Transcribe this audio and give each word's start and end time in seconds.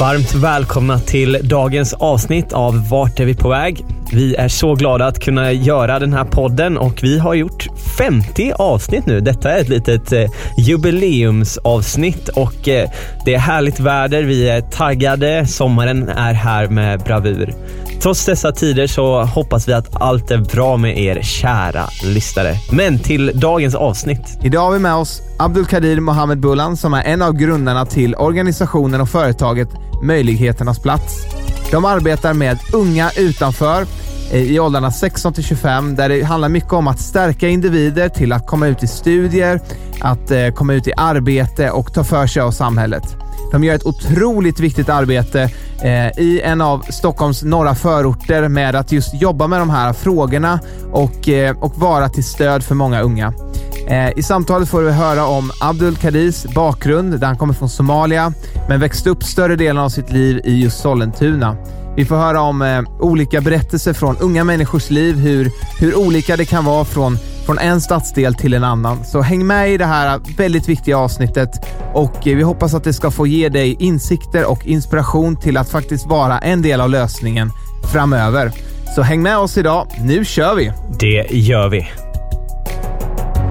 Varmt 0.00 0.34
välkomna 0.34 0.98
till 0.98 1.38
dagens 1.42 1.92
avsnitt 1.92 2.52
av 2.52 2.88
Vart 2.88 3.20
är 3.20 3.24
vi 3.24 3.34
på 3.34 3.48
väg? 3.48 3.84
Vi 4.12 4.34
är 4.34 4.48
så 4.48 4.74
glada 4.74 5.06
att 5.06 5.20
kunna 5.20 5.52
göra 5.52 5.98
den 5.98 6.12
här 6.12 6.24
podden 6.24 6.78
och 6.78 7.00
vi 7.02 7.18
har 7.18 7.34
gjort 7.34 7.66
50 7.98 8.52
avsnitt 8.58 9.06
nu. 9.06 9.20
Detta 9.20 9.50
är 9.50 9.60
ett 9.60 9.68
litet 9.68 10.12
eh, 10.12 10.30
jubileumsavsnitt 10.58 12.28
och 12.28 12.68
eh, 12.68 12.90
det 13.24 13.34
är 13.34 13.38
härligt 13.38 13.80
väder. 13.80 14.22
Vi 14.22 14.48
är 14.48 14.60
taggade. 14.60 15.46
Sommaren 15.46 16.08
är 16.08 16.32
här 16.32 16.66
med 16.66 17.00
bravur. 17.00 17.54
Trots 18.02 18.26
dessa 18.26 18.52
tider 18.52 18.86
så 18.86 19.22
hoppas 19.22 19.68
vi 19.68 19.72
att 19.72 20.02
allt 20.02 20.30
är 20.30 20.38
bra 20.38 20.76
med 20.76 20.98
er 20.98 21.22
kära 21.22 21.84
lyssnare. 22.04 22.54
Men 22.72 22.98
till 22.98 23.40
dagens 23.40 23.74
avsnitt. 23.74 24.38
Idag 24.42 24.60
har 24.60 24.72
vi 24.72 24.78
med 24.78 24.94
oss 24.94 25.22
Abdulkadir 25.38 26.00
Mohammed 26.00 26.40
Bulan 26.40 26.76
som 26.76 26.94
är 26.94 27.02
en 27.02 27.22
av 27.22 27.32
grundarna 27.32 27.86
till 27.86 28.14
organisationen 28.14 29.00
och 29.00 29.08
företaget 29.08 29.68
Möjligheternas 30.02 30.78
plats. 30.78 31.26
De 31.70 31.84
arbetar 31.84 32.34
med 32.34 32.58
unga 32.72 33.10
utanför 33.16 33.86
Eh, 34.34 34.42
i 34.42 34.60
åldrarna 34.60 34.90
16 34.90 35.32
till 35.32 35.44
25 35.44 35.94
där 35.94 36.08
det 36.08 36.22
handlar 36.22 36.48
mycket 36.48 36.72
om 36.72 36.88
att 36.88 37.00
stärka 37.00 37.48
individer 37.48 38.08
till 38.08 38.32
att 38.32 38.46
komma 38.46 38.66
ut 38.66 38.82
i 38.82 38.86
studier, 38.86 39.60
att 40.00 40.30
eh, 40.30 40.48
komma 40.48 40.74
ut 40.74 40.88
i 40.88 40.92
arbete 40.96 41.70
och 41.70 41.94
ta 41.94 42.04
för 42.04 42.26
sig 42.26 42.42
av 42.42 42.50
samhället. 42.50 43.16
De 43.52 43.64
gör 43.64 43.74
ett 43.74 43.86
otroligt 43.86 44.60
viktigt 44.60 44.88
arbete 44.88 45.42
eh, 45.82 46.18
i 46.18 46.40
en 46.44 46.60
av 46.60 46.78
Stockholms 46.90 47.42
norra 47.42 47.74
förorter 47.74 48.48
med 48.48 48.74
att 48.76 48.92
just 48.92 49.14
jobba 49.14 49.46
med 49.46 49.60
de 49.60 49.70
här 49.70 49.92
frågorna 49.92 50.60
och, 50.92 51.28
och 51.60 51.78
vara 51.78 52.08
till 52.08 52.24
stöd 52.24 52.64
för 52.64 52.74
många 52.74 53.00
unga. 53.00 53.32
I 54.16 54.22
samtalet 54.22 54.68
får 54.68 54.82
vi 54.82 54.92
höra 54.92 55.26
om 55.26 55.50
Abdul 55.60 55.96
Kadis 55.96 56.46
bakgrund, 56.54 57.20
där 57.20 57.26
han 57.26 57.36
kommer 57.36 57.54
från 57.54 57.68
Somalia, 57.68 58.32
men 58.68 58.80
växte 58.80 59.10
upp 59.10 59.22
större 59.22 59.56
delen 59.56 59.78
av 59.78 59.88
sitt 59.88 60.12
liv 60.12 60.40
i 60.44 60.62
just 60.62 60.80
Sollentuna. 60.80 61.56
Vi 61.96 62.04
får 62.04 62.16
höra 62.16 62.40
om 62.40 62.62
eh, 62.62 62.82
olika 63.00 63.40
berättelser 63.40 63.92
från 63.92 64.16
unga 64.16 64.44
människors 64.44 64.90
liv, 64.90 65.16
hur, 65.16 65.50
hur 65.80 65.98
olika 65.98 66.36
det 66.36 66.44
kan 66.44 66.64
vara 66.64 66.84
från, 66.84 67.18
från 67.46 67.58
en 67.58 67.80
stadsdel 67.80 68.34
till 68.34 68.54
en 68.54 68.64
annan. 68.64 69.04
Så 69.04 69.20
häng 69.20 69.46
med 69.46 69.70
i 69.72 69.76
det 69.76 69.84
här 69.84 70.20
väldigt 70.36 70.68
viktiga 70.68 70.98
avsnittet 70.98 71.50
och 71.92 72.26
eh, 72.26 72.36
vi 72.36 72.42
hoppas 72.42 72.74
att 72.74 72.84
det 72.84 72.92
ska 72.92 73.10
få 73.10 73.26
ge 73.26 73.48
dig 73.48 73.76
insikter 73.78 74.50
och 74.50 74.66
inspiration 74.66 75.36
till 75.36 75.56
att 75.56 75.70
faktiskt 75.70 76.06
vara 76.06 76.38
en 76.38 76.62
del 76.62 76.80
av 76.80 76.90
lösningen 76.90 77.50
framöver. 77.92 78.52
Så 78.94 79.02
häng 79.02 79.22
med 79.22 79.38
oss 79.38 79.58
idag. 79.58 79.86
Nu 80.04 80.24
kör 80.24 80.54
vi! 80.54 80.72
Det 80.98 81.26
gör 81.30 81.68
vi. 81.68 81.90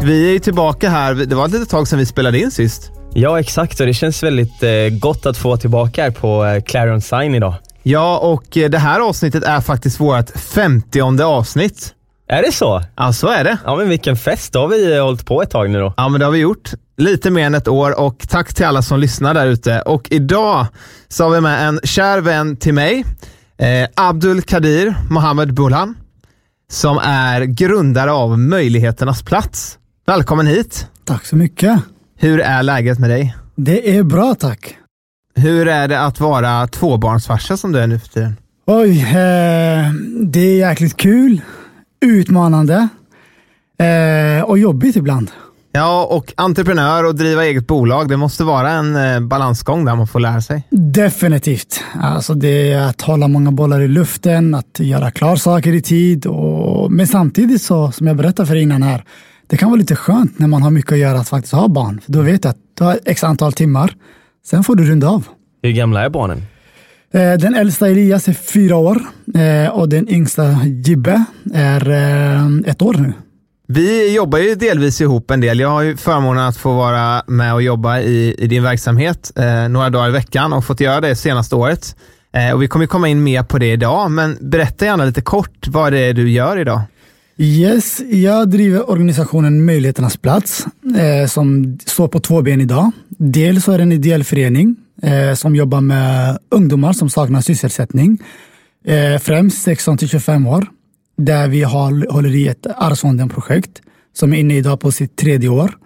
Vi 0.04 0.36
är 0.36 0.40
tillbaka 0.40 0.90
här. 0.90 1.14
Det 1.14 1.36
var 1.36 1.46
ett 1.46 1.52
litet 1.52 1.70
tag 1.70 1.88
sedan 1.88 2.00
vi 2.00 2.06
spelade 2.06 2.40
in 2.40 2.52
sist. 2.52 2.92
Ja, 3.14 3.40
exakt 3.40 3.80
och 3.80 3.86
det 3.86 3.94
känns 3.94 4.24
väldigt 4.24 4.64
eh, 4.64 5.00
gott 5.00 5.26
att 5.26 5.38
få 5.38 5.48
vara 5.48 5.58
tillbaka 5.58 6.04
här 6.04 6.12
på 6.12 6.46
eh, 6.46 6.62
Clarion 6.62 7.02
Sign 7.02 7.36
idag. 7.36 7.54
Ja, 7.84 8.18
och 8.18 8.58
eh, 8.58 8.70
det 8.70 8.78
här 8.78 9.00
avsnittet 9.00 9.44
är 9.44 9.62
faktiskt 9.62 10.00
vårt 10.00 10.30
femtionde 10.30 11.26
avsnitt. 11.26 11.94
Är 12.28 12.42
det 12.42 12.52
så? 12.52 12.84
Ja, 12.96 13.14
så 13.14 13.28
är 13.28 13.44
det. 13.44 13.58
Ja, 13.66 13.76
men 13.76 13.90
vilken 13.90 14.16
fest. 14.16 14.54
Då 14.54 14.60
har 14.60 14.68
vi 14.68 14.96
eh, 14.96 15.04
hållit 15.04 15.26
på 15.26 15.42
ett 15.42 15.50
tag 15.50 15.70
nu 15.70 15.80
då. 15.80 15.94
Ja, 15.98 16.10
men 16.10 16.20
det 16.20 16.26
har 16.26 16.32
vi 16.32 16.40
gjort. 16.40 16.72
Lite 16.98 17.32
mer 17.32 17.46
än 17.46 17.56
ett 17.56 17.68
år 17.68 18.00
och 18.00 18.26
tack 18.30 18.54
till 18.54 18.66
alla 18.66 18.82
som 18.82 19.00
lyssnar 19.00 19.34
där 19.34 19.48
ute. 19.48 19.82
Och 19.82 20.08
idag 20.12 20.66
så 21.08 21.24
har 21.24 21.32
vi 21.32 21.42
med 21.42 21.68
en 21.68 21.80
kär 21.84 22.22
vän 22.22 22.56
till 22.56 22.74
mig, 22.74 23.06
eh, 23.58 23.90
Abdul 23.96 24.42
Kadir 24.42 24.96
Mohammed 25.10 25.54
Bulhan, 25.54 25.96
som 26.72 26.98
är 27.04 27.42
grundare 27.42 28.12
av 28.12 28.40
Möjligheternas 28.40 29.24
plats. 29.24 29.78
Välkommen 30.08 30.48
hit! 30.48 30.88
Tack 31.06 31.26
så 31.26 31.36
mycket. 31.36 31.80
Hur 32.18 32.40
är 32.40 32.64
läget 32.64 33.00
med 33.00 33.10
dig? 33.10 33.36
Det 33.56 33.98
är 33.98 34.04
bra 34.04 34.36
tack. 34.36 34.78
Hur 35.36 35.68
är 35.68 35.88
det 35.88 36.00
att 36.00 36.20
vara 36.20 36.68
tvåbarnsfarsa 36.68 37.58
som 37.58 37.72
du 37.72 37.80
är 37.80 37.88
nu 37.88 38.00
för 38.00 38.08
tiden? 38.08 38.38
Oj, 38.66 39.02
eh, 39.02 39.94
det 40.22 40.40
är 40.40 40.58
jäkligt 40.58 40.98
kul, 40.98 41.42
utmanande 42.06 42.88
eh, 43.80 44.44
och 44.44 44.58
jobbigt 44.58 44.96
ibland. 44.96 45.32
Ja, 45.72 46.06
och 46.06 46.34
entreprenör 46.38 47.04
och 47.04 47.16
driva 47.16 47.46
eget 47.46 47.68
bolag, 47.68 48.10
det 48.10 48.18
måste 48.18 48.44
vara 48.44 48.72
en 48.72 48.96
eh, 48.96 49.20
balansgång 49.20 49.86
där 49.86 49.96
man 49.96 50.08
får 50.08 50.20
lära 50.20 50.42
sig. 50.42 50.68
Definitivt. 50.70 51.84
Alltså 52.02 52.34
det 52.34 52.72
är 52.72 52.82
att 52.82 53.02
hålla 53.02 53.28
många 53.28 53.52
bollar 53.52 53.82
i 53.82 53.88
luften, 53.88 54.56
att 54.56 54.80
göra 54.80 55.12
klar 55.12 55.36
saker 55.36 55.74
i 55.74 55.82
tid. 55.82 56.26
Och, 56.26 56.92
men 56.92 57.08
samtidigt 57.08 57.62
så, 57.62 57.92
som 57.92 58.08
jag 58.08 58.18
berättade 58.18 58.48
för 58.48 58.56
innan 58.56 58.84
här, 58.84 59.04
det 59.48 59.58
kan 59.58 59.70
vara 59.70 59.80
lite 59.80 59.96
skönt 59.96 60.40
när 60.40 60.48
man 60.48 60.64
har 60.64 60.72
mycket 60.72 60.92
att 60.92 60.98
göra 60.98 61.20
att 61.20 61.30
faktiskt 61.30 61.54
ha 61.54 61.68
barn. 61.68 62.02
För 62.06 62.12
då 62.12 62.22
vet 62.22 62.44
du 62.44 62.50
att 62.50 62.58
du 62.78 62.84
har 62.84 63.00
x 63.06 63.24
antal 63.24 63.54
timmar, 63.54 63.94
sen 64.46 64.64
får 64.64 64.76
du 64.76 64.84
runda 64.84 65.08
av. 65.10 65.28
Hur 65.62 65.72
gamla 65.72 66.06
är 66.06 66.10
barnen? 66.10 66.42
Eh, 67.14 67.34
Den 67.34 67.56
äldsta 67.56 67.88
Elias 67.88 68.28
är 68.28 68.34
fyra 68.34 68.76
år 68.76 69.02
eh, 69.36 69.70
och 69.72 69.90
den 69.90 70.10
yngsta 70.10 70.44
Gibbe 70.86 71.24
är 71.54 71.90
eh, 71.90 72.48
ett 72.72 72.82
år 72.82 72.94
nu. 72.94 73.14
Vi 73.68 74.16
jobbar 74.16 74.40
ju 74.40 74.56
delvis 74.56 75.02
ihop 75.02 75.32
en 75.32 75.42
del. 75.42 75.60
Jag 75.60 75.70
har 75.70 75.82
ju 75.82 75.98
förmånen 75.98 76.44
att 76.44 76.58
få 76.58 76.74
vara 76.74 77.24
med 77.28 77.54
och 77.54 77.62
jobba 77.62 78.00
i, 78.00 78.36
i 78.38 78.48
din 78.48 78.64
verksamhet 78.64 79.32
eh, 79.36 79.70
några 79.70 79.90
dagar 79.90 80.10
i 80.10 80.12
veckan 80.12 80.54
och 80.54 80.66
fått 80.66 80.80
göra 80.80 81.02
det 81.02 81.16
senaste 81.16 81.56
året. 81.56 81.96
Eh, 82.34 82.52
och 82.54 82.62
vi 82.62 82.68
kommer 82.68 82.86
komma 82.86 83.08
in 83.08 83.24
mer 83.24 83.44
på 83.44 83.58
det 83.58 83.72
idag, 83.72 84.12
men 84.12 84.38
berätta 84.42 84.86
gärna 84.86 85.06
lite 85.06 85.22
kort 85.22 85.68
vad 85.68 85.94
det 85.94 86.00
är 86.00 86.14
du 86.14 86.30
gör 86.30 86.58
idag. 86.60 86.82
Yes, 87.38 88.00
jag 88.00 88.50
driver 88.50 88.90
organisationen 88.90 89.66
Möjligheternas 89.66 90.18
plats 90.18 90.66
eh, 90.98 91.28
som 91.28 91.78
står 91.86 92.08
på 92.08 92.20
två 92.20 92.42
ben 92.42 92.62
idag. 92.62 92.92
Dels 93.10 93.64
så 93.64 93.72
är 93.72 93.78
det 93.78 93.84
en 93.84 93.92
ideell 93.92 94.24
förening 94.24 94.76
eh, 95.02 95.34
som 95.34 95.56
jobbar 95.56 95.82
med 95.82 96.38
ungdomar 96.50 96.94
som 96.94 97.10
saknar 97.10 97.42
sysselsättning, 97.42 98.18
eh, 98.86 99.20
främst 99.20 99.64
16 99.64 99.98
till 99.98 100.10
25 100.10 100.48
år, 100.48 100.68
där 101.18 101.48
vi 101.48 101.64
har, 101.64 102.12
håller 102.12 102.36
i 102.36 102.48
ett 102.48 102.66
Arvsfonden-projekt 102.78 103.82
som 104.14 104.34
är 104.34 104.38
inne 104.38 104.58
idag 104.58 104.80
på 104.80 104.92
sitt 104.92 105.16
tredje 105.16 105.50
år. 105.50 105.78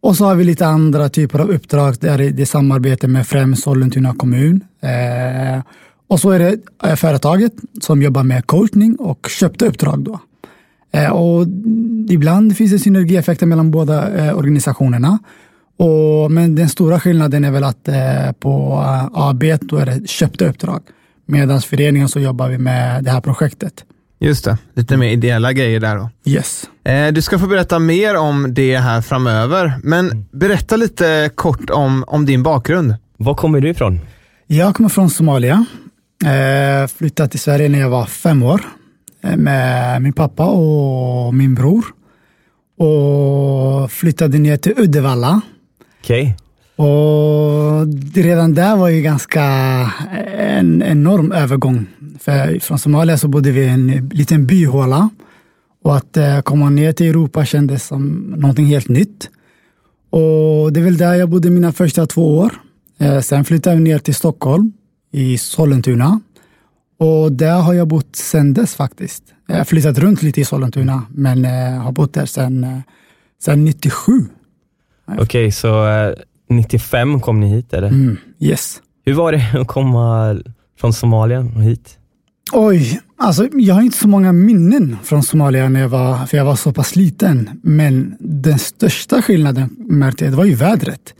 Och 0.00 0.16
så 0.16 0.24
har 0.24 0.34
vi 0.34 0.44
lite 0.44 0.66
andra 0.66 1.08
typer 1.08 1.38
av 1.38 1.50
uppdrag 1.50 1.94
där 2.00 2.18
det 2.18 2.42
är 2.42 2.46
samarbete 2.46 3.08
med 3.08 3.26
främst 3.26 3.62
Sollentuna 3.62 4.14
kommun. 4.14 4.64
Eh, 4.80 5.62
och 6.06 6.20
så 6.20 6.30
är 6.30 6.38
det 6.38 6.58
eh, 6.84 6.96
företaget 6.96 7.52
som 7.80 8.02
jobbar 8.02 8.22
med 8.22 8.46
coachning 8.46 8.96
och 8.96 9.28
köpta 9.28 9.66
uppdrag. 9.66 10.04
Då. 10.04 10.20
Eh, 10.92 11.10
och 11.10 11.46
ibland 12.08 12.56
finns 12.56 12.72
det 12.72 12.78
synergieffekter 12.78 13.46
mellan 13.46 13.70
båda 13.70 14.14
eh, 14.14 14.38
organisationerna. 14.38 15.18
Och, 15.78 16.32
men 16.32 16.54
den 16.54 16.68
stora 16.68 17.00
skillnaden 17.00 17.44
är 17.44 17.50
väl 17.50 17.64
att 17.64 17.88
eh, 17.88 18.32
på 18.40 18.82
AB 19.14 19.44
då 19.60 19.76
är 19.76 19.86
det 19.86 20.08
köpta 20.08 20.46
uppdrag. 20.46 20.82
Medan 21.26 21.60
föreningen 21.60 22.08
så 22.08 22.20
jobbar 22.20 22.48
vi 22.48 22.58
med 22.58 23.04
det 23.04 23.10
här 23.10 23.20
projektet. 23.20 23.84
Just 24.20 24.44
det, 24.44 24.58
lite 24.74 24.96
mer 24.96 25.08
ideella 25.08 25.52
grejer 25.52 25.80
där 25.80 25.96
då. 25.96 26.10
Yes. 26.24 26.64
Du 27.12 27.22
ska 27.22 27.38
få 27.38 27.46
berätta 27.46 27.78
mer 27.78 28.16
om 28.16 28.54
det 28.54 28.76
här 28.76 29.00
framöver, 29.00 29.74
men 29.82 30.26
berätta 30.32 30.76
lite 30.76 31.30
kort 31.34 31.70
om, 31.70 32.04
om 32.06 32.26
din 32.26 32.42
bakgrund. 32.42 32.94
Var 33.16 33.34
kommer 33.34 33.60
du 33.60 33.68
ifrån? 33.68 34.00
Jag 34.46 34.74
kommer 34.76 34.88
från 34.88 35.10
Somalia. 35.10 35.66
Flyttade 36.96 37.28
till 37.28 37.40
Sverige 37.40 37.68
när 37.68 37.80
jag 37.80 37.90
var 37.90 38.06
fem 38.06 38.42
år 38.42 38.60
med 39.36 40.02
min 40.02 40.12
pappa 40.12 40.46
och 40.46 41.34
min 41.34 41.54
bror. 41.54 41.84
Och 42.78 43.90
flyttade 43.90 44.38
ner 44.38 44.56
till 44.56 44.74
Uddevalla. 44.76 45.40
Okej. 46.00 46.36
Och 46.76 47.86
redan 48.14 48.54
där 48.54 48.76
var 48.76 48.88
ju 48.88 49.02
ganska 49.02 49.42
en 50.38 50.82
enorm 50.82 51.32
övergång. 51.32 51.86
För 52.18 52.58
från 52.58 52.78
Somalia 52.78 53.18
så 53.18 53.28
bodde 53.28 53.50
vi 53.50 53.60
i 53.60 53.68
en 53.68 54.08
liten 54.12 54.46
byhåla. 54.46 55.10
Och 55.84 55.96
att 55.96 56.16
eh, 56.16 56.40
komma 56.40 56.70
ner 56.70 56.92
till 56.92 57.06
Europa 57.06 57.44
kändes 57.44 57.86
som 57.86 58.34
någonting 58.36 58.66
helt 58.66 58.88
nytt. 58.88 59.30
Och 60.10 60.72
det 60.72 60.80
är 60.80 60.84
väl 60.84 60.96
där 60.96 61.14
jag 61.14 61.28
bodde 61.28 61.50
mina 61.50 61.72
första 61.72 62.06
två 62.06 62.38
år. 62.38 62.52
Eh, 62.98 63.20
sen 63.20 63.44
flyttade 63.44 63.76
jag 63.76 63.82
ner 63.82 63.98
till 63.98 64.14
Stockholm, 64.14 64.72
i 65.10 65.38
Sollentuna. 65.38 66.20
Och 67.02 67.32
där 67.32 67.60
har 67.60 67.74
jag 67.74 67.88
bott 67.88 68.16
sedan 68.16 68.54
dess 68.54 68.74
faktiskt. 68.74 69.22
Jag 69.46 69.56
har 69.56 69.64
flyttat 69.64 69.98
runt 69.98 70.22
lite 70.22 70.40
i 70.40 70.44
Sollentuna, 70.44 71.02
men 71.10 71.44
eh, 71.44 71.82
har 71.82 71.92
bott 71.92 72.14
där 72.14 72.26
sedan, 72.26 72.82
sedan 73.42 73.64
97. 73.64 74.12
Okej, 75.06 75.22
okay, 75.22 75.50
så 75.50 75.86
95 76.50 77.20
kom 77.20 77.40
ni 77.40 77.48
hit 77.48 77.72
eller? 77.72 77.88
Mm, 77.88 78.16
yes. 78.38 78.80
Hur 79.04 79.14
var 79.14 79.32
det 79.32 79.44
att 79.60 79.66
komma 79.66 80.36
från 80.80 80.92
Somalia 80.92 81.38
och 81.38 81.62
hit? 81.62 81.98
Oj, 82.52 83.00
alltså 83.18 83.48
jag 83.52 83.74
har 83.74 83.82
inte 83.82 83.98
så 83.98 84.08
många 84.08 84.32
minnen 84.32 84.96
från 85.02 85.22
Somalia 85.22 85.68
när 85.68 85.80
jag 85.80 85.88
var, 85.88 86.26
för 86.26 86.36
jag 86.36 86.44
var 86.44 86.56
så 86.56 86.72
pass 86.72 86.96
liten. 86.96 87.60
Men 87.62 88.16
den 88.20 88.58
största 88.58 89.22
skillnaden 89.22 89.76
märkte 89.78 90.24
jag, 90.24 90.32
det 90.32 90.36
var 90.36 90.44
ju 90.44 90.54
vädret. 90.54 91.14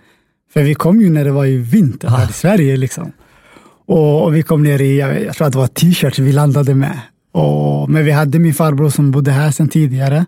För 0.53 0.63
vi 0.63 0.75
kom 0.75 1.01
ju 1.01 1.11
när 1.11 1.25
det 1.25 1.33
var 1.33 1.45
ju 1.45 1.63
vinter 1.63 2.09
här 2.09 2.31
i 2.31 2.33
Sverige. 2.33 2.77
Liksom. 2.77 3.13
Och, 3.87 4.35
vi 4.35 4.43
kom 4.43 4.63
ner 4.63 4.81
i, 4.81 4.99
jag 4.99 5.35
tror 5.35 5.47
att 5.47 5.53
det 5.53 5.59
var 5.59 5.67
t-shirts 5.67 6.19
vi 6.19 6.33
landade 6.33 6.75
med. 6.75 7.01
Och, 7.33 7.91
men 7.91 8.05
vi 8.05 8.11
hade 8.11 8.39
min 8.39 8.55
farbror 8.55 8.91
som 8.91 9.11
bodde 9.11 9.31
här 9.31 9.51
sedan 9.51 9.69
tidigare. 9.69 10.27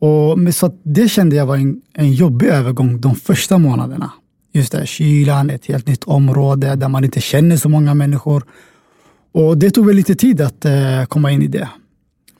Och, 0.00 0.54
så 0.54 0.78
det 0.82 1.08
kände 1.08 1.36
jag 1.36 1.46
var 1.46 1.56
en, 1.56 1.80
en 1.94 2.12
jobbig 2.12 2.46
övergång 2.46 3.00
de 3.00 3.14
första 3.14 3.58
månaderna. 3.58 4.12
Just 4.52 4.72
det, 4.72 4.86
kylan, 4.86 5.50
ett 5.50 5.66
helt 5.66 5.86
nytt 5.86 6.04
område 6.04 6.76
där 6.76 6.88
man 6.88 7.04
inte 7.04 7.20
känner 7.20 7.56
så 7.56 7.68
många 7.68 7.94
människor. 7.94 8.44
Och 9.32 9.58
det 9.58 9.70
tog 9.70 9.86
väl 9.86 9.96
lite 9.96 10.14
tid 10.14 10.40
att 10.40 10.64
uh, 10.64 11.04
komma 11.08 11.30
in 11.30 11.42
i 11.42 11.46
det. 11.46 11.68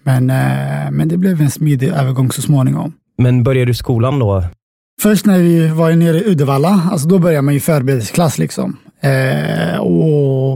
Men, 0.02 0.30
uh, 0.30 0.90
men 0.90 1.08
det 1.08 1.16
blev 1.16 1.40
en 1.40 1.50
smidig 1.50 1.88
övergång 1.88 2.32
så 2.32 2.42
småningom. 2.42 2.92
Men 3.18 3.42
började 3.42 3.70
du 3.70 3.74
skolan 3.74 4.18
då? 4.18 4.44
Först 5.02 5.26
när 5.26 5.38
vi 5.38 5.68
var 5.68 5.92
nere 5.92 6.18
i 6.18 6.30
Uddevalla, 6.30 6.88
alltså 6.92 7.08
då 7.08 7.18
började 7.18 7.42
man 7.42 7.54
i 7.54 7.60
förberedelseklass. 7.60 8.38
Liksom. 8.38 8.76
Eh, 9.06 9.78
och, 9.78 10.52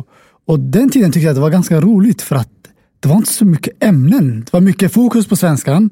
och 0.46 0.60
den 0.60 0.90
tiden 0.90 1.12
tyckte 1.12 1.24
jag 1.24 1.30
att 1.30 1.36
det 1.36 1.40
var 1.40 1.50
ganska 1.50 1.80
roligt 1.80 2.22
för 2.22 2.36
att 2.36 2.48
det 3.00 3.08
var 3.08 3.16
inte 3.16 3.32
så 3.32 3.44
mycket 3.44 3.84
ämnen. 3.84 4.40
Det 4.40 4.52
var 4.52 4.60
mycket 4.60 4.92
fokus 4.92 5.28
på 5.28 5.36
svenskan. 5.36 5.90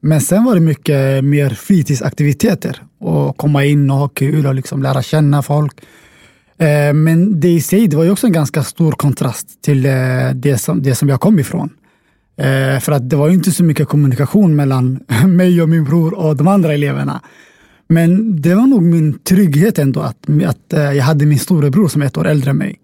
Men 0.00 0.20
sen 0.20 0.44
var 0.44 0.54
det 0.54 0.60
mycket 0.60 1.24
mer 1.24 1.50
fritidsaktiviteter 1.50 2.82
och 2.98 3.36
komma 3.36 3.64
in 3.64 3.90
och 3.90 3.96
ha 3.96 4.08
kul 4.08 4.46
och 4.46 4.54
liksom 4.54 4.82
lära 4.82 5.02
känna 5.02 5.42
folk. 5.42 5.80
Eh, 6.58 6.92
men 6.92 7.40
det 7.40 7.48
i 7.48 7.60
sig, 7.60 7.88
det 7.88 7.96
var 7.96 8.04
ju 8.04 8.10
också 8.10 8.26
en 8.26 8.32
ganska 8.32 8.62
stor 8.62 8.92
kontrast 8.92 9.62
till 9.62 9.86
eh, 9.86 9.92
det 10.34 10.58
som, 10.58 10.82
det 10.82 10.94
som 10.94 11.08
jag 11.08 11.20
kom 11.20 11.38
ifrån. 11.38 11.70
Eh, 12.36 12.80
för 12.80 12.92
att 12.92 13.10
det 13.10 13.16
var 13.16 13.28
ju 13.28 13.34
inte 13.34 13.50
så 13.50 13.64
mycket 13.64 13.88
kommunikation 13.88 14.56
mellan 14.56 15.00
mig 15.26 15.62
och 15.62 15.68
min 15.68 15.84
bror 15.84 16.14
och 16.14 16.36
de 16.36 16.48
andra 16.48 16.74
eleverna. 16.74 17.20
Men 17.90 18.40
det 18.42 18.54
var 18.54 18.66
nog 18.66 18.82
min 18.82 19.18
trygghet 19.18 19.78
ändå 19.78 20.00
att, 20.00 20.16
att 20.46 20.72
eh, 20.72 20.92
jag 20.92 21.04
hade 21.04 21.26
min 21.26 21.38
storebror 21.38 21.88
som 21.88 22.02
är 22.02 22.06
ett 22.06 22.16
år 22.16 22.28
äldre 22.28 22.50
än 22.50 22.56
mig. 22.56 22.76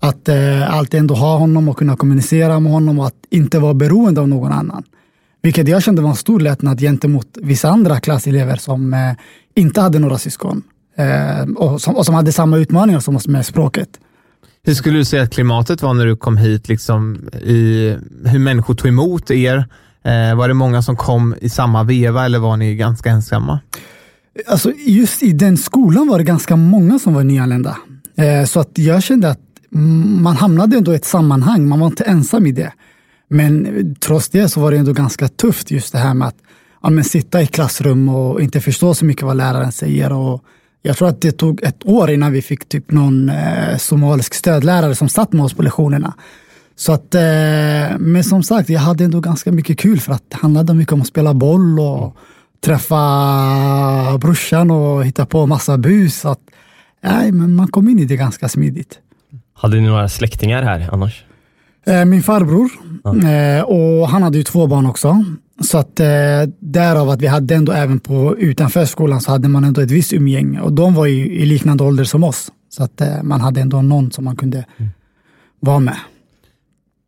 Att 0.00 0.28
eh, 0.28 0.74
alltid 0.74 1.00
ändå 1.00 1.14
ha 1.14 1.36
honom 1.36 1.68
och 1.68 1.76
kunna 1.76 1.96
kommunicera 1.96 2.60
med 2.60 2.72
honom 2.72 2.98
och 2.98 3.06
att 3.06 3.14
inte 3.30 3.58
vara 3.58 3.74
beroende 3.74 4.20
av 4.20 4.28
någon 4.28 4.52
annan. 4.52 4.82
Vilket 5.42 5.68
jag 5.68 5.82
kände 5.82 6.02
var 6.02 6.10
en 6.10 6.16
stor 6.16 6.40
lättnad 6.40 6.80
gentemot 6.80 7.26
vissa 7.42 7.68
andra 7.68 8.00
klasselever 8.00 8.56
som 8.56 8.94
eh, 8.94 9.12
inte 9.54 9.80
hade 9.80 9.98
några 9.98 10.18
syskon 10.18 10.62
eh, 10.96 11.48
och, 11.56 11.80
som, 11.80 11.96
och 11.96 12.06
som 12.06 12.14
hade 12.14 12.32
samma 12.32 12.56
utmaningar 12.56 13.00
som 13.00 13.16
oss 13.16 13.28
med 13.28 13.46
språket. 13.46 13.88
Hur 14.62 14.74
skulle 14.74 14.98
du 14.98 15.04
säga 15.04 15.22
att 15.22 15.32
klimatet 15.32 15.82
var 15.82 15.94
när 15.94 16.06
du 16.06 16.16
kom 16.16 16.36
hit? 16.36 16.68
Liksom, 16.68 17.28
i, 17.42 17.96
hur 18.24 18.38
människor 18.38 18.74
tog 18.74 18.88
emot 18.88 19.30
er? 19.30 19.56
Eh, 20.04 20.36
var 20.36 20.48
det 20.48 20.54
många 20.54 20.82
som 20.82 20.96
kom 20.96 21.34
i 21.40 21.48
samma 21.48 21.82
veva 21.82 22.24
eller 22.24 22.38
var 22.38 22.56
ni 22.56 22.76
ganska 22.76 23.10
ensamma? 23.10 23.60
Alltså, 24.46 24.72
just 24.86 25.22
i 25.22 25.32
den 25.32 25.56
skolan 25.56 26.08
var 26.08 26.18
det 26.18 26.24
ganska 26.24 26.56
många 26.56 26.98
som 26.98 27.14
var 27.14 27.24
nyanlända. 27.24 27.76
Eh, 28.16 28.44
så 28.44 28.60
att 28.60 28.78
jag 28.78 29.02
kände 29.02 29.30
att 29.30 29.40
man 30.20 30.36
hamnade 30.36 30.76
ändå 30.76 30.92
i 30.92 30.96
ett 30.96 31.04
sammanhang, 31.04 31.68
man 31.68 31.80
var 31.80 31.86
inte 31.86 32.04
ensam 32.04 32.46
i 32.46 32.52
det. 32.52 32.72
Men 33.28 33.68
trots 34.00 34.28
det 34.28 34.48
så 34.48 34.60
var 34.60 34.70
det 34.70 34.76
ändå 34.76 34.92
ganska 34.92 35.28
tufft 35.28 35.70
just 35.70 35.92
det 35.92 35.98
här 35.98 36.14
med 36.14 36.28
att 36.28 36.36
ja, 36.82 36.90
men 36.90 37.04
sitta 37.04 37.42
i 37.42 37.46
klassrum 37.46 38.08
och 38.08 38.40
inte 38.40 38.60
förstå 38.60 38.94
så 38.94 39.04
mycket 39.04 39.22
vad 39.22 39.36
läraren 39.36 39.72
säger. 39.72 40.12
Och 40.12 40.44
jag 40.82 40.96
tror 40.96 41.08
att 41.08 41.20
det 41.20 41.32
tog 41.32 41.62
ett 41.62 41.86
år 41.86 42.10
innan 42.10 42.32
vi 42.32 42.42
fick 42.42 42.68
typ 42.68 42.90
någon 42.90 43.28
eh, 43.28 43.76
somalisk 43.78 44.34
stödlärare 44.34 44.94
som 44.94 45.08
satt 45.08 45.32
med 45.32 45.44
oss 45.44 45.54
på 45.54 45.62
lektionerna. 45.62 46.14
Så 46.76 46.92
att, 46.92 47.14
eh, 47.14 47.98
men 47.98 48.24
som 48.24 48.42
sagt, 48.42 48.68
jag 48.68 48.80
hade 48.80 49.04
ändå 49.04 49.20
ganska 49.20 49.52
mycket 49.52 49.78
kul 49.78 50.00
för 50.00 50.12
att 50.12 50.30
det 50.30 50.36
handlade 50.36 50.74
mycket 50.74 50.92
om 50.92 51.00
att 51.00 51.06
spela 51.06 51.34
boll 51.34 51.80
och 51.80 51.98
mm 51.98 52.12
träffa 52.64 54.18
brorsan 54.18 54.70
och 54.70 55.04
hitta 55.04 55.26
på 55.26 55.46
massa 55.46 55.78
bus. 55.78 56.20
Så 56.20 56.28
att, 56.28 56.40
nej, 57.02 57.32
men 57.32 57.54
man 57.54 57.68
kom 57.68 57.88
in 57.88 57.98
i 57.98 58.04
det 58.04 58.16
ganska 58.16 58.48
smidigt. 58.48 58.98
Hade 59.54 59.80
ni 59.80 59.86
några 59.86 60.08
släktingar 60.08 60.62
här 60.62 60.88
annars? 60.92 61.24
Eh, 61.86 62.04
min 62.04 62.22
farbror. 62.22 62.70
Ja. 63.04 63.64
Och 63.64 64.08
han 64.08 64.22
hade 64.22 64.38
ju 64.38 64.44
två 64.44 64.66
barn 64.66 64.86
också. 64.86 65.24
Så 65.60 65.78
att 65.78 66.00
eh, 66.00 66.06
därav 66.60 67.10
att 67.10 67.22
vi 67.22 67.26
hade 67.26 67.54
ändå 67.54 67.72
även 67.72 68.00
på 68.00 68.36
utanför 68.38 68.84
skolan 68.84 69.20
så 69.20 69.30
hade 69.30 69.48
man 69.48 69.64
ändå 69.64 69.80
ett 69.80 69.90
visst 69.90 70.12
umgänge 70.12 70.60
och 70.60 70.72
de 70.72 70.94
var 70.94 71.06
ju 71.06 71.32
i 71.32 71.46
liknande 71.46 71.84
ålder 71.84 72.04
som 72.04 72.24
oss. 72.24 72.52
Så 72.68 72.82
att 72.84 73.00
eh, 73.00 73.22
man 73.22 73.40
hade 73.40 73.60
ändå 73.60 73.82
någon 73.82 74.12
som 74.12 74.24
man 74.24 74.36
kunde 74.36 74.64
mm. 74.76 74.90
vara 75.60 75.78
med. 75.78 75.96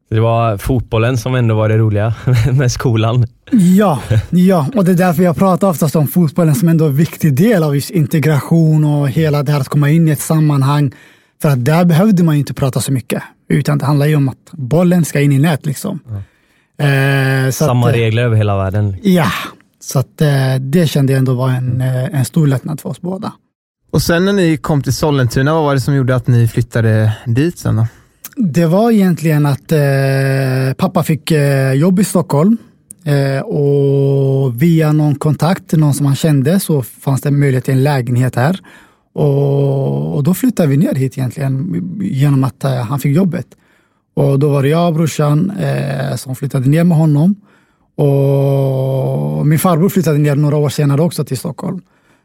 Det 0.08 0.20
var 0.20 0.58
fotbollen 0.58 1.18
som 1.18 1.34
ändå 1.34 1.54
var 1.54 1.68
det 1.68 1.78
roliga 1.78 2.14
med 2.52 2.72
skolan. 2.72 3.26
Ja, 3.50 4.02
ja, 4.30 4.66
och 4.76 4.84
det 4.84 4.90
är 4.90 4.96
därför 4.96 5.22
jag 5.22 5.36
pratar 5.36 5.68
oftast 5.68 5.96
om 5.96 6.06
fotbollen 6.08 6.54
som 6.54 6.68
ändå 6.68 6.84
är 6.84 6.88
en 6.88 6.96
viktig 6.96 7.34
del 7.34 7.62
av 7.62 7.76
integration 7.90 8.84
och 8.84 9.08
hela 9.08 9.42
det 9.42 9.52
här 9.52 9.60
att 9.60 9.68
komma 9.68 9.90
in 9.90 10.08
i 10.08 10.10
ett 10.10 10.20
sammanhang. 10.20 10.92
För 11.42 11.48
att 11.48 11.64
där 11.64 11.84
behövde 11.84 12.22
man 12.24 12.34
inte 12.34 12.54
prata 12.54 12.80
så 12.80 12.92
mycket, 12.92 13.22
utan 13.48 13.78
det 13.78 13.84
handlar 13.84 14.06
ju 14.06 14.16
om 14.16 14.28
att 14.28 14.52
bollen 14.52 15.04
ska 15.04 15.20
in 15.20 15.32
i 15.32 15.38
nät. 15.38 15.66
Liksom. 15.66 16.00
Mm. 16.78 17.46
Eh, 17.46 17.50
Samma 17.50 17.88
att, 17.88 17.94
eh, 17.94 17.98
regler 17.98 18.22
över 18.22 18.36
hela 18.36 18.56
världen. 18.56 18.96
Ja, 19.02 19.30
så 19.80 19.98
att, 19.98 20.20
eh, 20.20 20.54
det 20.60 20.86
kände 20.86 21.12
jag 21.12 21.18
ändå 21.18 21.34
var 21.34 21.48
en, 21.48 21.80
eh, 21.80 22.18
en 22.18 22.24
stor 22.24 22.46
lättnad 22.46 22.80
för 22.80 22.88
oss 22.88 23.00
båda. 23.00 23.32
Och 23.92 24.02
sen 24.02 24.24
när 24.24 24.32
ni 24.32 24.56
kom 24.56 24.82
till 24.82 24.94
Sollentuna, 24.94 25.54
vad 25.54 25.64
var 25.64 25.74
det 25.74 25.80
som 25.80 25.94
gjorde 25.94 26.16
att 26.16 26.26
ni 26.26 26.48
flyttade 26.48 27.12
dit 27.26 27.58
sen 27.58 27.76
då? 27.76 27.86
Det 28.38 28.66
var 28.66 28.90
egentligen 28.90 29.46
att 29.46 29.72
eh, 29.72 30.74
pappa 30.76 31.02
fick 31.02 31.30
eh, 31.30 31.72
jobb 31.72 32.00
i 32.00 32.04
Stockholm 32.04 32.56
eh, 33.04 33.40
och 33.40 34.62
via 34.62 34.92
någon 34.92 35.14
kontakt, 35.14 35.72
någon 35.72 35.94
som 35.94 36.06
han 36.06 36.16
kände, 36.16 36.60
så 36.60 36.82
fanns 36.82 37.20
det 37.20 37.30
möjlighet 37.30 37.64
till 37.64 37.74
en 37.74 37.84
lägenhet 37.84 38.36
här. 38.36 38.60
Och, 39.12 40.16
och, 40.16 40.22
då 40.22 40.34
flyttade 40.34 40.68
vi 40.68 40.76
ner 40.76 40.94
hit 40.94 41.18
egentligen 41.18 41.82
genom 42.02 42.44
att 42.44 42.64
eh, 42.64 42.74
han 42.74 43.00
fick 43.00 43.16
jobbet. 43.16 43.46
Och 44.14 44.38
då 44.38 44.48
var 44.48 44.62
det 44.62 44.68
jag 44.68 44.88
och 44.88 44.94
brorsan 44.94 45.50
eh, 45.50 46.16
som 46.16 46.36
flyttade 46.36 46.68
ner 46.68 46.84
med 46.84 46.98
honom. 46.98 47.34
Och 47.96 49.46
min 49.46 49.58
farbror 49.58 49.88
flyttade 49.88 50.18
ner 50.18 50.34
några 50.34 50.56
år 50.56 50.68
senare 50.68 51.02
också 51.02 51.24
till 51.24 51.38
Stockholm. 51.38 51.80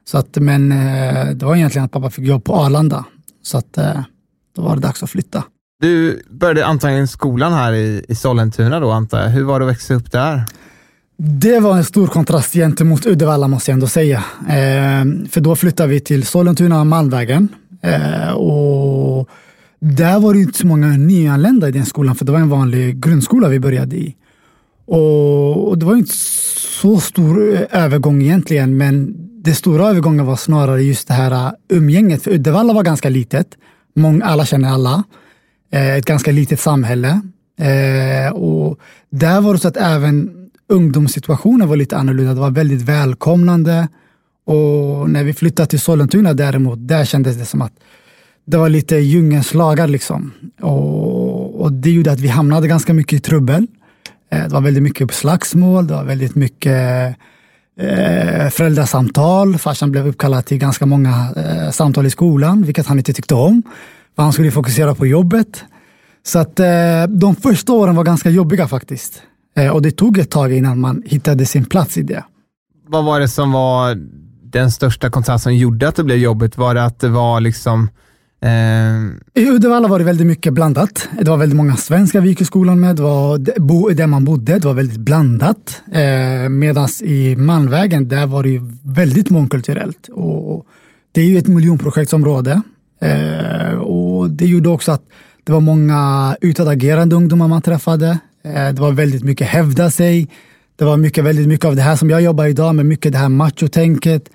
Så 0.05 0.17
att, 0.17 0.35
men 0.35 0.71
eh, 0.71 1.29
det 1.33 1.45
var 1.45 1.55
egentligen 1.55 1.85
att 1.85 1.91
pappa 1.91 2.09
fick 2.09 2.27
jobb 2.27 2.43
på 2.43 2.55
Arlanda. 2.55 3.05
Så 3.41 3.57
att, 3.57 3.77
eh, 3.77 4.01
då 4.55 4.61
var 4.61 4.75
det 4.75 4.81
dags 4.81 5.03
att 5.03 5.09
flytta. 5.09 5.43
Du 5.81 6.21
började 6.29 6.65
antagligen 6.65 7.07
skolan 7.07 7.53
här 7.53 7.73
i, 7.73 8.05
i 8.07 8.15
Sollentuna 8.15 8.79
då 8.79 8.91
antar 8.91 9.21
jag. 9.21 9.29
Hur 9.29 9.43
var 9.43 9.59
det 9.59 9.65
att 9.65 9.71
växa 9.71 9.93
upp 9.93 10.11
där? 10.11 10.45
Det 11.17 11.59
var 11.59 11.77
en 11.77 11.85
stor 11.85 12.07
kontrast 12.07 12.53
gentemot 12.53 13.05
Uddevalla 13.05 13.47
måste 13.47 13.71
jag 13.71 13.73
ändå 13.73 13.87
säga. 13.87 14.23
Eh, 14.49 15.29
för 15.29 15.41
då 15.41 15.55
flyttade 15.55 15.89
vi 15.89 15.99
till 15.99 16.25
Sollentuna, 16.25 16.83
Malmvägen. 16.83 17.47
Eh, 17.81 18.31
och 18.31 19.29
där 19.79 20.19
var 20.19 20.33
det 20.33 20.39
inte 20.39 20.59
så 20.59 20.67
många 20.67 20.87
nyanlända 20.87 21.67
i 21.69 21.71
den 21.71 21.85
skolan, 21.85 22.15
för 22.15 22.25
det 22.25 22.31
var 22.31 22.39
en 22.39 22.49
vanlig 22.49 22.99
grundskola 22.99 23.47
vi 23.47 23.59
började 23.59 23.95
i. 23.95 24.15
Och, 24.85 25.69
och 25.69 25.77
det 25.77 25.85
var 25.85 25.95
inte 25.95 26.15
så 26.81 26.99
stor 26.99 27.53
eh, 27.53 27.83
övergång 27.83 28.21
egentligen, 28.21 28.77
men 28.77 29.13
det 29.43 29.53
stora 29.53 29.89
övergången 29.89 30.25
var 30.25 30.35
snarare 30.35 30.83
just 30.83 31.07
det 31.07 31.13
här 31.13 31.31
eh, 31.31 31.51
umgänget. 31.69 32.23
För 32.23 32.31
Uddevalla 32.31 32.73
var 32.73 32.83
ganska 32.83 33.09
litet. 33.09 33.47
Många, 33.95 34.25
alla 34.25 34.45
känner 34.45 34.69
alla. 34.69 35.03
Eh, 35.71 35.95
ett 35.95 36.05
ganska 36.05 36.31
litet 36.31 36.59
samhälle. 36.59 37.21
Eh, 37.59 38.33
och 38.33 38.79
där 39.09 39.41
var 39.41 39.53
det 39.53 39.59
så 39.59 39.67
att 39.67 39.77
även 39.77 40.31
ungdomssituationen 40.69 41.69
var 41.69 41.75
lite 41.75 41.97
annorlunda. 41.97 42.33
Det 42.33 42.39
var 42.39 42.51
väldigt 42.51 42.81
välkomnande. 42.81 43.87
Och 44.45 45.09
när 45.09 45.23
vi 45.23 45.33
flyttade 45.33 45.67
till 45.67 45.79
Sollentuna 45.79 46.33
däremot, 46.33 46.87
där 46.87 47.05
kändes 47.05 47.37
det 47.37 47.45
som 47.45 47.61
att 47.61 47.73
det 48.45 48.57
var 48.57 48.69
lite 48.69 48.95
djungelns 48.95 49.53
lagar. 49.53 49.87
Liksom. 49.87 50.31
Och, 50.61 51.61
och, 51.61 51.73
det 51.73 51.91
gjorde 51.91 52.11
att 52.11 52.19
vi 52.19 52.27
hamnade 52.27 52.67
ganska 52.67 52.93
mycket 52.93 53.13
i 53.13 53.19
trubbel. 53.19 53.67
Eh, 54.31 54.43
det 54.43 54.49
var 54.49 54.61
väldigt 54.61 54.83
mycket 54.83 55.13
slagsmål, 55.13 55.87
det 55.87 55.93
var 55.93 56.03
väldigt 56.03 56.35
mycket 56.35 57.15
eh, 57.79 58.49
föräldrasamtal. 58.49 59.57
Farsan 59.57 59.91
blev 59.91 60.07
uppkallad 60.07 60.45
till 60.45 60.57
ganska 60.57 60.85
många 60.85 61.33
eh, 61.35 61.71
samtal 61.71 62.05
i 62.05 62.09
skolan, 62.09 62.63
vilket 62.63 62.87
han 62.87 62.97
inte 62.97 63.13
tyckte 63.13 63.35
om. 63.35 63.63
För 64.15 64.23
han 64.23 64.33
skulle 64.33 64.51
fokusera 64.51 64.95
på 64.95 65.07
jobbet. 65.07 65.63
Så 66.23 66.39
att 66.39 66.59
eh, 66.59 66.67
de 67.09 67.35
första 67.35 67.73
åren 67.73 67.95
var 67.95 68.03
ganska 68.03 68.29
jobbiga 68.29 68.67
faktiskt. 68.67 69.21
Eh, 69.57 69.69
och 69.69 69.81
det 69.81 69.91
tog 69.91 70.17
ett 70.17 70.29
tag 70.29 70.53
innan 70.53 70.79
man 70.79 71.03
hittade 71.05 71.45
sin 71.45 71.65
plats 71.65 71.97
i 71.97 72.01
det. 72.01 72.23
Vad 72.87 73.05
var 73.05 73.19
det 73.19 73.27
som 73.27 73.51
var 73.51 73.97
den 74.43 74.71
största 74.71 75.09
kontrasten 75.09 75.39
som 75.39 75.55
gjorde 75.55 75.87
att 75.87 75.95
det 75.95 76.03
blev 76.03 76.17
jobbigt? 76.17 76.57
Var 76.57 76.73
det 76.73 76.85
att 76.85 76.99
det 76.99 77.09
var 77.09 77.41
liksom 77.41 77.89
Eh... 78.43 79.41
I 79.43 79.49
Uddevalla 79.49 79.87
var 79.87 79.99
det 79.99 80.05
väldigt 80.05 80.27
mycket 80.27 80.53
blandat. 80.53 81.09
Det 81.21 81.29
var 81.29 81.37
väldigt 81.37 81.57
många 81.57 81.75
svenskar 81.75 82.21
vi 82.21 82.29
gick 82.29 82.41
i 82.41 82.45
skolan 82.45 82.79
med. 82.79 82.95
Det 82.95 83.01
var 83.01 83.93
där 83.93 84.07
man 84.07 84.25
bodde, 84.25 84.59
det 84.59 84.65
var 84.65 84.73
väldigt 84.73 84.99
blandat. 84.99 85.81
Eh, 85.91 86.49
Medan 86.49 86.87
i 87.01 87.35
Malmvägen, 87.35 88.07
där 88.07 88.25
var 88.25 88.43
det 88.43 88.61
väldigt 88.83 89.29
mångkulturellt. 89.29 90.07
Och 90.07 90.65
det 91.11 91.21
är 91.21 91.25
ju 91.25 91.37
ett 91.37 91.47
miljonprojektsområde. 91.47 92.61
Eh, 93.01 93.73
och 93.73 94.29
det 94.29 94.45
gjorde 94.45 94.69
också 94.69 94.91
att 94.91 95.03
det 95.43 95.51
var 95.51 95.59
många 95.59 96.35
utåtagerande 96.41 97.15
ungdomar 97.15 97.47
man 97.47 97.61
träffade. 97.61 98.19
Eh, 98.43 98.69
det 98.69 98.81
var 98.81 98.91
väldigt 98.91 99.23
mycket 99.23 99.47
hävda 99.47 99.91
sig. 99.91 100.27
Det 100.75 100.85
var 100.85 100.97
mycket, 100.97 101.23
väldigt 101.23 101.47
mycket 101.47 101.65
av 101.65 101.75
det 101.75 101.81
här 101.81 101.95
som 101.95 102.09
jag 102.09 102.21
jobbar 102.21 102.45
idag 102.45 102.75
med, 102.75 102.85
mycket 102.85 103.11
det 103.11 103.17
här 103.17 103.29
machotänket. 103.29 104.29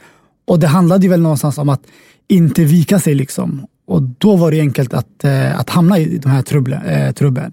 Och 0.47 0.59
det 0.59 0.67
handlade 0.67 1.03
ju 1.03 1.11
väl 1.11 1.21
någonstans 1.21 1.59
om 1.59 1.69
att 1.69 1.83
inte 2.29 2.65
vika 2.65 3.01
sig 3.01 3.15
liksom. 3.15 3.67
Och 3.87 4.03
då 4.03 4.37
var 4.37 4.51
det 4.51 4.61
enkelt 4.61 4.95
att, 4.95 5.25
eh, 5.25 5.61
att 5.61 5.71
hamna 5.71 5.99
i 5.99 6.19
de 6.19 6.29
här 6.29 6.43
trubblen. 6.43 6.83
Eh, 6.83 7.13
trubbeln. 7.13 7.53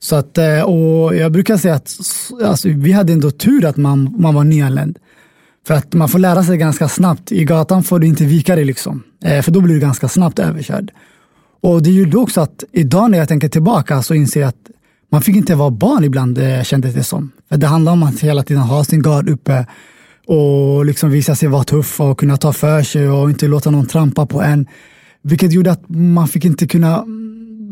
Så 0.00 0.16
att, 0.16 0.38
eh, 0.38 0.62
och 0.62 1.16
jag 1.16 1.32
brukar 1.32 1.56
säga 1.56 1.74
att 1.74 1.96
alltså, 2.44 2.68
vi 2.68 2.92
hade 2.92 3.12
ändå 3.12 3.30
tur 3.30 3.64
att 3.64 3.76
man, 3.76 4.14
man 4.18 4.34
var 4.34 4.44
nyanländ. 4.44 4.98
För 5.68 5.74
att 5.74 5.94
man 5.94 6.08
får 6.08 6.18
lära 6.18 6.42
sig 6.42 6.56
ganska 6.56 6.88
snabbt. 6.88 7.32
I 7.32 7.44
gatan 7.44 7.82
får 7.82 7.98
du 7.98 8.06
inte 8.06 8.24
vika 8.24 8.54
dig, 8.56 8.64
liksom. 8.64 9.02
Eh, 9.24 9.42
för 9.42 9.52
då 9.52 9.60
blir 9.60 9.74
du 9.74 9.80
ganska 9.80 10.08
snabbt 10.08 10.38
överkörd. 10.38 10.90
Och 11.62 11.82
det 11.82 11.90
gjorde 11.90 12.16
också 12.16 12.40
att 12.40 12.64
idag 12.72 13.10
när 13.10 13.18
jag 13.18 13.28
tänker 13.28 13.48
tillbaka 13.48 14.02
så 14.02 14.14
inser 14.14 14.40
jag 14.40 14.48
att 14.48 14.70
man 15.12 15.22
fick 15.22 15.36
inte 15.36 15.54
vara 15.54 15.70
barn 15.70 16.04
ibland, 16.04 16.38
eh, 16.38 16.62
kändes 16.62 16.94
det 16.94 17.04
som. 17.04 17.32
För 17.48 17.56
det 17.56 17.66
handlar 17.66 17.92
om 17.92 18.02
att 18.02 18.20
hela 18.20 18.42
tiden 18.42 18.62
ha 18.62 18.84
sin 18.84 19.02
gard 19.02 19.28
uppe 19.28 19.66
och 20.26 20.84
liksom 20.84 21.10
visa 21.10 21.34
sig 21.34 21.48
vara 21.48 21.64
tuff 21.64 22.00
och 22.00 22.18
kunna 22.18 22.36
ta 22.36 22.52
för 22.52 22.82
sig 22.82 23.08
och 23.10 23.30
inte 23.30 23.48
låta 23.48 23.70
någon 23.70 23.86
trampa 23.86 24.26
på 24.26 24.42
en. 24.42 24.66
Vilket 25.22 25.52
gjorde 25.52 25.72
att 25.72 25.88
man 25.88 26.28
fick 26.28 26.44
inte 26.44 26.66
kunna 26.66 27.04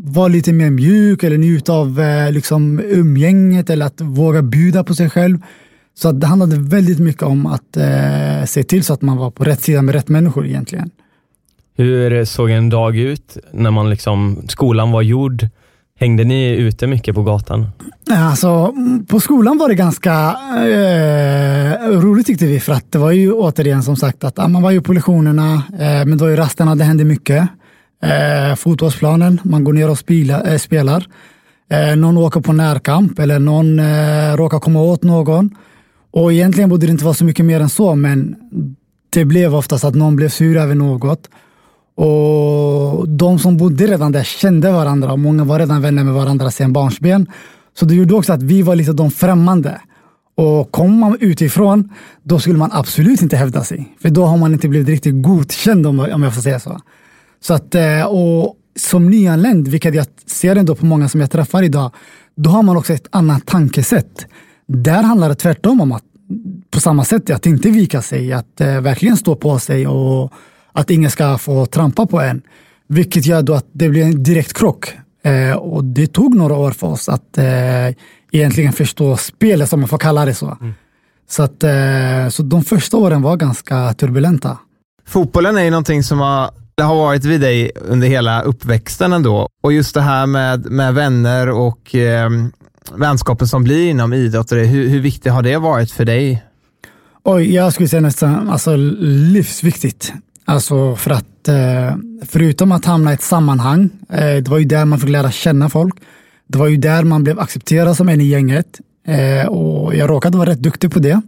vara 0.05 0.29
lite 0.29 0.53
mer 0.53 0.71
mjuk 0.71 1.23
eller 1.23 1.39
njuta 1.39 1.73
av 1.73 2.01
eh, 2.01 2.33
liksom, 2.33 2.81
umgänget 2.85 3.71
eller 3.71 3.87
att 3.87 4.01
våga 4.01 4.43
bjuda 4.43 4.85
på 4.85 4.95
sig 4.95 5.11
själv. 5.11 5.39
Så 5.99 6.13
det 6.13 6.27
handlade 6.27 6.57
väldigt 6.59 6.99
mycket 6.99 7.23
om 7.23 7.47
att 7.47 7.77
eh, 7.77 8.45
se 8.47 8.63
till 8.63 8.85
så 8.85 8.93
att 8.93 9.03
man 9.03 9.17
var 9.17 9.31
på 9.31 9.45
rätt 9.45 9.63
sida 9.63 9.83
med 9.83 9.95
rätt 9.95 10.09
människor 10.09 10.47
egentligen. 10.47 10.91
Hur 11.77 12.25
såg 12.25 12.51
en 12.51 12.69
dag 12.69 12.97
ut 12.97 13.37
när 13.53 13.71
man 13.71 13.91
liksom, 13.91 14.45
skolan 14.49 14.91
var 14.91 15.03
gjord? 15.03 15.49
Hängde 15.99 16.25
ni 16.25 16.51
ute 16.51 16.87
mycket 16.87 17.15
på 17.15 17.23
gatan? 17.23 17.67
Alltså, 18.11 18.75
på 19.09 19.21
skolan 19.21 19.59
var 19.59 19.69
det 19.69 19.75
ganska 19.75 20.37
eh, 20.57 21.91
roligt 21.91 22.27
tyckte 22.27 22.47
vi, 22.47 22.61
för 22.61 22.73
att 22.73 22.93
det 22.93 22.99
var 22.99 23.11
ju 23.11 23.33
återigen 23.33 23.83
som 23.83 23.97
sagt 23.97 24.25
att 24.25 24.51
man 24.51 24.63
var 24.63 24.71
ju 24.71 24.81
på 24.81 24.93
lektionerna, 24.93 25.55
eh, 25.73 25.79
men 25.79 26.11
det 26.11 26.25
var 26.25 26.31
ju 26.31 26.37
rasterna, 26.37 26.75
det 26.75 26.85
hände 26.85 27.05
mycket. 27.05 27.49
Eh, 28.03 28.57
fotbollsplanen, 28.57 29.41
man 29.43 29.65
går 29.65 29.73
ner 29.73 29.91
och 29.91 29.99
spila, 29.99 30.43
eh, 30.43 30.59
spelar. 30.59 31.07
Eh, 31.71 31.97
någon 31.97 32.17
åker 32.17 32.41
på 32.41 32.53
närkamp 32.53 33.19
eller 33.19 33.39
någon 33.39 33.79
eh, 33.79 34.37
råkar 34.37 34.59
komma 34.59 34.81
åt 34.81 35.03
någon. 35.03 35.51
Och 36.11 36.33
egentligen 36.33 36.71
borde 36.71 36.87
det 36.87 36.91
inte 36.93 37.05
vara 37.05 37.15
så 37.15 37.25
mycket 37.25 37.45
mer 37.45 37.61
än 37.61 37.69
så, 37.69 37.95
men 37.95 38.37
det 39.11 39.25
blev 39.25 39.55
oftast 39.55 39.85
att 39.85 39.95
någon 39.95 40.17
blev 40.17 40.29
sur 40.29 40.57
över 40.57 40.75
något. 40.75 41.29
Och 41.95 43.09
de 43.09 43.39
som 43.39 43.57
bodde 43.57 43.87
redan 43.87 44.13
där 44.13 44.23
kände 44.23 44.73
varandra 44.73 45.13
och 45.13 45.19
många 45.19 45.45
var 45.45 45.59
redan 45.59 45.83
vänner 45.83 46.05
med 46.05 46.15
varandra 46.15 46.51
sedan 46.51 46.73
barnsben. 46.73 47.27
Så 47.79 47.85
det 47.85 47.95
gjorde 47.95 48.15
också 48.15 48.33
att 48.33 48.43
vi 48.43 48.63
var 48.63 48.77
lite 48.77 48.93
de 48.93 49.11
främmande. 49.11 49.81
Och 50.37 50.71
kommer 50.71 50.97
man 50.97 51.17
utifrån, 51.21 51.91
då 52.23 52.39
skulle 52.39 52.59
man 52.59 52.71
absolut 52.73 53.23
inte 53.23 53.37
hävda 53.37 53.65
sig. 53.65 53.97
För 54.03 54.11
då 54.11 54.25
har 54.25 54.37
man 54.37 54.53
inte 54.53 54.69
blivit 54.69 54.89
riktigt 54.89 55.23
godkänd 55.23 55.87
om, 55.87 55.99
jag 55.99 56.35
får 56.35 56.43
säga 56.43 56.61
så. 56.61 56.81
Så 57.41 57.55
att, 57.55 57.75
eh, 57.75 58.03
och 58.03 58.57
som 58.77 59.11
nyanländ, 59.11 59.69
vilket 59.69 59.95
jag 59.95 60.07
ser 60.27 60.57
ändå 60.57 60.75
på 60.75 60.87
många 60.87 61.09
som 61.09 61.21
jag 61.21 61.31
träffar 61.31 61.63
idag, 61.63 61.91
då 62.37 62.51
har 62.51 62.63
man 62.63 62.77
också 62.77 62.93
ett 62.93 63.09
annat 63.11 63.47
tankesätt. 63.47 64.27
Där 64.69 65.03
handlar 65.03 65.29
det 65.29 65.35
tvärtom 65.35 65.81
om 65.81 65.93
att 65.93 66.03
på 66.71 66.81
samma 66.81 67.05
sätt 67.05 67.31
att 67.31 67.47
inte 67.47 67.71
vika 67.71 68.03
sig, 68.03 68.33
att 68.33 68.61
eh, 68.61 68.81
verkligen 68.81 69.17
stå 69.17 69.37
på 69.37 69.59
sig 69.59 69.87
och 69.87 70.33
att 70.73 70.91
ingen 70.91 71.11
ska 71.11 71.39
få 71.39 71.67
trampa 71.67 72.07
på 72.07 72.21
en. 72.21 72.43
Vilket 72.89 73.27
gör 73.27 73.43
då 73.43 73.55
att 73.55 73.67
det 73.73 73.89
blir 73.89 74.03
en 74.03 74.23
direkt 74.23 74.53
krock. 74.53 74.93
Eh, 75.25 75.57
och 75.57 75.85
det 75.85 76.07
tog 76.07 76.35
några 76.35 76.55
år 76.55 76.71
för 76.71 76.87
oss 76.87 77.09
att 77.09 77.39
eh, 77.39 77.95
egentligen 78.33 78.73
förstå 78.73 79.17
spelet, 79.17 79.69
som 79.69 79.81
man 79.81 79.89
får 79.89 79.99
kalla 79.99 80.25
det 80.25 80.35
så. 80.35 80.57
Mm. 80.61 80.75
Så, 81.29 81.43
att, 81.43 81.63
eh, 81.63 82.29
så 82.31 82.43
de 82.43 82.65
första 82.65 82.97
åren 82.97 83.23
var 83.23 83.37
ganska 83.37 83.93
turbulenta. 83.93 84.59
Fotbollen 85.07 85.59
är 85.59 85.63
ju 85.63 85.71
någonting 85.71 86.03
som 86.03 86.19
har, 86.19 86.51
har 86.83 86.95
varit 86.95 87.25
vid 87.25 87.41
dig 87.41 87.71
under 87.89 88.09
hela 88.09 88.43
uppväxten 88.43 89.13
ändå. 89.13 89.49
Och 89.63 89.73
just 89.73 89.95
det 89.95 90.01
här 90.01 90.27
med, 90.27 90.71
med 90.71 90.95
vänner 90.95 91.49
och 91.49 91.95
eh, 91.95 92.31
vänskapen 92.95 93.49
som 93.49 93.65
blir 93.65 93.91
inom 93.91 94.13
idrott, 94.13 94.53
hur, 94.53 94.89
hur 94.89 95.01
viktigt 95.01 95.33
har 95.33 95.43
det 95.43 95.57
varit 95.57 95.91
för 95.91 96.05
dig? 96.05 96.43
Oj, 97.25 97.55
jag 97.55 97.73
skulle 97.73 97.89
säga 97.89 98.03
nästan 98.03 98.51
alltså, 98.51 98.77
livsviktigt. 98.77 100.13
Alltså 100.45 100.97
för 100.97 101.11
att 101.11 101.49
eh, 101.49 101.97
förutom 102.27 102.73
att 102.73 102.85
hamna 102.85 103.11
i 103.11 103.15
ett 103.15 103.23
sammanhang, 103.23 103.91
eh, 104.09 104.37
det 104.37 104.49
var 104.49 104.59
ju 104.59 104.65
där 104.65 104.85
man 104.85 105.01
fick 105.01 105.11
lära 105.11 105.31
känna 105.31 105.69
folk. 105.69 105.95
Det 106.47 106.59
var 106.59 106.67
ju 106.67 106.77
där 106.77 107.05
man 107.05 107.25
blev 107.25 107.41
accepterad 107.41 107.97
som 107.97 108.09
en 108.09 108.21
i 108.21 108.25
gänget 108.25 108.81
eh, 109.07 109.47
och 109.47 109.95
jag 109.95 110.11
råkade 110.11 110.39
vara 110.39 110.51
rätt 110.51 110.63
duktig 110.63 110.93
på 110.93 110.99
det. 110.99 111.21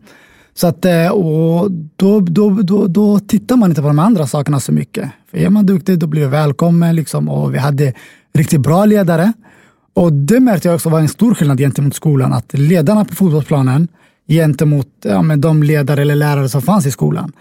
Så 0.55 0.67
att, 0.67 0.85
eh, 0.85 1.09
och 1.09 1.71
då, 1.97 2.21
då, 2.21 2.51
då, 2.51 2.87
då 2.87 3.19
tittar 3.19 3.57
man 3.57 3.71
inte 3.71 3.83
på 3.83 3.89
de 3.89 3.99
andra 3.99 4.27
sakerna 4.27 4.61
så 4.61 4.73
mycket. 4.73 5.11
För 5.31 5.39
är 5.39 5.51
man 5.51 5.67
duktig 5.67 5.99
då 5.99 6.07
blir 6.07 6.23
du 6.23 6.29
välkommen 6.29 6.97
liksom, 6.97 7.29
och 7.29 7.55
vi 7.55 7.59
hade 7.59 7.93
riktigt 8.35 8.61
bra 8.61 8.85
ledare. 8.85 9.33
Och 9.99 10.13
det 10.13 10.41
märkte 10.41 10.69
jag 10.69 10.75
också 10.75 10.89
var 10.89 11.01
en 11.01 11.09
stor 11.09 11.35
skillnad 11.35 11.59
gentemot 11.59 11.95
skolan, 11.95 12.33
att 12.33 12.53
ledarna 12.53 13.05
på 13.05 13.15
fotbollsplanen 13.15 13.89
gentemot 14.29 14.89
ja, 15.05 15.23
med 15.23 15.39
de 15.39 15.63
ledare 15.63 16.03
eller 16.03 16.15
lärare 16.15 16.49
som 16.49 16.63
fanns 16.63 16.87
i 16.87 16.91
skolan 16.91 17.33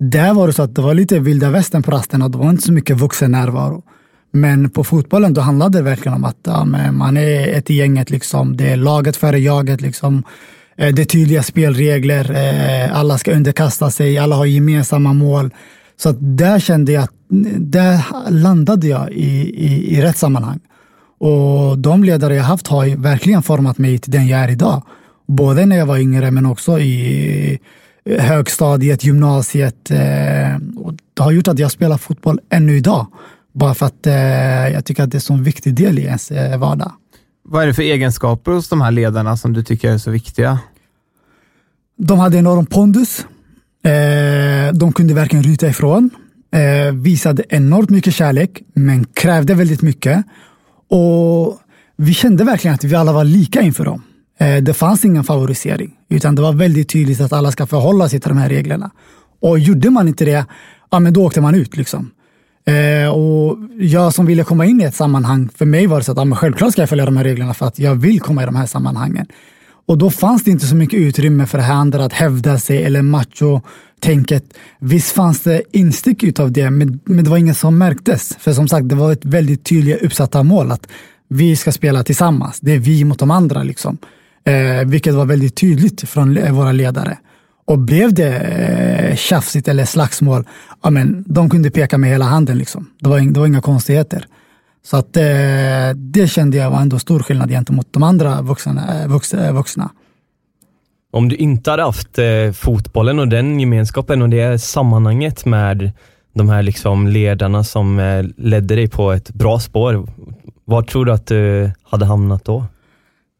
där 0.00 0.34
var 0.34 0.46
det 0.46 0.52
så 0.52 0.62
att 0.62 0.74
det 0.74 0.82
var 0.82 0.94
lite 0.94 1.18
vilda 1.18 1.50
västern 1.50 1.82
på 1.82 1.90
rasterna. 1.90 2.28
Det 2.28 2.38
var 2.38 2.50
inte 2.50 2.62
så 2.62 2.72
mycket 2.72 2.96
vuxen 2.96 3.30
närvaro. 3.30 3.82
Men 4.32 4.70
på 4.70 4.84
fotbollen 4.84 5.34
då 5.34 5.40
handlade 5.40 5.78
det 5.78 5.82
verkligen 5.82 6.14
om 6.14 6.24
att 6.24 6.38
ja, 6.42 6.64
man 6.92 7.16
är 7.16 7.48
ett 7.48 7.70
i 7.70 7.74
gänget. 7.74 8.10
Liksom. 8.10 8.56
Det 8.56 8.70
är 8.70 8.76
laget 8.76 9.16
före 9.16 9.38
jaget. 9.38 9.80
Liksom. 9.80 10.22
Eh, 10.76 10.94
det 10.94 11.02
är 11.02 11.06
tydliga 11.06 11.42
spelregler. 11.42 12.30
Eh, 12.30 12.98
alla 12.98 13.18
ska 13.18 13.32
underkasta 13.32 13.90
sig. 13.90 14.18
Alla 14.18 14.36
har 14.36 14.46
gemensamma 14.46 15.12
mål. 15.12 15.50
Så 15.96 16.08
att 16.08 16.16
där 16.20 16.58
kände 16.58 16.92
jag 16.92 17.04
att 17.04 17.14
där 17.56 18.04
landade 18.30 18.86
jag 18.86 19.12
i, 19.12 19.30
i, 19.66 19.96
i 19.96 20.02
rätt 20.02 20.16
sammanhang. 20.18 20.60
Och 21.20 21.78
de 21.78 22.04
ledare 22.04 22.34
jag 22.34 22.44
haft 22.44 22.66
har 22.66 22.96
verkligen 22.96 23.42
format 23.42 23.78
mig 23.78 23.98
till 23.98 24.12
den 24.12 24.26
jag 24.26 24.40
är 24.40 24.50
idag. 24.50 24.82
Både 25.26 25.66
när 25.66 25.76
jag 25.76 25.86
var 25.86 25.98
yngre 25.98 26.30
men 26.30 26.46
också 26.46 26.80
i 26.80 27.58
högstadiet, 28.04 29.04
gymnasiet. 29.04 29.90
Eh, 29.90 30.56
och 30.76 30.94
det 31.14 31.22
har 31.22 31.32
gjort 31.32 31.48
att 31.48 31.58
jag 31.58 31.70
spelar 31.70 31.98
fotboll 31.98 32.40
ännu 32.50 32.76
idag. 32.76 33.06
Bara 33.52 33.74
för 33.74 33.86
att 33.86 34.06
eh, 34.06 34.14
jag 34.68 34.84
tycker 34.84 35.02
att 35.02 35.10
det 35.10 35.14
är 35.14 35.18
en 35.18 35.20
så 35.20 35.34
viktig 35.36 35.74
del 35.74 35.98
i 35.98 36.02
ens 36.02 36.30
eh, 36.30 36.58
vardag. 36.58 36.92
Vad 37.42 37.62
är 37.62 37.66
det 37.66 37.74
för 37.74 37.82
egenskaper 37.82 38.52
hos 38.52 38.68
de 38.68 38.80
här 38.80 38.90
ledarna 38.90 39.36
som 39.36 39.52
du 39.52 39.62
tycker 39.62 39.92
är 39.92 39.98
så 39.98 40.10
viktiga? 40.10 40.58
De 41.98 42.18
hade 42.18 42.38
enorm 42.38 42.66
pondus. 42.66 43.26
de 44.72 44.92
kunde 44.92 45.14
verkligen 45.14 45.42
ryta 45.42 45.68
ifrån. 45.68 46.10
visade 46.92 47.44
enormt 47.48 47.90
mycket 47.90 48.14
kärlek, 48.14 48.62
men 48.74 49.04
krävde 49.04 49.54
väldigt 49.54 49.82
mycket. 49.82 50.24
Och 50.90 51.58
vi 51.96 52.14
kände 52.14 52.44
verkligen 52.44 52.74
att 52.74 52.84
vi 52.84 52.94
alla 52.94 53.12
var 53.12 53.24
lika 53.24 53.60
inför 53.60 53.84
dem. 53.84 54.02
Eh, 54.38 54.56
det 54.56 54.74
fanns 54.74 55.04
ingen 55.04 55.24
favorisering, 55.24 55.90
utan 56.08 56.34
det 56.34 56.42
var 56.42 56.52
väldigt 56.52 56.88
tydligt 56.88 57.20
att 57.20 57.32
alla 57.32 57.52
ska 57.52 57.66
förhålla 57.66 58.08
sig 58.08 58.20
till 58.20 58.28
de 58.28 58.38
här 58.38 58.48
reglerna. 58.48 58.90
Och 59.40 59.58
gjorde 59.58 59.90
man 59.90 60.08
inte 60.08 60.24
det, 60.24 60.46
ja, 60.90 61.00
men 61.00 61.12
då 61.12 61.24
åkte 61.24 61.40
man 61.40 61.54
ut. 61.54 61.76
Liksom. 61.76 62.10
Eh, 62.66 63.08
och 63.08 63.58
jag 63.78 64.14
som 64.14 64.26
ville 64.26 64.44
komma 64.44 64.66
in 64.66 64.80
i 64.80 64.84
ett 64.84 64.94
sammanhang, 64.94 65.48
för 65.56 65.66
mig 65.66 65.86
var 65.86 65.98
det 65.98 66.04
så 66.04 66.12
att 66.12 66.28
ja, 66.28 66.36
självklart 66.36 66.72
ska 66.72 66.82
jag 66.82 66.88
följa 66.88 67.04
de 67.04 67.16
här 67.16 67.24
reglerna 67.24 67.54
för 67.54 67.66
att 67.66 67.78
jag 67.78 67.94
vill 67.94 68.20
komma 68.20 68.42
i 68.42 68.46
de 68.46 68.56
här 68.56 68.66
sammanhangen. 68.66 69.26
Och 69.86 69.98
då 69.98 70.10
fanns 70.10 70.44
det 70.44 70.50
inte 70.50 70.66
så 70.66 70.76
mycket 70.76 71.00
utrymme 71.00 71.46
för 71.46 71.58
det 71.58 71.64
här 71.64 71.74
andra 71.74 72.04
att 72.04 72.12
hävda 72.12 72.58
sig 72.58 72.82
eller 72.84 73.02
macho 73.02 73.60
tänket. 74.00 74.44
Visst 74.78 75.12
fanns 75.12 75.40
det 75.40 75.62
instick 75.72 76.22
utav 76.22 76.52
det, 76.52 76.70
men, 76.70 77.00
men 77.04 77.24
det 77.24 77.30
var 77.30 77.38
inget 77.38 77.56
som 77.56 77.78
märktes. 77.78 78.36
För 78.38 78.52
som 78.52 78.68
sagt, 78.68 78.88
det 78.88 78.94
var 78.94 79.12
ett 79.12 79.24
väldigt 79.24 79.64
tydligt 79.64 80.02
uppsatta 80.02 80.42
mål 80.42 80.72
att 80.72 80.86
vi 81.28 81.56
ska 81.56 81.72
spela 81.72 82.04
tillsammans. 82.04 82.60
Det 82.60 82.72
är 82.72 82.78
vi 82.78 83.04
mot 83.04 83.18
de 83.18 83.30
andra. 83.30 83.62
liksom 83.62 83.98
eh, 84.44 84.84
vilket 84.86 85.14
var 85.14 85.24
väldigt 85.24 85.54
tydligt 85.54 86.08
från 86.08 86.52
våra 86.54 86.72
ledare. 86.72 87.18
Och 87.64 87.78
blev 87.78 88.14
det 88.14 88.36
eh, 88.36 89.16
tjafsigt 89.16 89.68
eller 89.68 89.84
slagsmål, 89.84 90.44
ja, 90.82 90.90
men, 90.90 91.24
de 91.26 91.50
kunde 91.50 91.70
peka 91.70 91.98
med 91.98 92.10
hela 92.10 92.24
handen. 92.24 92.58
Liksom. 92.58 92.90
Det, 93.00 93.08
var, 93.08 93.20
det 93.20 93.40
var 93.40 93.46
inga 93.46 93.60
konstigheter. 93.60 94.26
Så 94.84 94.96
att, 94.96 95.16
eh, 95.16 95.90
det 95.96 96.30
kände 96.30 96.56
jag 96.56 96.70
var 96.70 96.80
ändå 96.80 96.98
stor 96.98 97.20
skillnad 97.20 97.50
gentemot 97.50 97.86
de 97.90 98.02
andra 98.02 98.42
vuxna. 98.42 98.94
Eh, 98.94 99.02
eh, 99.02 99.08
vuxna, 99.08 99.52
vuxna. 99.52 99.90
Om 101.10 101.28
du 101.28 101.36
inte 101.36 101.70
hade 101.70 101.82
haft 101.82 102.18
eh, 102.18 102.52
fotbollen 102.52 103.18
och 103.18 103.28
den 103.28 103.60
gemenskapen 103.60 104.22
och 104.22 104.28
det 104.28 104.58
sammanhanget 104.58 105.44
med 105.44 105.92
de 106.34 106.48
här 106.48 106.62
liksom 106.62 107.08
ledarna 107.08 107.64
som 107.64 107.98
eh, 107.98 108.24
ledde 108.36 108.74
dig 108.74 108.88
på 108.88 109.12
ett 109.12 109.30
bra 109.30 109.58
spår, 109.58 110.06
var 110.64 110.82
tror 110.82 111.04
du 111.04 111.12
att 111.12 111.26
du 111.26 111.70
hade 111.82 112.04
hamnat 112.04 112.44
då? 112.44 112.64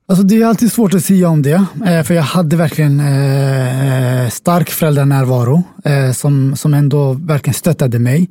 Alltså 0.08 0.24
det 0.24 0.42
är 0.42 0.46
alltid 0.46 0.72
svårt 0.72 0.94
att 0.94 1.04
säga 1.04 1.28
om 1.28 1.42
det, 1.42 1.64
eh, 1.86 2.02
för 2.02 2.14
jag 2.14 2.22
hade 2.22 2.56
verkligen 2.56 3.00
eh, 3.00 4.24
eh, 4.24 4.28
stark 4.28 4.70
föräldranärvaro 4.70 5.62
eh, 5.84 6.12
som, 6.12 6.56
som 6.56 6.74
ändå 6.74 7.12
verkligen 7.12 7.54
stöttade 7.54 7.98
mig. 7.98 8.30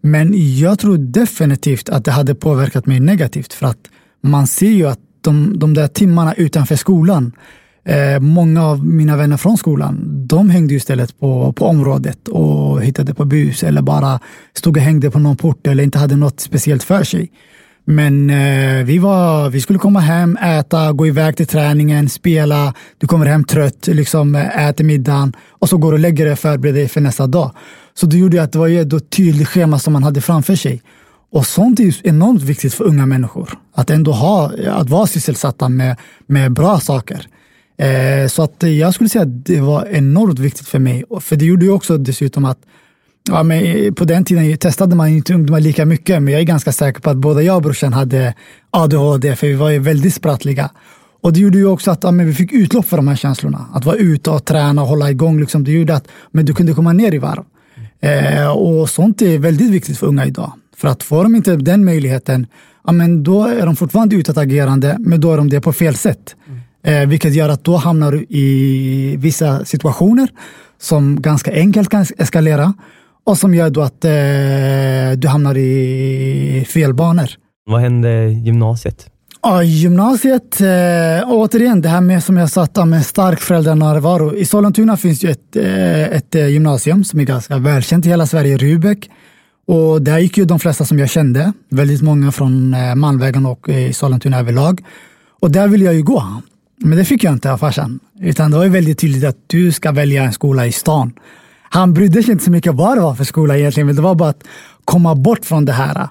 Men 0.00 0.32
jag 0.58 0.78
tror 0.78 0.98
definitivt 0.98 1.88
att 1.88 2.04
det 2.04 2.10
hade 2.10 2.34
påverkat 2.34 2.86
mig 2.86 3.00
negativt 3.00 3.52
för 3.52 3.66
att 3.66 3.78
man 4.22 4.46
ser 4.46 4.70
ju 4.70 4.86
att 4.86 4.98
de, 5.20 5.58
de 5.58 5.74
där 5.74 5.88
timmarna 5.88 6.34
utanför 6.34 6.76
skolan, 6.76 7.32
eh, 7.84 8.20
många 8.20 8.64
av 8.64 8.86
mina 8.86 9.16
vänner 9.16 9.36
från 9.36 9.58
skolan, 9.58 10.26
de 10.26 10.50
hängde 10.50 10.74
istället 10.74 11.18
på, 11.20 11.52
på 11.52 11.64
området 11.66 12.28
och 12.28 12.82
hittade 12.82 13.14
på 13.14 13.24
bus 13.24 13.62
eller 13.62 13.82
bara 13.82 14.20
stod 14.54 14.76
och 14.76 14.82
hängde 14.82 15.10
på 15.10 15.18
någon 15.18 15.36
port 15.36 15.66
eller 15.66 15.84
inte 15.84 15.98
hade 15.98 16.16
något 16.16 16.40
speciellt 16.40 16.82
för 16.82 17.04
sig. 17.04 17.30
Men 17.86 18.30
eh, 18.30 18.84
vi, 18.84 18.98
var, 18.98 19.50
vi 19.50 19.60
skulle 19.60 19.78
komma 19.78 20.00
hem, 20.00 20.36
äta, 20.36 20.92
gå 20.92 21.06
iväg 21.06 21.36
till 21.36 21.46
träningen, 21.46 22.08
spela. 22.08 22.74
Du 22.98 23.06
kommer 23.06 23.26
hem 23.26 23.44
trött, 23.44 23.86
liksom, 23.86 24.34
eh, 24.34 24.66
äter 24.68 24.84
middagen 24.84 25.32
och 25.48 25.68
så 25.68 25.76
går 25.76 25.90
du 25.90 25.94
och 25.94 26.00
lägger 26.00 26.24
dig 26.24 26.32
och 26.32 26.38
förbereder 26.38 26.78
dig 26.78 26.88
för 26.88 27.00
nästa 27.00 27.26
dag. 27.26 27.50
Så 27.94 28.06
det 28.06 28.18
gjorde 28.18 28.42
att 28.42 28.52
det 28.52 28.58
var 28.58 28.68
ett 28.68 29.10
tydligt 29.10 29.48
schema 29.48 29.78
som 29.78 29.92
man 29.92 30.02
hade 30.02 30.20
framför 30.20 30.56
sig. 30.56 30.82
Och 31.32 31.46
sånt 31.46 31.80
är 31.80 32.06
enormt 32.06 32.42
viktigt 32.42 32.74
för 32.74 32.84
unga 32.84 33.06
människor. 33.06 33.58
Att 33.74 33.90
ändå 33.90 34.12
ha, 34.12 34.52
att 34.68 34.90
vara 34.90 35.06
sysselsatta 35.06 35.68
med, 35.68 35.96
med 36.26 36.52
bra 36.52 36.80
saker. 36.80 37.26
Eh, 37.76 38.28
så 38.28 38.42
att 38.42 38.62
jag 38.62 38.94
skulle 38.94 39.08
säga 39.08 39.22
att 39.22 39.46
det 39.46 39.60
var 39.60 39.86
enormt 39.90 40.38
viktigt 40.38 40.68
för 40.68 40.78
mig. 40.78 41.04
För 41.20 41.36
det 41.36 41.44
gjorde 41.44 41.64
ju 41.64 41.70
också 41.70 41.98
dessutom 41.98 42.44
att 42.44 42.58
Ja, 43.28 43.42
men 43.42 43.64
eh, 43.64 43.92
på 43.92 44.04
den 44.04 44.24
tiden 44.24 44.58
testade 44.58 44.96
man 44.96 45.08
inte 45.08 45.34
ungdomar 45.34 45.60
lika 45.60 45.84
mycket, 45.84 46.22
men 46.22 46.32
jag 46.32 46.40
är 46.40 46.44
ganska 46.44 46.72
säker 46.72 47.00
på 47.00 47.10
att 47.10 47.16
både 47.16 47.42
jag 47.42 47.56
och 47.56 47.62
brorsan 47.62 47.92
hade 47.92 48.34
ADHD, 48.70 49.36
för 49.36 49.46
vi 49.46 49.54
var 49.54 49.70
ju 49.70 49.78
väldigt 49.78 50.14
sprattliga. 50.14 50.70
Och 51.20 51.32
det 51.32 51.40
gjorde 51.40 51.58
ju 51.58 51.66
också 51.66 51.90
att 51.90 52.04
ja, 52.04 52.10
men 52.10 52.26
vi 52.26 52.34
fick 52.34 52.52
utlopp 52.52 52.86
för 52.86 52.96
de 52.96 53.08
här 53.08 53.16
känslorna. 53.16 53.66
Att 53.72 53.84
vara 53.84 53.96
ute 53.96 54.30
och 54.30 54.44
träna 54.44 54.82
och 54.82 54.88
hålla 54.88 55.10
igång, 55.10 55.40
liksom, 55.40 55.64
det 55.64 55.72
gjorde 55.72 55.94
att 55.94 56.08
men 56.30 56.44
du 56.44 56.54
kunde 56.54 56.72
komma 56.72 56.92
ner 56.92 57.14
i 57.14 57.18
varv. 57.18 57.44
Eh, 58.00 58.48
och 58.48 58.90
sånt 58.90 59.22
är 59.22 59.38
väldigt 59.38 59.70
viktigt 59.70 59.98
för 59.98 60.06
unga 60.06 60.26
idag. 60.26 60.52
För 60.76 60.88
att 60.88 61.02
får 61.02 61.22
de 61.22 61.34
inte 61.34 61.56
den 61.56 61.84
möjligheten, 61.84 62.46
ja, 62.86 62.92
men 62.92 63.22
då 63.22 63.46
är 63.46 63.66
de 63.66 63.76
fortfarande 63.76 64.16
utåtagerande, 64.16 64.96
men 65.00 65.20
då 65.20 65.32
är 65.32 65.36
de 65.36 65.50
det 65.50 65.60
på 65.60 65.72
fel 65.72 65.96
sätt. 65.96 66.36
Mm. 66.46 66.60
Eh, 66.84 67.06
vilket 67.06 67.34
gör 67.34 67.48
att 67.48 67.64
då 67.64 67.76
hamnar 67.76 68.12
du 68.12 68.26
i 68.28 69.16
vissa 69.18 69.64
situationer 69.64 70.28
som 70.80 71.22
ganska 71.22 71.52
enkelt 71.52 71.88
kan 71.88 72.06
eskalera 72.18 72.74
och 73.26 73.38
som 73.38 73.54
gör 73.54 73.70
då 73.70 73.82
att 73.82 74.04
eh, 74.04 75.18
du 75.18 75.28
hamnar 75.28 75.56
i 75.56 76.66
fel 76.68 76.94
banor. 76.94 77.30
Vad 77.66 77.80
hände 77.80 78.28
gymnasiet? 78.28 79.10
Ja, 79.42 79.62
gymnasiet, 79.62 80.60
eh, 80.60 81.28
återigen 81.28 81.80
det 81.80 81.88
här 81.88 82.00
med 82.00 82.24
som 82.24 82.36
jag 82.36 82.50
sa, 82.50 82.84
med 82.84 83.06
stark 83.06 83.40
föräldranärvaro. 83.40 84.34
I 84.34 84.44
Sollentuna 84.44 84.96
finns 84.96 85.24
ju 85.24 85.30
ett, 85.30 85.56
eh, 85.56 86.02
ett 86.02 86.34
eh, 86.34 86.48
gymnasium 86.48 87.04
som 87.04 87.20
är 87.20 87.24
ganska 87.24 87.58
välkänt 87.58 88.06
i 88.06 88.08
hela 88.08 88.26
Sverige, 88.26 88.56
Rubek. 88.56 89.10
Och 89.66 90.02
där 90.02 90.18
gick 90.18 90.38
ju 90.38 90.44
de 90.44 90.58
flesta 90.58 90.84
som 90.84 90.98
jag 90.98 91.10
kände, 91.10 91.52
väldigt 91.70 92.02
många 92.02 92.32
från 92.32 92.74
eh, 92.74 92.94
Malmvägen 92.94 93.46
och 93.46 93.68
i 93.68 93.92
Sollentuna 93.92 94.38
överlag. 94.38 94.80
Och 95.40 95.50
där 95.50 95.68
ville 95.68 95.84
jag 95.84 95.94
ju 95.94 96.02
gå. 96.02 96.22
Men 96.76 96.98
det 96.98 97.04
fick 97.04 97.24
jag 97.24 97.32
inte 97.32 97.52
av 97.52 97.58
farsan. 97.58 98.00
Utan 98.20 98.50
det 98.50 98.58
var 98.58 98.66
väldigt 98.66 98.98
tydligt 98.98 99.24
att 99.24 99.38
du 99.46 99.72
ska 99.72 99.92
välja 99.92 100.22
en 100.22 100.32
skola 100.32 100.66
i 100.66 100.72
stan 100.72 101.12
han 101.74 101.94
brydde 101.94 102.22
sig 102.22 102.32
inte 102.32 102.44
så 102.44 102.50
mycket 102.50 102.74
vad 102.74 102.96
det 102.96 103.00
var 103.00 103.14
för 103.14 103.24
skola 103.24 103.58
egentligen, 103.58 103.86
men 103.86 103.96
det 103.96 104.02
var 104.02 104.14
bara 104.14 104.28
att 104.28 104.44
komma 104.84 105.14
bort 105.14 105.44
från 105.44 105.64
det 105.64 105.72
här. 105.72 106.08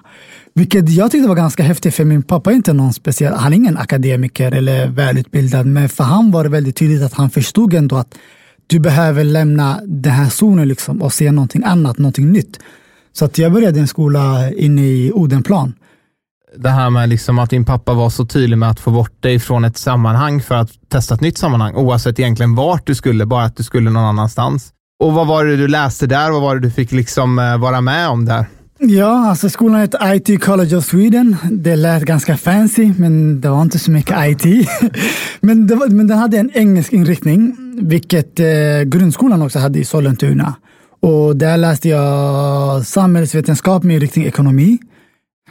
Vilket 0.54 0.90
jag 0.90 1.10
tyckte 1.10 1.28
var 1.28 1.34
ganska 1.34 1.62
häftigt, 1.62 1.94
för 1.94 2.04
min 2.04 2.22
pappa 2.22 2.50
är 2.50 2.54
inte 2.54 2.72
någon 2.72 2.92
speciell, 2.92 3.32
han 3.34 3.52
är 3.52 3.56
ingen 3.56 3.76
akademiker 3.76 4.52
eller 4.52 4.86
välutbildad, 4.86 5.66
men 5.66 5.88
för 5.88 6.04
han 6.04 6.30
var 6.30 6.44
det 6.44 6.50
väldigt 6.50 6.76
tydligt 6.76 7.02
att 7.02 7.12
han 7.12 7.30
förstod 7.30 7.74
ändå 7.74 7.96
att 7.96 8.14
du 8.66 8.78
behöver 8.78 9.24
lämna 9.24 9.80
den 9.84 10.12
här 10.12 10.28
zonen 10.28 10.68
liksom 10.68 11.02
och 11.02 11.12
se 11.12 11.32
någonting 11.32 11.62
annat, 11.64 11.98
någonting 11.98 12.32
nytt. 12.32 12.58
Så 13.12 13.24
att 13.24 13.38
jag 13.38 13.52
började 13.52 13.80
en 13.80 13.88
skola 13.88 14.50
inne 14.50 14.82
i 14.82 15.12
Odenplan. 15.12 15.74
Det 16.56 16.70
här 16.70 16.90
med 16.90 17.08
liksom 17.08 17.38
att 17.38 17.50
din 17.50 17.64
pappa 17.64 17.94
var 17.94 18.10
så 18.10 18.26
tydlig 18.26 18.58
med 18.58 18.70
att 18.70 18.80
få 18.80 18.90
bort 18.90 19.22
dig 19.22 19.38
från 19.38 19.64
ett 19.64 19.76
sammanhang 19.76 20.42
för 20.42 20.54
att 20.54 20.70
testa 20.88 21.14
ett 21.14 21.20
nytt 21.20 21.38
sammanhang, 21.38 21.74
oavsett 21.74 22.18
egentligen 22.18 22.54
vart 22.54 22.86
du 22.86 22.94
skulle, 22.94 23.26
bara 23.26 23.44
att 23.44 23.56
du 23.56 23.62
skulle 23.62 23.90
någon 23.90 24.04
annanstans. 24.04 24.70
Och 25.00 25.12
vad 25.12 25.26
var 25.26 25.44
det 25.44 25.56
du 25.56 25.68
läste 25.68 26.06
där? 26.06 26.30
Vad 26.30 26.42
var 26.42 26.54
det 26.54 26.60
du 26.60 26.70
fick 26.70 26.92
liksom 26.92 27.38
eh, 27.38 27.58
vara 27.58 27.80
med 27.80 28.08
om 28.08 28.24
där? 28.24 28.46
Ja, 28.78 29.28
alltså 29.28 29.50
skolan 29.50 29.80
heter 29.80 30.14
IT 30.14 30.44
College 30.44 30.76
of 30.76 30.84
Sweden. 30.84 31.36
Det 31.50 31.76
lät 31.76 32.02
ganska 32.02 32.36
fancy, 32.36 32.92
men 32.98 33.40
det 33.40 33.48
var 33.48 33.62
inte 33.62 33.78
så 33.78 33.90
mycket 33.90 34.44
IT. 34.44 34.68
men, 35.40 35.66
var, 35.66 35.88
men 35.88 36.06
den 36.06 36.18
hade 36.18 36.38
en 36.38 36.50
engelsk 36.54 36.92
inriktning, 36.92 37.56
vilket 37.80 38.40
eh, 38.40 38.46
grundskolan 38.86 39.42
också 39.42 39.58
hade 39.58 39.78
i 39.78 39.84
Sollentuna. 39.84 40.54
Och 41.00 41.36
där 41.36 41.56
läste 41.56 41.88
jag 41.88 42.86
samhällsvetenskap 42.86 43.82
med 43.82 43.94
inriktning 43.94 44.24
ekonomi. 44.24 44.78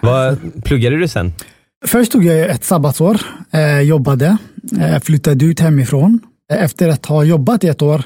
Vad 0.03 0.63
pluggade 0.63 0.97
du 0.97 1.07
sen? 1.07 1.33
Först 1.85 2.11
tog 2.11 2.25
jag 2.25 2.49
ett 2.49 2.63
sabbatsår, 2.63 3.21
eh, 3.51 3.81
jobbade, 3.81 4.37
eh, 4.79 4.99
flyttade 4.99 5.45
ut 5.45 5.59
hemifrån. 5.59 6.19
Eh, 6.51 6.63
efter 6.63 6.89
att 6.89 7.05
ha 7.05 7.23
jobbat 7.23 7.63
i 7.63 7.67
ett 7.67 7.81
år 7.81 8.03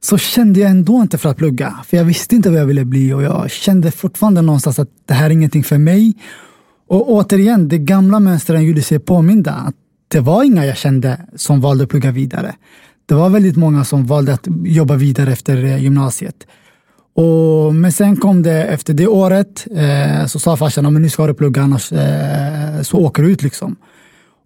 så 0.00 0.18
kände 0.18 0.60
jag 0.60 0.70
ändå 0.70 1.02
inte 1.02 1.18
för 1.18 1.28
att 1.28 1.36
plugga. 1.36 1.74
För 1.86 1.96
jag 1.96 2.04
visste 2.04 2.36
inte 2.36 2.50
vad 2.50 2.60
jag 2.60 2.66
ville 2.66 2.84
bli 2.84 3.12
och 3.12 3.22
jag 3.22 3.50
kände 3.50 3.90
fortfarande 3.90 4.42
någonstans 4.42 4.78
att 4.78 4.88
det 5.06 5.14
här 5.14 5.26
är 5.26 5.30
ingenting 5.30 5.64
för 5.64 5.78
mig. 5.78 6.14
Och 6.88 7.12
återigen, 7.12 7.68
det 7.68 7.78
gamla 7.78 8.20
mönstren 8.20 8.64
gjorde 8.64 8.82
sig 8.82 8.98
påminda. 8.98 9.52
Att 9.52 9.74
det 10.08 10.20
var 10.20 10.44
inga 10.44 10.66
jag 10.66 10.76
kände 10.76 11.20
som 11.36 11.60
valde 11.60 11.84
att 11.84 11.90
plugga 11.90 12.10
vidare. 12.10 12.54
Det 13.06 13.14
var 13.14 13.30
väldigt 13.30 13.56
många 13.56 13.84
som 13.84 14.06
valde 14.06 14.34
att 14.34 14.48
jobba 14.64 14.94
vidare 14.96 15.32
efter 15.32 15.64
eh, 15.64 15.82
gymnasiet. 15.82 16.46
Och, 17.14 17.74
men 17.74 17.92
sen 17.92 18.16
kom 18.16 18.42
det 18.42 18.64
efter 18.64 18.94
det 18.94 19.06
året, 19.06 19.66
eh, 19.76 20.26
så 20.26 20.38
sa 20.38 20.56
farsan, 20.56 20.94
nu 20.94 21.10
ska 21.10 21.26
du 21.26 21.34
plugga 21.34 21.62
annars 21.62 21.92
eh, 21.92 22.82
så 22.82 22.98
åker 22.98 23.22
du 23.22 23.30
ut. 23.30 23.42
Liksom. 23.42 23.76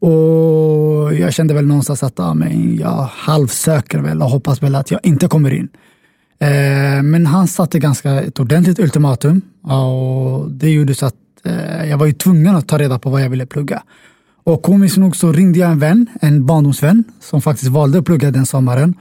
Och 0.01 1.15
jag 1.15 1.33
kände 1.33 1.55
väl 1.55 1.67
någonstans 1.67 2.03
att 2.03 2.15
ja, 2.17 2.35
men 2.35 2.77
jag 2.77 3.09
halvsöker 3.13 3.99
väl 3.99 4.23
och 4.23 4.31
hoppas 4.31 4.63
väl 4.63 4.75
att 4.75 4.91
jag 4.91 5.01
inte 5.03 5.29
kommer 5.29 5.55
in. 5.55 5.69
Eh, 6.41 7.03
men 7.03 7.27
han 7.27 7.49
satte 7.49 7.79
ganska 7.79 8.11
ett 8.11 8.41
ordentligt 8.41 8.79
ultimatum 8.79 9.43
och 9.63 10.51
det 10.51 10.71
gjorde 10.71 10.95
så 10.95 11.07
att 11.07 11.15
eh, 11.45 11.91
jag 11.91 11.99
var 11.99 12.07
ju 12.07 12.13
tvungen 12.13 12.57
att 12.57 12.69
ta 12.69 12.79
reda 12.79 12.99
på 12.99 13.11
vad 13.11 13.23
jag 13.23 13.31
ville 13.31 13.47
plugga. 13.47 13.83
Och 14.45 14.63
komiskt 14.63 14.97
nog 14.97 15.17
så 15.17 15.33
ringde 15.33 15.59
jag 15.59 15.71
en 15.71 15.79
vän, 15.79 16.07
en 16.21 16.47
barndomsvän, 16.47 17.05
som 17.21 17.43
faktiskt 17.43 17.71
valde 17.71 17.99
att 17.99 18.05
plugga 18.05 18.31
den 18.31 18.47
sommaren 18.47 18.95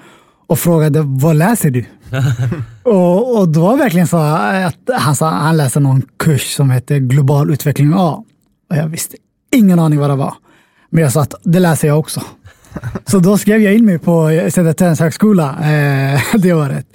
och 0.47 0.59
frågade 0.59 1.01
vad 1.03 1.35
läser 1.35 1.71
du? 1.71 1.85
och, 2.83 3.39
och 3.39 3.49
det 3.49 3.59
var 3.59 3.77
verkligen 3.77 4.07
så 4.07 4.17
att 4.17 4.89
han 4.93 5.15
sa 5.15 5.29
han 5.29 5.57
läser 5.57 5.79
någon 5.79 6.01
kurs 6.17 6.55
som 6.55 6.71
heter 6.71 6.97
global 6.97 7.51
utveckling 7.51 7.93
A. 7.95 8.23
Och 8.69 8.77
jag 8.77 8.87
visste 8.87 9.17
ingen 9.51 9.79
aning 9.79 9.99
vad 9.99 10.09
det 10.09 10.15
var. 10.15 10.33
Men 10.89 11.03
jag 11.03 11.13
sa 11.13 11.21
att 11.21 11.33
det 11.43 11.59
läser 11.59 11.87
jag 11.87 11.99
också. 11.99 12.21
Så 13.05 13.19
då 13.19 13.37
skrev 13.37 13.61
jag 13.61 13.73
in 13.75 13.85
mig 13.85 13.99
på 13.99 14.29
Södertörns 14.49 14.99
högskola 14.99 15.49
eh, 15.49 16.21
det 16.33 16.53
året. 16.53 16.85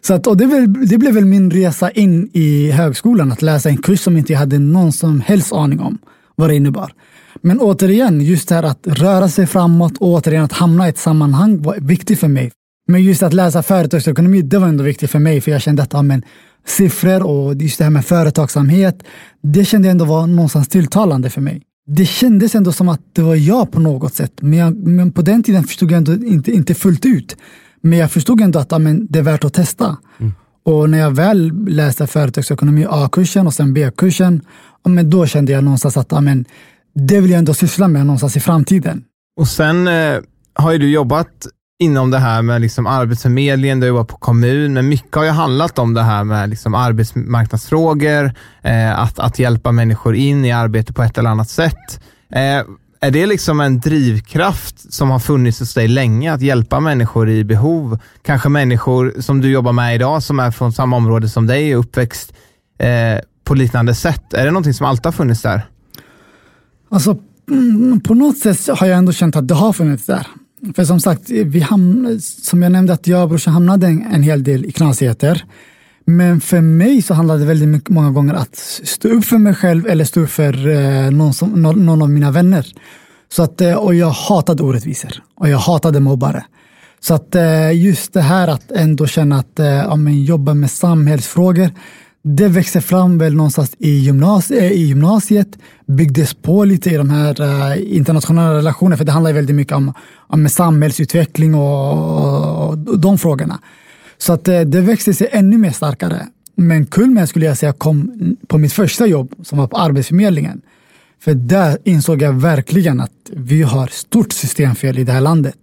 Så 0.00 0.14
att, 0.14 0.26
och 0.26 0.36
det, 0.36 0.46
väl, 0.46 0.88
det, 0.88 0.98
blev 0.98 1.14
väl 1.14 1.24
min 1.24 1.50
resa 1.50 1.90
in 1.90 2.30
i 2.32 2.70
högskolan, 2.70 3.32
att 3.32 3.42
läsa 3.42 3.68
en 3.68 3.76
kurs 3.76 4.00
som 4.00 4.16
inte 4.16 4.32
jag 4.32 4.40
hade 4.40 4.58
någon 4.58 4.92
som 4.92 5.20
helst 5.20 5.52
aning 5.52 5.80
om 5.80 5.98
vad 6.36 6.50
det 6.50 6.54
innebar. 6.54 6.92
Men 7.42 7.60
återigen, 7.60 8.20
just 8.20 8.48
det 8.48 8.54
här 8.54 8.62
att 8.62 8.86
röra 8.86 9.28
sig 9.28 9.46
framåt 9.46 9.98
och 9.98 10.08
återigen 10.08 10.44
att 10.44 10.52
hamna 10.52 10.86
i 10.86 10.90
ett 10.90 10.98
sammanhang 10.98 11.62
var 11.62 11.76
viktigt 11.80 12.20
för 12.20 12.28
mig. 12.28 12.52
Men 12.88 13.02
just 13.02 13.22
att 13.22 13.32
läsa 13.32 13.62
företagsekonomi, 13.62 14.42
det 14.42 14.58
var 14.58 14.68
ändå 14.68 14.84
viktigt 14.84 15.10
för 15.10 15.18
mig, 15.18 15.40
för 15.40 15.50
jag 15.50 15.62
kände 15.62 15.82
att 15.82 15.92
ja, 15.92 16.02
men, 16.02 16.22
siffror 16.66 17.22
och 17.22 17.54
just 17.54 17.78
det 17.78 17.84
här 17.84 17.90
med 17.90 18.04
företagsamhet, 18.04 19.02
det 19.42 19.64
kände 19.64 19.88
jag 19.88 19.92
ändå 19.92 20.04
var 20.04 20.26
någonstans 20.26 20.68
tilltalande 20.68 21.30
för 21.30 21.40
mig 21.40 21.62
det 21.88 22.06
kändes 22.06 22.54
ändå 22.54 22.72
som 22.72 22.88
att 22.88 23.00
det 23.12 23.22
var 23.22 23.34
jag 23.34 23.72
på 23.72 23.80
något 23.80 24.14
sätt. 24.14 24.32
Men, 24.40 24.58
jag, 24.58 24.76
men 24.76 25.12
på 25.12 25.22
den 25.22 25.42
tiden 25.42 25.64
förstod 25.64 25.90
jag 25.90 25.98
ändå 25.98 26.12
inte, 26.12 26.50
inte 26.50 26.74
fullt 26.74 27.06
ut. 27.06 27.36
Men 27.80 27.98
jag 27.98 28.10
förstod 28.10 28.40
ändå 28.40 28.58
att 28.58 28.72
amen, 28.72 29.06
det 29.10 29.18
är 29.18 29.22
värt 29.22 29.44
att 29.44 29.54
testa. 29.54 29.96
Mm. 30.18 30.32
Och 30.64 30.90
när 30.90 30.98
jag 30.98 31.10
väl 31.10 31.52
läste 31.68 32.06
företagsekonomi 32.06 32.86
A-kursen 32.90 33.46
och 33.46 33.54
sen 33.54 33.74
B-kursen, 33.74 34.40
amen, 34.82 35.10
då 35.10 35.26
kände 35.26 35.52
jag 35.52 35.64
någonstans 35.64 35.96
att 35.96 36.12
amen, 36.12 36.44
det 36.94 37.20
vill 37.20 37.30
jag 37.30 37.38
ändå 37.38 37.54
syssla 37.54 37.88
med 37.88 38.06
någonstans 38.06 38.36
i 38.36 38.40
framtiden. 38.40 39.04
Och 39.40 39.48
sen 39.48 39.88
eh, 39.88 40.18
har 40.54 40.72
ju 40.72 40.78
du 40.78 40.90
jobbat 40.90 41.46
inom 41.78 42.10
det 42.10 42.18
här 42.18 42.42
med 42.42 42.60
liksom 42.60 42.86
Arbetsförmedlingen, 42.86 43.80
du 43.80 43.86
har 43.86 43.88
jobbat 43.88 44.08
på 44.08 44.16
kommun, 44.16 44.72
men 44.72 44.88
mycket 44.88 45.14
har 45.14 45.24
ju 45.24 45.30
handlat 45.30 45.78
om 45.78 45.94
det 45.94 46.02
här 46.02 46.24
med 46.24 46.48
liksom 46.48 46.74
arbetsmarknadsfrågor, 46.74 48.32
eh, 48.62 48.98
att, 48.98 49.18
att 49.18 49.38
hjälpa 49.38 49.72
människor 49.72 50.14
in 50.14 50.44
i 50.44 50.52
arbete 50.52 50.92
på 50.92 51.02
ett 51.02 51.18
eller 51.18 51.30
annat 51.30 51.50
sätt. 51.50 52.00
Eh, 52.32 52.62
är 53.00 53.10
det 53.10 53.26
liksom 53.26 53.60
en 53.60 53.80
drivkraft 53.80 54.92
som 54.92 55.10
har 55.10 55.18
funnits 55.18 55.60
hos 55.60 55.74
dig 55.74 55.88
länge, 55.88 56.32
att 56.32 56.42
hjälpa 56.42 56.80
människor 56.80 57.28
i 57.30 57.44
behov? 57.44 57.98
Kanske 58.22 58.48
människor 58.48 59.14
som 59.20 59.40
du 59.40 59.50
jobbar 59.50 59.72
med 59.72 59.94
idag, 59.94 60.22
som 60.22 60.40
är 60.40 60.50
från 60.50 60.72
samma 60.72 60.96
område 60.96 61.28
som 61.28 61.46
dig, 61.46 61.74
uppväxt 61.74 62.32
eh, 62.78 63.20
på 63.44 63.54
liknande 63.54 63.94
sätt. 63.94 64.34
Är 64.34 64.44
det 64.44 64.50
någonting 64.50 64.74
som 64.74 64.86
alltid 64.86 65.04
har 65.04 65.12
funnits 65.12 65.42
där? 65.42 65.66
Alltså, 66.90 67.18
mm, 67.50 68.00
på 68.00 68.14
något 68.14 68.38
sätt 68.38 68.78
har 68.78 68.86
jag 68.86 68.98
ändå 68.98 69.12
känt 69.12 69.36
att 69.36 69.48
det 69.48 69.54
har 69.54 69.72
funnits 69.72 70.06
där. 70.06 70.26
För 70.76 70.84
som 70.84 71.00
sagt, 71.00 71.30
vi 71.30 71.60
hamn, 71.60 72.20
som 72.20 72.62
jag 72.62 72.72
nämnde 72.72 72.92
att 72.92 73.06
jag 73.06 73.22
och 73.22 73.28
brorsan 73.28 73.52
hamnade 73.52 73.86
en, 73.86 74.02
en 74.02 74.22
hel 74.22 74.42
del 74.42 74.64
i 74.64 74.72
knasigheter. 74.72 75.44
Men 76.04 76.40
för 76.40 76.60
mig 76.60 77.02
så 77.02 77.14
handlade 77.14 77.40
det 77.40 77.46
väldigt 77.46 77.68
mycket, 77.68 77.90
många 77.90 78.10
gånger 78.10 78.34
att 78.34 78.56
stå 78.84 79.08
upp 79.08 79.24
för 79.24 79.38
mig 79.38 79.54
själv 79.54 79.86
eller 79.86 80.04
stå 80.04 80.20
upp 80.20 80.30
för 80.30 80.68
eh, 80.68 81.10
någon, 81.10 81.34
som, 81.34 81.62
någon, 81.62 81.86
någon, 81.86 82.02
av 82.02 82.10
mina 82.10 82.30
vänner. 82.30 82.66
Så 83.32 83.42
att, 83.42 83.60
eh, 83.60 83.74
och 83.74 83.94
jag 83.94 84.10
hatade 84.10 84.62
orättvisor 84.62 85.12
och 85.36 85.48
jag 85.48 85.58
hatade 85.58 86.00
mobbare. 86.00 86.44
Så 87.00 87.14
att 87.14 87.34
eh, 87.34 87.72
just 87.72 88.12
det 88.12 88.20
här 88.20 88.48
att 88.48 88.70
ändå 88.70 89.06
känna 89.06 89.38
att 89.38 89.58
eh, 89.58 89.66
ja, 89.66 89.96
men 89.96 90.24
jobba 90.24 90.54
med 90.54 90.70
samhällsfrågor, 90.70 91.70
det 92.36 92.48
växte 92.48 92.80
fram 92.80 93.18
väl 93.18 93.34
någonstans 93.34 93.74
i, 93.78 93.90
gymnasiet, 93.90 94.62
eh, 94.62 94.72
i 94.72 94.82
gymnasiet, 94.82 95.58
byggdes 95.86 96.34
på 96.34 96.64
lite 96.64 96.90
i 96.90 96.96
de 96.96 97.10
här 97.10 97.40
eh, 97.40 97.96
internationella 97.96 98.54
relationerna, 98.54 98.96
för 98.96 99.04
det 99.04 99.12
handlar 99.12 99.32
väldigt 99.32 99.56
mycket 99.56 99.74
om, 99.74 99.92
om 100.16 100.48
samhällsutveckling 100.48 101.54
och, 101.54 101.92
och, 101.92 102.68
och 102.88 102.98
de 102.98 103.18
frågorna. 103.18 103.60
Så 104.18 104.32
att 104.32 104.48
eh, 104.48 104.60
det 104.60 104.80
växte 104.80 105.14
sig 105.14 105.28
ännu 105.32 105.58
mer 105.58 105.70
starkare. 105.70 106.26
Men 106.54 106.86
kulmen 106.86 107.26
skulle 107.26 107.46
jag 107.46 107.58
säga 107.58 107.72
kom 107.72 108.36
på 108.46 108.58
mitt 108.58 108.72
första 108.72 109.06
jobb 109.06 109.34
som 109.42 109.58
var 109.58 109.66
på 109.66 109.76
Arbetsförmedlingen. 109.76 110.60
För 111.20 111.34
där 111.34 111.78
insåg 111.84 112.22
jag 112.22 112.32
verkligen 112.32 113.00
att 113.00 113.12
vi 113.32 113.62
har 113.62 113.86
stort 113.86 114.32
systemfel 114.32 114.98
i 114.98 115.04
det 115.04 115.12
här 115.12 115.20
landet. 115.20 115.56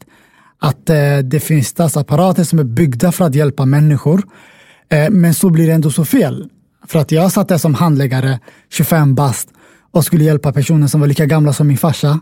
Att 0.60 0.86
det 1.24 1.44
finns 1.44 1.68
statsapparater 1.68 2.44
som 2.44 2.60
är 2.60 2.64
byggda 2.64 3.12
för 3.12 3.26
att 3.26 3.36
hjälpa 3.36 3.66
människor 3.66 4.24
men 5.12 5.34
så 5.34 5.50
blir 5.50 5.68
det 5.68 5.74
ändå 5.74 5.92
så 5.92 6.06
fel. 6.06 6.50
För 6.88 7.00
att 7.00 7.12
jag 7.12 7.32
satt 7.32 7.48
där 7.48 7.58
som 7.58 7.74
handläggare, 7.74 8.40
25 8.70 9.16
bast, 9.16 9.50
och 9.92 10.06
skulle 10.06 10.24
hjälpa 10.24 10.54
personer 10.54 10.88
som 10.88 11.02
var 11.02 11.08
lika 11.08 11.26
gamla 11.26 11.54
som 11.54 11.68
min 11.68 11.78
farsa. 11.78 12.20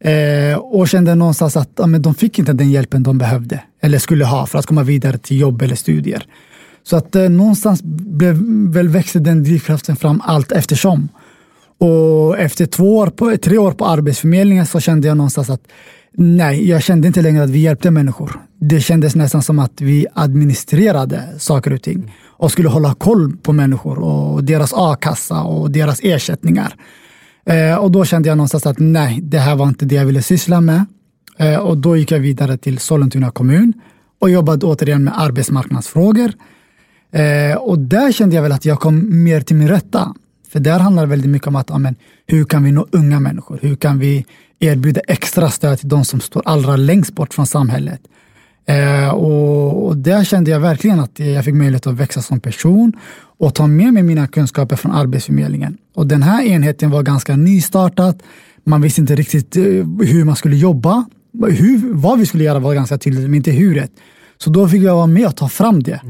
Eh, 0.00 0.58
och 0.58 0.88
kände 0.88 1.14
någonstans 1.14 1.56
att 1.56 1.70
ja, 1.76 1.86
men 1.86 2.02
de 2.02 2.14
fick 2.14 2.38
inte 2.38 2.52
den 2.52 2.70
hjälpen 2.70 3.02
de 3.02 3.18
behövde 3.18 3.60
eller 3.82 3.98
skulle 3.98 4.24
ha 4.24 4.46
för 4.46 4.58
att 4.58 4.66
komma 4.66 4.82
vidare 4.82 5.18
till 5.18 5.40
jobb 5.40 5.62
eller 5.62 5.74
studier. 5.74 6.26
Så 6.82 6.96
att 6.96 7.16
eh, 7.16 7.28
någonstans 7.28 7.82
blev, 7.82 8.42
väl 8.72 8.88
växte 8.88 9.18
den 9.18 9.44
drivkraften 9.44 9.96
fram 9.96 10.22
allt 10.24 10.52
eftersom. 10.52 11.08
Och 11.78 12.38
efter 12.38 12.66
två 12.66 12.96
år 12.96 13.06
på, 13.06 13.36
tre 13.36 13.58
år 13.58 13.72
på 13.72 13.86
Arbetsförmedlingen 13.86 14.66
så 14.66 14.80
kände 14.80 15.08
jag 15.08 15.16
någonstans 15.16 15.50
att 15.50 15.62
nej, 16.16 16.68
jag 16.68 16.82
kände 16.82 17.06
inte 17.06 17.22
längre 17.22 17.42
att 17.42 17.50
vi 17.50 17.58
hjälpte 17.58 17.90
människor. 17.90 18.40
Det 18.60 18.80
kändes 18.80 19.14
nästan 19.14 19.42
som 19.42 19.58
att 19.58 19.80
vi 19.80 20.06
administrerade 20.14 21.22
saker 21.38 21.72
och 21.72 21.82
ting 21.82 22.12
och 22.38 22.52
skulle 22.52 22.68
hålla 22.68 22.94
koll 22.94 23.36
på 23.36 23.52
människor 23.52 23.98
och 23.98 24.44
deras 24.44 24.72
a-kassa 24.76 25.42
och 25.42 25.70
deras 25.70 26.00
ersättningar. 26.02 26.74
Eh, 27.46 27.74
och 27.76 27.90
då 27.90 28.04
kände 28.04 28.28
jag 28.28 28.36
någonstans 28.36 28.66
att 28.66 28.78
nej, 28.78 29.20
det 29.22 29.38
här 29.38 29.56
var 29.56 29.68
inte 29.68 29.84
det 29.84 29.94
jag 29.94 30.04
ville 30.04 30.22
syssla 30.22 30.60
med. 30.60 30.84
Eh, 31.36 31.56
och 31.56 31.78
då 31.78 31.96
gick 31.96 32.10
jag 32.10 32.18
vidare 32.18 32.58
till 32.58 32.78
Sollentuna 32.78 33.30
kommun 33.30 33.72
och 34.20 34.30
jobbade 34.30 34.66
återigen 34.66 35.04
med 35.04 35.20
arbetsmarknadsfrågor. 35.20 36.32
Eh, 37.12 37.56
och 37.56 37.78
där 37.78 38.12
kände 38.12 38.34
jag 38.34 38.42
väl 38.42 38.52
att 38.52 38.64
jag 38.64 38.80
kom 38.80 39.24
mer 39.24 39.40
till 39.40 39.56
min 39.56 39.68
rätta. 39.68 40.14
För 40.52 40.60
där 40.60 40.78
handlar 40.78 41.02
det 41.02 41.10
väldigt 41.10 41.30
mycket 41.30 41.48
om 41.48 41.56
att 41.56 41.70
amen, 41.70 41.94
hur 42.26 42.44
kan 42.44 42.64
vi 42.64 42.72
nå 42.72 42.86
unga 42.92 43.20
människor? 43.20 43.58
Hur 43.62 43.76
kan 43.76 43.98
vi 43.98 44.26
erbjuda 44.58 45.00
extra 45.00 45.50
stöd 45.50 45.78
till 45.78 45.88
de 45.88 46.04
som 46.04 46.20
står 46.20 46.42
allra 46.44 46.76
längst 46.76 47.12
bort 47.14 47.34
från 47.34 47.46
samhället? 47.46 48.00
Eh, 48.68 49.08
och, 49.08 49.86
och 49.86 49.96
där 49.96 50.24
kände 50.24 50.50
jag 50.50 50.60
verkligen 50.60 51.00
att 51.00 51.18
jag 51.18 51.44
fick 51.44 51.54
möjlighet 51.54 51.86
att 51.86 51.94
växa 51.94 52.22
som 52.22 52.40
person 52.40 52.92
och 53.38 53.54
ta 53.54 53.66
med 53.66 53.92
mig 53.92 54.02
mina 54.02 54.26
kunskaper 54.26 54.76
från 54.76 54.92
Arbetsförmedlingen. 54.92 55.76
Och 55.94 56.06
den 56.06 56.22
här 56.22 56.42
enheten 56.42 56.90
var 56.90 57.02
ganska 57.02 57.36
nystartad. 57.36 58.22
Man 58.64 58.80
visste 58.80 59.00
inte 59.00 59.14
riktigt 59.14 59.56
eh, 59.56 59.62
hur 60.02 60.24
man 60.24 60.36
skulle 60.36 60.56
jobba. 60.56 61.06
Hur, 61.48 61.94
vad 61.94 62.18
vi 62.18 62.26
skulle 62.26 62.44
göra 62.44 62.58
var 62.58 62.74
ganska 62.74 62.98
tydligt, 62.98 63.22
men 63.22 63.34
inte 63.34 63.50
huret. 63.50 63.90
Så 64.38 64.50
då 64.50 64.68
fick 64.68 64.82
jag 64.82 64.94
vara 64.94 65.06
med 65.06 65.26
och 65.26 65.36
ta 65.36 65.48
fram 65.48 65.82
det. 65.82 66.00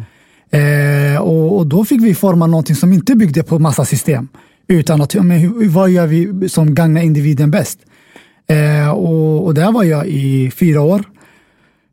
Eh, 0.50 1.20
och, 1.20 1.56
och, 1.56 1.66
då 1.66 1.84
fick 1.84 2.02
vi 2.02 2.14
forma 2.14 2.46
någonting 2.46 2.76
som 2.76 2.92
inte 2.92 3.14
byggde 3.14 3.42
på 3.42 3.58
massa 3.58 3.84
system. 3.84 4.28
Utan 4.68 5.00
att, 5.00 5.14
men 5.14 5.38
hur, 5.38 5.68
vad 5.68 5.90
gör 5.90 6.06
vi 6.06 6.48
som 6.48 6.74
gagnar 6.74 7.00
individen 7.00 7.50
bäst? 7.50 7.78
Eh, 8.46 8.90
och, 8.90 9.44
och 9.44 9.54
där 9.54 9.72
var 9.72 9.84
jag 9.84 10.06
i 10.06 10.50
fyra 10.50 10.80
år. 10.80 11.04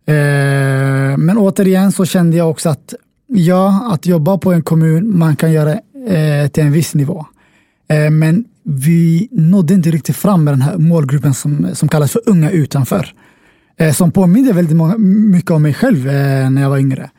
Eh, 0.08 1.18
men 1.18 1.38
återigen 1.38 1.91
så 1.91 2.06
kände 2.06 2.38
jag 2.38 2.50
också 2.50 2.70
att 2.70 2.94
ja, 3.28 3.89
att 3.94 4.06
jobba 4.06 4.38
på 4.38 4.54
en 4.54 4.62
kommun, 4.62 5.18
man 5.18 5.36
kan 5.36 5.52
göra 5.52 5.72
eh, 6.08 6.48
till 6.52 6.63
en 6.63 6.72
viss 6.72 6.96
nivå. 6.96 7.26
Eh, 7.89 8.10
men 8.10 8.46
vi 8.63 9.28
nådde 9.32 9.74
inte 9.74 9.91
riktigt 9.91 10.15
fram 10.15 10.44
med 10.44 10.54
den 10.54 10.62
här 10.62 10.78
målgruppen 10.78 11.34
som, 11.34 11.68
som 11.74 11.89
kallas 11.89 12.12
för 12.12 12.22
unga 12.26 12.52
utanför. 12.52 13.13
Eh, 13.78 13.94
som 13.94 14.12
påminner 14.12 14.54
väldigt 14.54 14.76
många, 14.78 14.98
mycket 14.98 15.52
om 15.52 15.62
mig 15.62 15.74
själv 15.74 16.08
eh, 16.08 16.50
när 16.50 16.62
jag 16.62 16.70
var 16.70 16.78
yngre. 16.78 17.10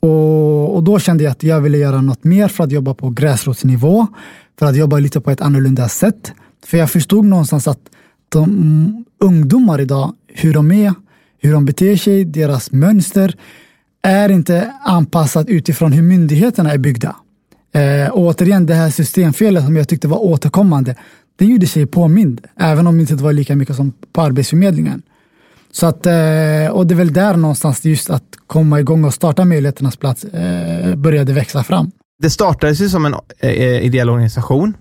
Och, 0.00 0.76
och, 0.76 0.82
då 0.82 0.98
kände 0.98 1.24
jag 1.24 1.30
att 1.30 1.42
jag 1.42 1.60
ville 1.60 1.78
göra 1.78 2.00
något 2.00 2.24
mer 2.24 2.48
för 2.48 2.64
att 2.64 2.72
jobba 2.72 2.94
på 2.94 3.10
gräsrotsnivå, 3.10 4.06
för 4.58 4.66
att 4.66 4.76
jobba 4.76 4.98
lite 4.98 5.20
på 5.20 5.30
ett 5.30 5.40
annorlunda 5.40 5.88
sätt. 5.88 6.32
För 6.66 6.78
jag 6.78 6.90
förstod 6.90 7.24
någonstans 7.24 7.68
att 7.68 7.80
de 8.28 8.44
mm, 8.44 9.04
ungdomar 9.20 9.80
idag, 9.80 10.14
hur 10.28 10.54
de 10.54 10.72
är, 10.72 10.94
hur 11.38 11.52
de 11.52 11.64
beter 11.64 11.96
sig, 11.96 12.24
deras 12.24 12.72
mönster 12.72 13.34
är 14.02 14.28
inte 14.28 14.72
anpassat 14.84 15.48
utifrån 15.48 15.92
hur 15.92 16.02
myndigheterna 16.02 16.72
är 16.72 16.78
byggda. 16.78 17.16
Eh, 17.74 18.10
återigen, 18.12 18.66
det 18.66 18.74
här 18.74 18.90
systemfelet 18.90 19.64
som 19.64 19.76
jag 19.76 19.88
tyckte 19.88 20.08
var 20.08 20.24
återkommande, 20.24 20.94
det 21.38 21.44
gjorde 21.44 21.66
sig 21.66 21.86
påmind, 21.86 22.40
även 22.56 22.86
om 22.86 22.96
det 22.96 23.00
inte 23.00 23.14
var 23.14 23.32
lika 23.32 23.56
mycket 23.56 23.76
som 23.76 23.92
på 24.12 24.20
Arbetsförmedlingen. 24.20 25.02
Så 25.72 25.86
att, 25.86 26.06
eh, 26.06 26.70
och 26.70 26.86
det 26.86 26.94
är 26.94 26.96
väl 26.96 27.12
där 27.12 27.36
någonstans 27.36 27.84
just 27.84 28.10
att 28.10 28.22
komma 28.46 28.80
igång 28.80 29.04
och 29.04 29.14
starta 29.14 29.44
Möjligheternas 29.44 29.96
plats 29.96 30.24
eh, 30.24 30.94
började 30.94 31.32
växa 31.32 31.64
fram. 31.64 31.90
Det 32.22 32.30
startades 32.30 32.80
ju 32.80 32.88
som 32.88 33.06
en 33.06 33.14
eh, 33.38 33.84
ideell 33.84 34.10
organisation, 34.10 34.76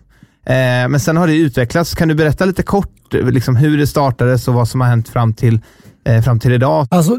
eh, 0.45 0.53
men 0.89 0.99
sen 0.99 1.17
har 1.17 1.27
det 1.27 1.35
utvecklats. 1.35 1.95
Kan 1.95 2.07
du 2.07 2.15
berätta 2.15 2.45
lite 2.45 2.63
kort 2.63 3.13
liksom 3.13 3.55
hur 3.55 3.77
det 3.77 3.87
startades 3.87 4.47
och 4.47 4.53
vad 4.53 4.67
som 4.67 4.81
har 4.81 4.87
hänt 4.87 5.09
fram 5.09 5.33
till 5.33 5.59
Eh, 6.07 6.21
fram 6.21 6.39
till 6.39 6.51
idag? 6.51 6.87
Alltså, 6.91 7.17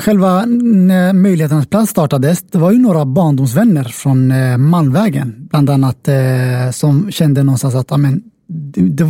själva 0.00 0.46
möjligheten 0.46 1.22
Möjligheternas 1.22 1.66
plats 1.66 1.90
startades, 1.90 2.42
det 2.42 2.58
var 2.58 2.70
ju 2.72 2.78
några 2.78 3.04
barndomsvänner 3.04 3.84
från 3.84 4.30
eh, 4.30 4.56
Malmvägen, 4.56 5.48
bland 5.50 5.70
annat, 5.70 6.08
eh, 6.08 6.70
som 6.72 7.10
kände 7.10 7.42
någonstans 7.42 7.74
att 7.74 7.92
amen, 7.92 8.22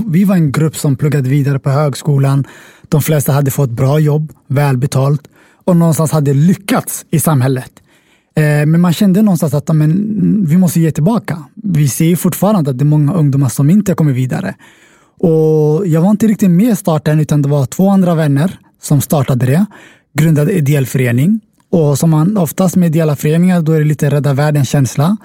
vi 0.07 0.25
var 0.25 0.35
en 0.35 0.53
grupp 0.53 0.77
som 0.77 0.97
pluggade 0.97 1.29
vidare 1.29 1.59
på 1.59 1.71
högskolan. 1.71 2.45
De 2.89 3.03
flesta 3.03 3.33
hade 3.33 3.51
fått 3.51 3.71
bra 3.71 3.99
jobb, 3.99 4.33
välbetalt 4.47 5.23
och 5.65 5.77
någonstans 5.77 6.13
hade 6.13 6.35
lyckats 6.35 7.05
i 7.11 7.21
samhället. 7.21 7.71
Men 8.67 8.81
man 8.81 8.93
kände 8.93 9.23
någonstans 9.23 9.55
att 9.55 9.75
men, 9.75 10.45
vi 10.49 10.57
måste 10.57 10.81
ge 10.81 10.91
tillbaka. 10.91 11.45
Vi 11.55 11.89
ser 11.89 12.17
fortfarande 12.17 12.71
att 12.71 12.79
det 12.79 12.83
är 12.83 12.87
många 12.87 13.15
ungdomar 13.15 13.49
som 13.49 13.71
inte 13.71 13.95
kommer 13.95 14.13
vidare. 14.13 14.55
Och 15.19 15.87
jag 15.87 16.01
var 16.01 16.11
inte 16.11 16.27
riktigt 16.27 16.51
med 16.51 16.73
i 16.73 16.77
starten 16.77 17.21
utan 17.21 17.43
det 17.43 17.49
var 17.49 17.67
två 17.67 17.89
andra 17.89 18.15
vänner 18.15 18.59
som 18.85 19.01
startade 19.01 19.47
det. 19.47 19.67
Grundade 20.19 20.53
ideell 20.53 20.87
förening. 20.87 21.41
Och 21.71 21.99
som 21.99 22.11
man 22.11 22.37
oftast 22.37 22.77
med 22.77 22.87
ideella 22.87 23.17
föreningar, 23.17 23.63
då 23.63 23.73
är 23.73 23.79
det 23.79 23.85
lite 23.85 24.11
rädda 24.11 24.33
världen-känsla. 24.33 25.17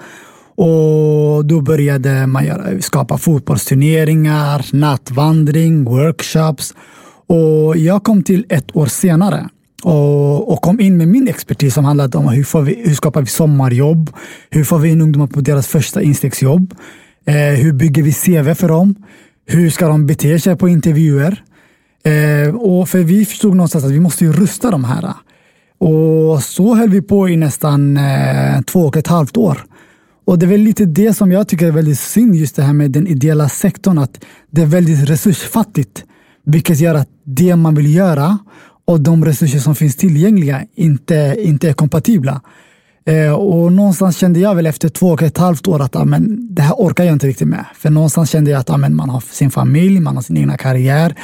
Och 0.56 1.44
då 1.44 1.60
började 1.60 2.26
man 2.26 2.46
göra, 2.46 2.80
skapa 2.80 3.18
fotbollsturneringar, 3.18 4.66
nattvandring, 4.72 5.84
workshops. 5.84 6.74
Och 7.26 7.76
jag 7.76 8.04
kom 8.04 8.22
till 8.22 8.46
ett 8.48 8.76
år 8.76 8.86
senare 8.86 9.48
och, 9.82 10.52
och, 10.52 10.62
kom 10.62 10.80
in 10.80 10.96
med 10.96 11.08
min 11.08 11.28
expertis 11.28 11.74
som 11.74 11.84
handlade 11.84 12.18
om 12.18 12.28
hur, 12.28 12.44
får 12.44 12.62
vi, 12.62 12.82
hur 12.84 12.94
skapar 12.94 13.20
vi 13.20 13.26
sommarjobb? 13.26 14.10
Hur 14.50 14.64
får 14.64 14.78
vi 14.78 14.88
in 14.88 15.00
ungdomar 15.00 15.26
på 15.26 15.40
deras 15.40 15.66
första 15.66 16.02
instegsjobb? 16.02 16.74
Eh, 17.26 17.34
hur 17.34 17.72
bygger 17.72 18.02
vi 18.02 18.12
CV 18.12 18.54
för 18.54 18.68
dem? 18.68 18.94
Hur 19.46 19.70
ska 19.70 19.88
de 19.88 20.06
bete 20.06 20.40
sig 20.40 20.56
på 20.56 20.68
intervjuer? 20.68 21.44
Eh, 22.04 22.54
och 22.54 22.88
för 22.88 22.98
vi 22.98 23.24
förstod 23.24 23.56
någonstans 23.56 23.84
att 23.84 23.90
vi 23.90 24.00
måste 24.00 24.24
ju 24.24 24.32
rusta 24.32 24.70
de 24.70 24.84
här. 24.84 25.14
Och 25.78 26.42
så 26.42 26.74
höll 26.74 26.90
vi 26.90 27.02
på 27.02 27.28
i 27.28 27.36
nästan 27.36 27.96
eh, 27.96 28.60
två 28.60 28.80
och 28.80 28.96
ett 28.96 29.06
halvt 29.06 29.36
år. 29.36 29.64
Och 30.24 30.38
det 30.38 30.46
är 30.46 30.50
väl 30.50 30.60
lite 30.60 30.84
det 30.84 31.14
som 31.14 31.32
jag 31.32 31.48
tycker 31.48 31.66
är 31.66 31.70
väldigt 31.70 31.98
synd, 31.98 32.34
just 32.34 32.56
det 32.56 32.62
här 32.62 32.72
med 32.72 32.90
den 32.90 33.06
ideella 33.06 33.48
sektorn, 33.48 33.98
att 33.98 34.24
det 34.50 34.62
är 34.62 34.66
väldigt 34.66 35.10
resursfattigt. 35.10 36.04
Vilket 36.46 36.80
gör 36.80 36.94
att 36.94 37.08
det 37.24 37.56
man 37.56 37.74
vill 37.74 37.94
göra 37.94 38.38
och 38.86 39.00
de 39.00 39.24
resurser 39.24 39.58
som 39.58 39.74
finns 39.74 39.96
tillgängliga 39.96 40.64
inte, 40.74 41.36
inte 41.38 41.68
är 41.68 41.72
kompatibla. 41.72 42.40
Eh, 43.06 43.32
och 43.32 43.72
någonstans 43.72 44.16
kände 44.16 44.40
jag 44.40 44.54
väl 44.54 44.66
efter 44.66 44.88
två 44.88 45.08
och 45.08 45.22
ett 45.22 45.38
halvt 45.38 45.68
år 45.68 45.82
att 45.82 45.96
amen, 45.96 46.48
det 46.54 46.62
här 46.62 46.74
orkar 46.74 47.04
jag 47.04 47.12
inte 47.12 47.26
riktigt 47.26 47.48
med. 47.48 47.64
För 47.74 47.90
någonstans 47.90 48.30
kände 48.30 48.50
jag 48.50 48.60
att 48.60 48.70
amen, 48.70 48.96
man 48.96 49.10
har 49.10 49.20
sin 49.30 49.50
familj, 49.50 50.00
man 50.00 50.16
har 50.16 50.22
sin 50.22 50.36
egna 50.36 50.56
karriär 50.56 51.14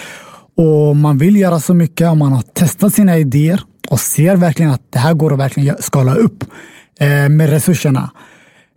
och 0.57 0.97
man 0.97 1.19
vill 1.19 1.37
göra 1.37 1.61
så 1.61 1.75
mycket 1.75 2.11
och 2.11 2.16
man 2.16 2.33
har 2.33 2.42
testat 2.42 2.95
sina 2.95 3.19
idéer 3.19 3.61
och 3.88 4.01
ser 4.01 4.37
verkligen 4.37 4.73
att 4.73 4.83
det 4.90 4.99
här 4.99 5.14
går 5.14 5.33
att 5.33 5.38
verkligen 5.38 5.77
skala 5.81 6.14
upp 6.14 6.45
eh, 7.01 7.29
med 7.29 7.51
resurserna. 7.51 8.11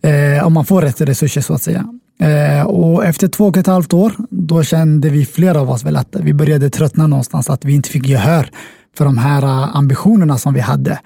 Eh, 0.03 0.45
om 0.45 0.53
man 0.53 0.65
får 0.65 0.81
rätt 0.81 1.01
resurser 1.01 1.41
så 1.41 1.53
att 1.53 1.61
säga. 1.61 1.85
Eh, 2.19 2.65
och 2.65 3.05
efter 3.05 3.27
två 3.27 3.45
och 3.45 3.57
ett 3.57 3.67
halvt 3.67 3.93
år, 3.93 4.13
då 4.29 4.63
kände 4.63 5.09
vi 5.09 5.25
flera 5.25 5.61
av 5.61 5.69
oss 5.69 5.83
väl 5.83 5.95
att 5.95 6.15
vi 6.19 6.33
började 6.33 6.69
tröttna 6.69 7.07
någonstans, 7.07 7.49
att 7.49 7.65
vi 7.65 7.73
inte 7.73 7.89
fick 7.89 8.07
gehör 8.07 8.49
för 8.97 9.05
de 9.05 9.17
här 9.17 9.43
ambitionerna 9.77 10.37
som 10.37 10.53
vi 10.53 10.59
hade 10.59 10.99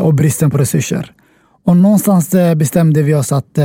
och 0.00 0.14
bristen 0.14 0.50
på 0.50 0.58
resurser. 0.58 1.12
Och 1.64 1.76
någonstans 1.76 2.34
bestämde 2.56 3.02
vi 3.02 3.14
oss 3.14 3.32
att 3.32 3.58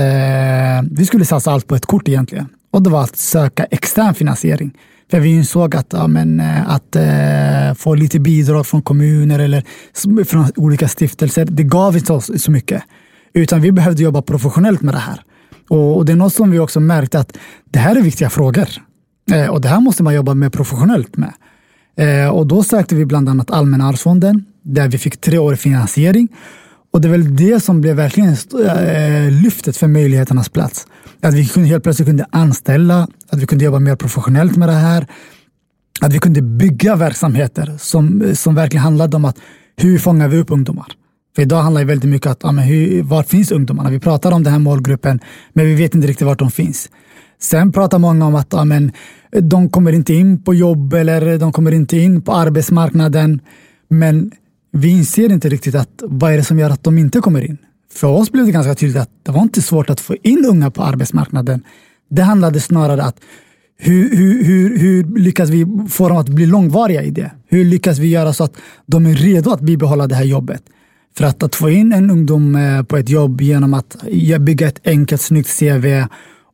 vi 0.92 1.06
skulle 1.06 1.26
satsa 1.26 1.52
allt 1.52 1.68
på 1.68 1.76
ett 1.76 1.86
kort 1.86 2.08
egentligen. 2.08 2.48
Och 2.72 2.84
det 2.84 2.90
var 2.90 3.04
att 3.04 3.18
söka 3.18 3.64
extern 3.64 4.14
finansiering. 4.14 4.74
För 5.12 5.20
vi 5.20 5.30
insåg 5.30 5.76
att, 5.76 5.88
ja, 5.90 6.08
men, 6.08 6.40
eh, 6.40 6.70
att 6.70 6.96
eh, 6.96 7.74
få 7.78 7.96
lite 7.96 8.20
bidrag 8.20 8.68
från 8.68 8.82
kommuner 8.82 9.40
eller 9.40 9.64
från 10.24 10.46
olika 10.56 10.88
stiftelser, 10.88 11.46
det 11.46 11.64
gav 11.64 11.98
inte 11.98 12.14
oss 12.14 12.32
så 12.44 12.52
mycket. 12.52 12.84
Utan 13.34 13.62
vi 13.62 13.72
behövde 13.72 14.04
jobba 14.04 14.22
professionellt 14.22 14.82
med 14.82 14.94
det 14.94 15.00
här. 15.00 15.22
Och, 15.70 15.98
och 15.98 16.06
det 16.06 16.12
är 16.12 16.16
något 16.16 16.34
som 16.34 16.52
vi 16.52 16.60
också 16.60 16.80
märkte 16.80 17.20
att 17.20 17.38
det 17.72 17.80
här 17.80 17.96
är 17.96 18.02
viktiga 18.02 18.30
frågor. 18.30 18.68
Eh, 19.32 19.48
och 19.48 19.62
det 19.62 19.68
här 19.68 19.80
måste 19.80 20.04
man 20.04 20.14
jobba 20.14 20.34
med 20.34 20.54
professionellt 20.54 21.18
med. 21.18 21.34
Eh, 21.98 22.30
och 22.30 22.48
då 22.48 22.64
sökte 22.64 22.96
vi 22.96 23.06
bland 23.06 23.30
annat 23.30 23.52
Allmänna 23.52 23.88
arvsfonden 23.88 24.46
där 24.64 24.88
vi 24.88 24.98
fick 24.98 25.22
tre 25.22 25.38
år 25.38 25.56
finansiering. 25.56 26.28
Och 26.94 27.02
det 27.02 27.08
är 27.08 27.12
väl 27.12 27.36
det 27.36 27.64
som 27.64 27.82
blev 27.82 27.96
verkligen 27.96 28.30
eh, 28.30 29.32
lyftet 29.44 29.78
för 29.78 29.88
möjligheternas 29.88 30.50
plats. 30.50 30.88
Att 31.22 31.34
vi 31.34 31.48
kunde 31.48 31.70
helt 31.70 31.84
plötsligt 31.84 32.08
kunde 32.08 32.26
anställa, 32.30 33.08
att 33.30 33.40
vi 33.40 33.46
kunde 33.46 33.66
jobba 33.66 33.80
mer 33.80 33.96
professionellt 33.96 34.58
med 34.58 34.70
det 34.70 34.74
här. 34.74 35.08
Att 36.02 36.14
vi 36.14 36.20
kunde 36.20 36.42
bygga 36.42 36.96
verksamheter 36.96 37.76
som, 37.80 38.32
som 38.34 38.56
verkligen 38.56 38.84
handlade 38.84 39.18
om 39.18 39.26
att 39.26 39.38
hur 39.76 39.98
fångar 39.98 40.28
vi 40.28 40.38
upp 40.38 40.52
ungdomar? 40.52 40.88
För 41.36 41.42
idag 41.42 41.62
handlar 41.62 41.82
det 41.82 41.88
väldigt 41.88 42.10
mycket 42.10 42.26
om 42.26 42.32
att, 42.32 42.40
ja, 42.44 42.52
men 42.52 42.64
hur, 42.64 43.04
var 43.04 43.24
finns 43.24 43.52
ungdomarna? 43.52 43.90
Vi 43.90 44.00
pratar 44.00 44.32
om 44.32 44.44
den 44.44 44.54
här 44.54 44.60
målgruppen, 44.60 45.20
men 45.54 45.66
vi 45.66 45.76
vet 45.76 45.96
inte 45.96 46.08
riktigt 46.08 46.28
vart 46.28 46.40
de 46.40 46.52
finns. 46.52 46.90
Sen 47.42 47.72
pratar 47.72 48.00
många 48.00 48.26
om 48.26 48.36
att 48.36 48.48
ja, 48.52 48.66
men, 48.66 48.92
de 49.42 49.70
kommer 49.70 49.92
inte 49.92 50.14
in 50.14 50.44
på 50.44 50.54
jobb 50.54 50.94
eller 50.94 51.38
de 51.40 51.52
kommer 51.52 51.72
inte 51.72 51.98
in 51.98 52.22
på 52.22 52.34
arbetsmarknaden. 52.34 53.42
Men 53.90 54.32
vi 54.72 54.90
inser 54.90 55.32
inte 55.32 55.50
riktigt 55.50 55.76
att 55.76 56.04
vad 56.04 56.34
är 56.34 56.38
det 56.38 56.44
som 56.44 56.60
gör 56.60 56.70
att 56.70 56.84
de 56.84 56.98
inte 56.98 57.20
kommer 57.20 57.42
in? 57.42 57.58
För 57.94 58.08
oss 58.08 58.32
blev 58.32 58.46
det 58.46 58.52
ganska 58.52 58.76
tydligt 58.76 59.02
att 59.02 59.10
det 59.24 59.32
var 59.32 59.42
inte 59.42 59.62
svårt 59.62 59.90
att 59.90 60.00
få 60.00 60.16
in 60.24 60.46
unga 60.46 60.72
på 60.72 60.84
arbetsmarknaden. 60.84 61.64
Det 62.10 62.22
handlade 62.22 62.60
snarare 62.60 63.04
att 63.04 63.20
hur, 63.78 64.16
hur, 64.16 64.44
hur, 64.44 64.78
hur 64.78 65.20
lyckas 65.20 65.50
vi 65.50 65.66
få 65.90 66.10
dem 66.10 66.18
att 66.18 66.30
bli 66.30 66.46
långvariga 66.46 67.04
i 67.04 67.12
det? 67.12 67.32
Hur 67.48 67.66
lyckas 67.66 68.00
vi 68.00 68.08
göra 68.08 68.34
så 68.34 68.44
att 68.44 68.54
de 68.86 69.06
är 69.06 69.16
redo 69.16 69.52
att 69.52 69.62
bibehålla 69.62 70.08
det 70.08 70.16
här 70.16 70.24
jobbet? 70.24 70.64
För 71.18 71.26
att, 71.26 71.44
att 71.44 71.56
få 71.56 71.70
in 71.70 71.94
en 71.94 72.12
ungdom 72.12 72.56
eh, 72.56 72.84
på 72.84 72.98
ett 72.98 73.10
jobb 73.10 73.42
genom 73.42 73.74
att 73.74 73.98
bygga 74.40 74.68
ett 74.68 74.80
enkelt, 74.86 75.22
snyggt 75.22 75.60
CV 75.60 76.06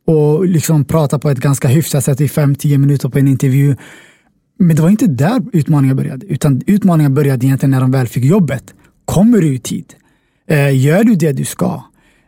och 0.08 0.46
liksom 0.46 0.86
prata 0.86 1.20
på 1.20 1.30
ett 1.30 1.38
ganska 1.38 1.68
hyfsat 1.68 2.04
sätt 2.04 2.22
i 2.22 2.28
fem 2.28 2.56
tio 2.56 2.78
minuter 2.78 3.10
på 3.10 3.20
en 3.20 3.28
intervju. 3.28 3.76
Men 4.60 4.76
det 4.76 4.82
var 4.82 4.90
inte 4.90 5.08
där 5.08 5.42
utmaningen 5.54 5.96
började, 5.96 6.26
utan 6.26 6.62
utmaningen 6.68 7.14
började 7.14 7.46
egentligen 7.46 7.72
när 7.72 7.82
de 7.82 7.92
väl 7.92 8.08
fick 8.08 8.26
jobbet. 8.26 8.74
Kommer 9.06 9.42
du 9.42 9.56
i 9.56 9.60
tid? 9.60 9.94
Eh, 10.50 10.86
gör 10.86 11.04
du 11.04 11.16
det 11.16 11.32
du 11.32 11.46
ska? 11.46 11.84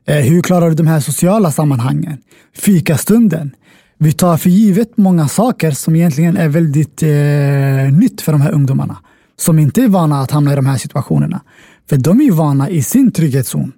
Eh, 0.05 0.15
hur 0.15 0.41
klarar 0.41 0.69
du 0.69 0.75
de 0.75 0.87
här 0.87 0.99
sociala 0.99 1.51
sammanhangen? 1.51 2.17
Fikastunden? 2.55 3.51
Vi 3.97 4.11
tar 4.11 4.37
för 4.37 4.49
givet 4.49 4.97
många 4.97 5.27
saker 5.27 5.71
som 5.71 5.95
egentligen 5.95 6.37
är 6.37 6.47
väldigt 6.47 7.03
eh, 7.03 7.99
nytt 7.99 8.21
för 8.21 8.31
de 8.31 8.41
här 8.41 8.51
ungdomarna 8.51 8.97
som 9.37 9.59
inte 9.59 9.83
är 9.83 9.87
vana 9.87 10.21
att 10.21 10.31
hamna 10.31 10.53
i 10.53 10.55
de 10.55 10.65
här 10.65 10.77
situationerna. 10.77 11.41
För 11.89 11.97
de 11.97 12.19
är 12.19 12.23
ju 12.23 12.31
vana 12.31 12.69
i 12.69 12.83
sin 12.83 13.11
trygghetszon. 13.11 13.71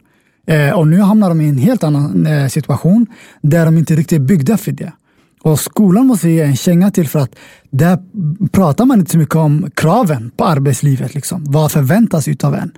Eh, 0.48 0.72
och 0.72 0.88
nu 0.88 1.00
hamnar 1.00 1.30
de 1.30 1.42
i 1.42 1.50
en 1.50 1.58
helt 1.58 1.84
annan 1.84 2.26
eh, 2.26 2.48
situation 2.48 3.08
där 3.42 3.66
de 3.66 3.78
inte 3.78 3.96
riktigt 3.96 4.16
är 4.16 4.20
byggda 4.20 4.58
för 4.58 4.72
det. 4.72 4.94
Och 5.42 5.60
skolan 5.60 6.08
måste 6.08 6.30
ge 6.30 6.42
en 6.42 6.56
känga 6.56 6.92
till 6.92 7.08
för 7.08 7.20
att 7.20 7.36
där 7.70 8.00
pratar 8.52 8.86
man 8.86 9.00
inte 9.00 9.12
så 9.12 9.18
mycket 9.18 9.36
om 9.36 9.72
kraven 9.76 10.32
på 10.38 10.46
arbetslivet. 10.46 11.16
Liksom. 11.16 11.44
Vad 11.48 11.72
förväntas 11.72 12.28
utav 12.28 12.56
en? 12.56 12.72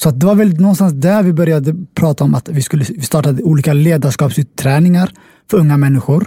Så 0.00 0.10
det 0.10 0.26
var 0.26 0.34
väl 0.34 0.60
någonstans 0.60 0.92
där 0.92 1.22
vi 1.22 1.32
började 1.32 1.74
prata 1.94 2.24
om 2.24 2.34
att 2.34 2.48
vi 2.48 2.62
skulle 2.62 2.84
vi 2.88 3.02
startade 3.02 3.42
olika 3.42 3.72
ledarskapsutträningar 3.72 5.10
för 5.50 5.58
unga 5.58 5.76
människor. 5.76 6.26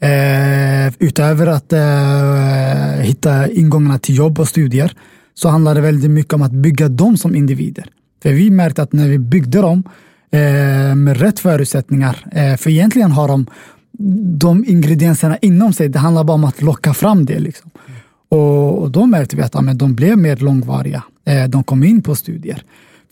Eh, 0.00 0.94
utöver 0.98 1.46
att 1.46 1.72
eh, 1.72 3.02
hitta 3.02 3.50
ingångarna 3.50 3.98
till 3.98 4.16
jobb 4.16 4.40
och 4.40 4.48
studier 4.48 4.92
så 5.34 5.48
handlar 5.48 5.74
det 5.74 5.80
väldigt 5.80 6.10
mycket 6.10 6.32
om 6.32 6.42
att 6.42 6.52
bygga 6.52 6.88
dem 6.88 7.16
som 7.16 7.36
individer. 7.36 7.86
För 8.22 8.32
vi 8.32 8.50
märkte 8.50 8.82
att 8.82 8.92
när 8.92 9.08
vi 9.08 9.18
byggde 9.18 9.60
dem 9.60 9.82
eh, 10.30 10.94
med 10.94 11.20
rätt 11.20 11.40
förutsättningar, 11.40 12.26
eh, 12.32 12.56
för 12.56 12.70
egentligen 12.70 13.12
har 13.12 13.28
de 13.28 13.46
de 14.38 14.64
ingredienserna 14.64 15.38
inom 15.38 15.72
sig, 15.72 15.88
det 15.88 15.98
handlar 15.98 16.24
bara 16.24 16.34
om 16.34 16.44
att 16.44 16.62
locka 16.62 16.94
fram 16.94 17.24
det. 17.24 17.38
Liksom. 17.38 17.70
Och, 18.28 18.82
och 18.82 18.90
då 18.90 19.06
märkte 19.06 19.36
vi 19.36 19.42
att 19.42 19.54
ja, 19.54 19.60
men 19.60 19.78
de 19.78 19.94
blev 19.94 20.18
mer 20.18 20.36
långvariga. 20.36 21.02
Eh, 21.24 21.44
de 21.44 21.64
kom 21.64 21.84
in 21.84 22.02
på 22.02 22.14
studier. 22.14 22.62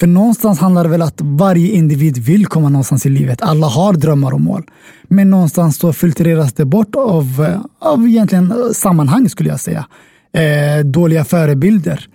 För 0.05 0.09
någonstans 0.09 0.59
handlar 0.59 0.85
det 0.85 0.91
väl 0.91 1.03
att 1.03 1.21
varje 1.21 1.73
individ 1.73 2.19
vill 2.19 2.47
komma 2.47 2.69
någonstans 2.69 3.07
i 3.07 3.09
livet. 3.09 3.43
Alla 3.43 3.67
har 3.67 3.93
drömmar 3.93 4.33
och 4.33 4.41
mål. 4.41 4.63
Men 5.09 5.31
någonstans 5.31 5.77
så 5.77 5.93
filtreras 5.93 6.53
det 6.53 6.65
bort 6.65 6.95
av, 6.95 7.47
eh, 7.49 7.89
av 7.91 8.09
egentligen 8.09 8.51
eh, 8.51 8.57
sammanhang 8.73 9.29
skulle 9.29 9.49
jag 9.49 9.61
säga. 9.61 9.87
Eh, 10.33 10.85
dåliga 10.85 11.25
förebilder. 11.25 12.09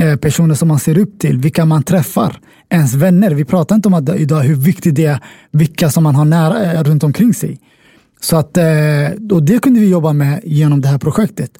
Eh, 0.00 0.16
personer 0.16 0.54
som 0.54 0.68
man 0.68 0.78
ser 0.78 0.98
upp 0.98 1.18
till, 1.18 1.38
vilka 1.38 1.64
man 1.64 1.82
träffar, 1.82 2.40
ens 2.68 2.94
vänner. 2.94 3.30
Vi 3.30 3.44
pratar 3.44 3.76
inte 3.76 3.88
om 3.88 3.94
att 3.94 4.08
idag 4.08 4.40
hur 4.40 4.56
viktigt 4.56 4.94
det 4.94 5.04
är 5.04 5.20
vilka 5.50 5.90
som 5.90 6.04
man 6.04 6.14
har 6.14 6.24
nära 6.24 6.72
eh, 6.72 6.82
runt 6.82 7.04
omkring 7.04 7.34
sig. 7.34 7.58
Så 8.20 8.36
att, 8.36 8.56
eh, 8.56 8.64
och 9.32 9.42
det 9.42 9.62
kunde 9.62 9.80
vi 9.80 9.88
jobba 9.88 10.12
med 10.12 10.40
genom 10.44 10.80
det 10.80 10.88
här 10.88 10.98
projektet. 10.98 11.50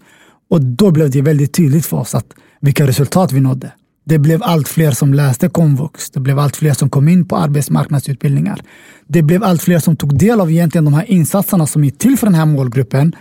Och 0.50 0.60
då 0.60 0.90
blev 0.90 1.10
det 1.10 1.22
väldigt 1.22 1.54
tydligt 1.54 1.86
för 1.86 1.96
oss 1.96 2.14
att 2.14 2.26
vilka 2.60 2.86
resultat 2.86 3.32
vi 3.32 3.40
nådde. 3.40 3.72
Det 4.04 4.18
blev 4.18 4.42
allt 4.42 4.68
fler 4.68 4.90
som 4.90 5.14
läste 5.14 5.48
komvux. 5.48 6.10
Det 6.10 6.20
blev 6.20 6.38
allt 6.38 6.56
fler 6.56 6.72
som 6.72 6.90
kom 6.90 7.08
in 7.08 7.28
på 7.28 7.36
arbetsmarknadsutbildningar. 7.36 8.60
Det 9.06 9.22
blev 9.22 9.44
allt 9.44 9.62
fler 9.62 9.78
som 9.78 9.96
tog 9.96 10.18
del 10.18 10.40
av 10.40 10.50
egentligen 10.50 10.84
de 10.84 10.94
här 10.94 11.10
insatserna 11.10 11.66
som 11.66 11.84
är 11.84 11.90
till 11.90 12.18
för 12.18 12.26
den 12.26 12.34
här 12.34 12.46
målgruppen 12.46 13.16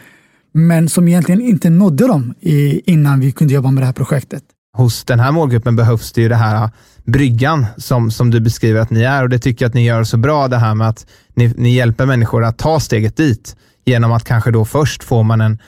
men 0.53 0.89
som 0.89 1.07
egentligen 1.07 1.41
inte 1.41 1.69
nådde 1.69 2.07
dem 2.07 2.33
innan 2.85 3.19
vi 3.19 3.31
kunde 3.31 3.53
jobba 3.53 3.71
med 3.71 3.81
det 3.81 3.85
här 3.85 3.93
projektet. 3.93 4.43
Hos 4.77 5.03
den 5.03 5.19
här 5.19 5.31
målgruppen 5.31 5.75
behövs 5.75 6.11
det 6.11 6.21
ju 6.21 6.29
det 6.29 6.35
här 6.35 6.69
bryggan 7.03 7.65
som, 7.77 8.11
som 8.11 8.29
du 8.29 8.39
beskriver 8.39 8.79
att 8.79 8.89
ni 8.89 9.01
är 9.01 9.23
och 9.23 9.29
det 9.29 9.39
tycker 9.39 9.65
jag 9.65 9.69
att 9.69 9.73
ni 9.73 9.85
gör 9.85 10.03
så 10.03 10.17
bra, 10.17 10.47
det 10.47 10.57
här 10.57 10.75
med 10.75 10.89
att 10.89 11.05
ni, 11.33 11.53
ni 11.57 11.75
hjälper 11.75 12.05
människor 12.05 12.43
att 12.43 12.57
ta 12.57 12.79
steget 12.79 13.17
dit 13.17 13.55
genom 13.85 14.11
att 14.11 14.23
kanske 14.23 14.51
då 14.51 14.65
först 14.65 15.03
får 15.03 15.23
man 15.23 15.41
en 15.41 15.59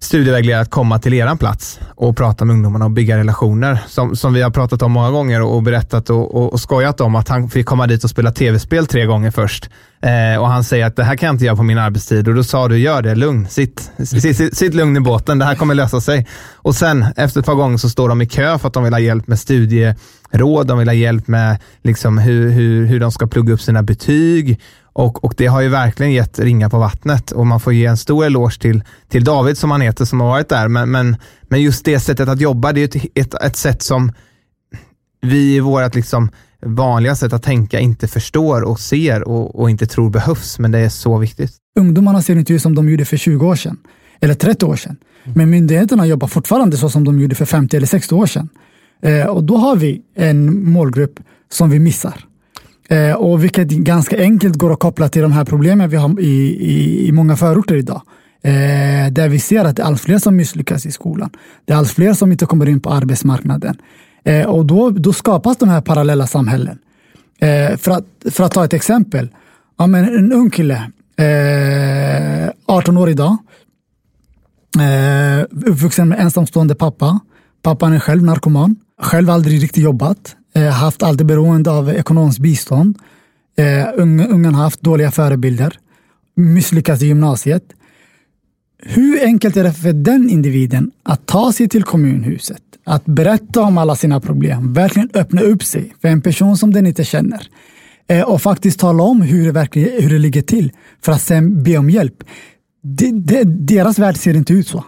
studievägledare 0.00 0.62
att 0.62 0.70
komma 0.70 0.98
till 0.98 1.14
er 1.14 1.36
plats 1.36 1.80
och 1.94 2.16
prata 2.16 2.44
med 2.44 2.54
ungdomarna 2.54 2.84
och 2.84 2.90
bygga 2.90 3.18
relationer. 3.18 3.78
Som, 3.86 4.16
som 4.16 4.32
vi 4.32 4.42
har 4.42 4.50
pratat 4.50 4.82
om 4.82 4.92
många 4.92 5.10
gånger 5.10 5.42
och, 5.42 5.62
berättat 5.62 6.10
och, 6.10 6.34
och, 6.34 6.52
och 6.52 6.60
skojat 6.60 7.00
om 7.00 7.14
att 7.14 7.28
han 7.28 7.48
fick 7.48 7.66
komma 7.66 7.86
dit 7.86 8.04
och 8.04 8.10
spela 8.10 8.32
tv-spel 8.32 8.86
tre 8.86 9.06
gånger 9.06 9.30
först. 9.30 9.70
Eh, 10.02 10.40
och 10.40 10.48
han 10.48 10.64
säger 10.64 10.86
att 10.86 10.96
det 10.96 11.04
här 11.04 11.16
kan 11.16 11.26
jag 11.26 11.34
inte 11.34 11.44
göra 11.44 11.56
på 11.56 11.62
min 11.62 11.78
arbetstid 11.78 12.28
och 12.28 12.34
då 12.34 12.44
sa 12.44 12.68
du, 12.68 12.78
gör 12.78 13.02
det, 13.02 13.14
lugn, 13.14 13.48
sitt, 13.48 13.90
sitt, 13.98 14.36
sitt, 14.36 14.56
sitt 14.56 14.74
lugn 14.74 14.96
i 14.96 15.00
båten, 15.00 15.38
det 15.38 15.44
här 15.44 15.54
kommer 15.54 15.74
lösa 15.74 16.00
sig. 16.00 16.26
Och 16.54 16.74
sen 16.74 17.04
efter 17.16 17.40
ett 17.40 17.46
par 17.46 17.54
gånger 17.54 17.76
så 17.76 17.88
står 17.88 18.08
de 18.08 18.22
i 18.22 18.26
kö 18.26 18.58
för 18.58 18.68
att 18.68 18.74
de 18.74 18.84
vill 18.84 18.92
ha 18.92 19.00
hjälp 19.00 19.26
med 19.26 19.38
studieråd, 19.38 20.66
de 20.66 20.78
vill 20.78 20.88
ha 20.88 20.94
hjälp 20.94 21.28
med 21.28 21.58
liksom, 21.82 22.18
hur, 22.18 22.50
hur, 22.50 22.86
hur 22.86 23.00
de 23.00 23.12
ska 23.12 23.26
plugga 23.26 23.54
upp 23.54 23.60
sina 23.60 23.82
betyg 23.82 24.60
och, 24.98 25.24
och 25.24 25.34
det 25.36 25.46
har 25.46 25.60
ju 25.60 25.68
verkligen 25.68 26.12
gett 26.12 26.38
ringa 26.38 26.70
på 26.70 26.78
vattnet 26.78 27.30
och 27.30 27.46
man 27.46 27.60
får 27.60 27.72
ge 27.72 27.86
en 27.86 27.96
stor 27.96 28.24
eloge 28.24 28.60
till, 28.60 28.82
till 29.08 29.24
David 29.24 29.58
som 29.58 29.70
han 29.70 29.80
heter 29.80 30.04
som 30.04 30.20
har 30.20 30.28
varit 30.28 30.48
där. 30.48 30.68
Men, 30.68 30.90
men, 30.90 31.16
men 31.42 31.62
just 31.62 31.84
det 31.84 32.00
sättet 32.00 32.28
att 32.28 32.40
jobba, 32.40 32.72
det 32.72 32.80
är 32.80 32.84
ett, 32.84 33.04
ett, 33.14 33.34
ett 33.34 33.56
sätt 33.56 33.82
som 33.82 34.12
vi 35.20 35.56
i 35.56 35.60
vårt 35.60 35.94
liksom 35.94 36.30
vanliga 36.62 37.16
sätt 37.16 37.32
att 37.32 37.42
tänka 37.42 37.80
inte 37.80 38.08
förstår 38.08 38.62
och 38.62 38.80
ser 38.80 39.28
och, 39.28 39.60
och, 39.60 39.70
inte 39.70 39.86
tror 39.86 40.10
behövs, 40.10 40.58
men 40.58 40.70
det 40.70 40.78
är 40.78 40.88
så 40.88 41.18
viktigt. 41.18 41.52
Ungdomarna 41.78 42.22
ser 42.22 42.36
inte 42.36 42.52
ut 42.52 42.62
som 42.62 42.74
de 42.74 42.88
gjorde 42.88 43.04
för 43.04 43.16
20 43.16 43.46
år 43.46 43.56
sedan 43.56 43.76
eller 44.20 44.34
30 44.34 44.66
år 44.66 44.76
sedan. 44.76 44.96
Men 45.24 45.50
myndigheterna 45.50 46.06
jobbar 46.06 46.28
fortfarande 46.28 46.76
så 46.76 46.90
som 46.90 47.04
de 47.04 47.20
gjorde 47.20 47.34
för 47.34 47.46
50 47.46 47.76
eller 47.76 47.86
60 47.86 48.14
år 48.14 48.26
sedan. 48.26 48.48
Eh, 49.02 49.26
och 49.26 49.44
då 49.44 49.56
har 49.56 49.76
vi 49.76 50.02
en 50.14 50.70
målgrupp 50.70 51.20
som 51.50 51.70
vi 51.70 51.78
missar. 51.78 52.27
Eh, 52.90 53.12
och 53.12 53.44
vilket 53.44 53.68
ganska 53.68 54.18
enkelt 54.18 54.56
går 54.56 54.72
att 54.72 54.78
koppla 54.78 55.08
till 55.08 55.22
de 55.22 55.32
här 55.32 55.44
problemen 55.44 55.90
vi 55.90 55.96
har 55.96 56.20
i, 56.20 56.24
i, 56.60 57.08
i 57.08 57.12
många 57.12 57.36
förorter 57.36 57.76
idag. 57.76 58.02
Eh, 58.42 59.12
där 59.12 59.28
vi 59.28 59.38
ser 59.38 59.64
att 59.64 59.76
det 59.76 59.82
är 59.82 59.86
allt 59.86 60.00
fler 60.00 60.18
som 60.18 60.36
misslyckas 60.36 60.86
i 60.86 60.90
skolan. 60.90 61.30
Det 61.64 61.72
är 61.72 61.76
allt 61.76 61.90
fler 61.90 62.12
som 62.12 62.32
inte 62.32 62.46
kommer 62.46 62.68
in 62.68 62.80
på 62.80 62.90
arbetsmarknaden. 62.90 63.76
Eh, 64.24 64.46
och 64.46 64.66
då, 64.66 64.90
då 64.90 65.12
skapas 65.12 65.56
de 65.56 65.68
här 65.68 65.80
parallella 65.80 66.26
samhällen. 66.26 66.78
Eh, 67.38 67.76
för, 67.76 67.90
att, 67.90 68.04
för 68.30 68.44
att 68.44 68.52
ta 68.52 68.64
ett 68.64 68.72
exempel. 68.72 69.28
Ja, 69.78 69.86
men 69.86 70.04
en 70.04 70.32
ung 70.32 70.50
kille, 70.50 70.90
eh, 71.16 72.50
18 72.66 72.96
år 72.96 73.10
idag, 73.10 73.36
eh, 74.78 75.44
uppvuxen 75.50 76.08
med 76.08 76.20
ensamstående 76.20 76.74
pappa. 76.74 77.20
Pappan 77.62 77.92
är 77.92 77.98
själv 77.98 78.22
narkoman, 78.22 78.76
själv 79.00 79.30
aldrig 79.30 79.62
riktigt 79.62 79.84
jobbat, 79.84 80.36
Eh, 80.58 80.70
haft 80.70 81.02
alltid 81.02 81.26
beroende 81.26 81.70
av 81.70 81.90
ekonomiskt 81.90 82.38
bistånd. 82.38 82.98
Eh, 83.58 83.88
Ungarna 83.96 84.56
har 84.56 84.64
haft 84.64 84.80
dåliga 84.80 85.10
förebilder, 85.10 85.78
misslyckats 86.36 87.02
i 87.02 87.06
gymnasiet. 87.06 87.62
Hur 88.82 89.24
enkelt 89.24 89.56
är 89.56 89.64
det 89.64 89.72
för 89.72 89.92
den 89.92 90.30
individen 90.30 90.90
att 91.02 91.26
ta 91.26 91.52
sig 91.52 91.68
till 91.68 91.82
kommunhuset, 91.82 92.62
att 92.84 93.04
berätta 93.04 93.62
om 93.62 93.78
alla 93.78 93.96
sina 93.96 94.20
problem, 94.20 94.72
verkligen 94.72 95.10
öppna 95.14 95.42
upp 95.42 95.62
sig 95.62 95.94
för 96.00 96.08
en 96.08 96.20
person 96.20 96.56
som 96.56 96.72
den 96.72 96.86
inte 96.86 97.04
känner 97.04 97.48
eh, 98.08 98.22
och 98.22 98.42
faktiskt 98.42 98.80
tala 98.80 99.02
om 99.02 99.22
hur 99.22 99.46
det, 99.46 99.52
verkligen, 99.52 100.02
hur 100.02 100.10
det 100.10 100.18
ligger 100.18 100.42
till 100.42 100.72
för 101.02 101.12
att 101.12 101.22
sen 101.22 101.62
be 101.62 101.78
om 101.78 101.90
hjälp. 101.90 102.24
De, 102.82 103.12
de, 103.12 103.44
deras 103.44 103.98
värld 103.98 104.16
ser 104.16 104.36
inte 104.36 104.52
ut 104.52 104.68
så. 104.68 104.84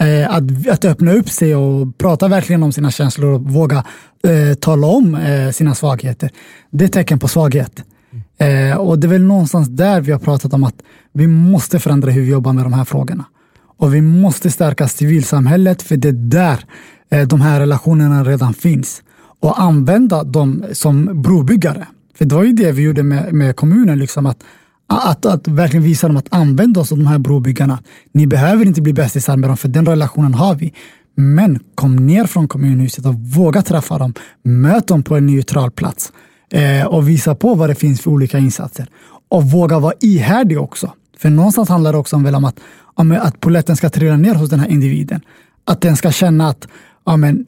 Eh, 0.00 0.34
att, 0.34 0.68
att 0.68 0.84
öppna 0.84 1.12
upp 1.12 1.28
sig 1.28 1.56
och 1.56 1.98
prata 1.98 2.28
verkligen 2.28 2.62
om 2.62 2.72
sina 2.72 2.90
känslor 2.90 3.30
och 3.30 3.40
våga 3.40 3.84
eh, 4.24 4.54
tala 4.54 4.86
om 4.86 5.14
eh, 5.14 5.50
sina 5.50 5.74
svagheter. 5.74 6.30
Det 6.70 6.84
är 6.84 6.88
tecken 6.88 7.18
på 7.18 7.28
svaghet. 7.28 7.84
Eh, 8.38 8.76
och 8.76 8.98
det 8.98 9.06
är 9.06 9.08
väl 9.08 9.22
någonstans 9.22 9.68
där 9.68 10.00
vi 10.00 10.12
har 10.12 10.18
pratat 10.18 10.54
om 10.54 10.64
att 10.64 10.74
vi 11.12 11.26
måste 11.26 11.78
förändra 11.78 12.10
hur 12.10 12.22
vi 12.22 12.30
jobbar 12.30 12.52
med 12.52 12.64
de 12.64 12.72
här 12.72 12.84
frågorna. 12.84 13.24
Och 13.78 13.94
vi 13.94 14.00
måste 14.00 14.50
stärka 14.50 14.88
civilsamhället 14.88 15.82
för 15.82 15.96
det 15.96 16.08
är 16.08 16.12
där 16.12 16.64
eh, 17.10 17.28
de 17.28 17.40
här 17.40 17.60
relationerna 17.60 18.24
redan 18.24 18.54
finns. 18.54 19.02
Och 19.40 19.60
använda 19.60 20.24
dem 20.24 20.64
som 20.72 21.22
brobyggare. 21.22 21.86
För 22.18 22.24
det 22.24 22.34
var 22.34 22.44
ju 22.44 22.52
det 22.52 22.72
vi 22.72 22.82
gjorde 22.82 23.02
med, 23.02 23.32
med 23.32 23.56
kommunen, 23.56 23.98
liksom 23.98 24.26
att, 24.26 24.42
att, 24.90 25.26
att 25.26 25.48
verkligen 25.48 25.84
visa 25.84 26.06
dem 26.06 26.16
att 26.16 26.28
använda 26.30 26.80
oss 26.80 26.92
av 26.92 26.98
de 26.98 27.06
här 27.06 27.18
brobyggarna. 27.18 27.78
Ni 28.12 28.26
behöver 28.26 28.64
inte 28.66 28.82
bli 28.82 28.92
bästisar 28.92 29.36
med 29.36 29.50
dem, 29.50 29.56
för 29.56 29.68
den 29.68 29.86
relationen 29.86 30.34
har 30.34 30.54
vi. 30.54 30.74
Men 31.14 31.60
kom 31.74 31.96
ner 31.96 32.24
från 32.24 32.48
kommunhuset 32.48 33.06
och 33.06 33.14
våga 33.14 33.62
träffa 33.62 33.98
dem. 33.98 34.14
Möt 34.42 34.86
dem 34.86 35.02
på 35.02 35.16
en 35.16 35.26
neutral 35.26 35.70
plats 35.70 36.12
eh, 36.52 36.86
och 36.86 37.08
visa 37.08 37.34
på 37.34 37.54
vad 37.54 37.70
det 37.70 37.74
finns 37.74 38.00
för 38.00 38.10
olika 38.10 38.38
insatser. 38.38 38.88
Och 39.28 39.44
våga 39.44 39.78
vara 39.78 39.94
ihärdig 40.00 40.60
också. 40.60 40.92
För 41.18 41.30
någonstans 41.30 41.68
handlar 41.68 41.92
det 41.92 41.98
också 41.98 42.16
om, 42.16 42.22
väl 42.22 42.34
om 42.34 42.44
att, 42.44 42.60
om 42.94 43.12
att 43.12 43.40
poletten 43.40 43.76
ska 43.76 43.90
trilla 43.90 44.16
ner 44.16 44.34
hos 44.34 44.50
den 44.50 44.60
här 44.60 44.68
individen. 44.68 45.20
Att 45.64 45.80
den 45.80 45.96
ska 45.96 46.10
känna 46.12 46.48
att 46.48 46.68
ja, 47.06 47.16
men, 47.16 47.46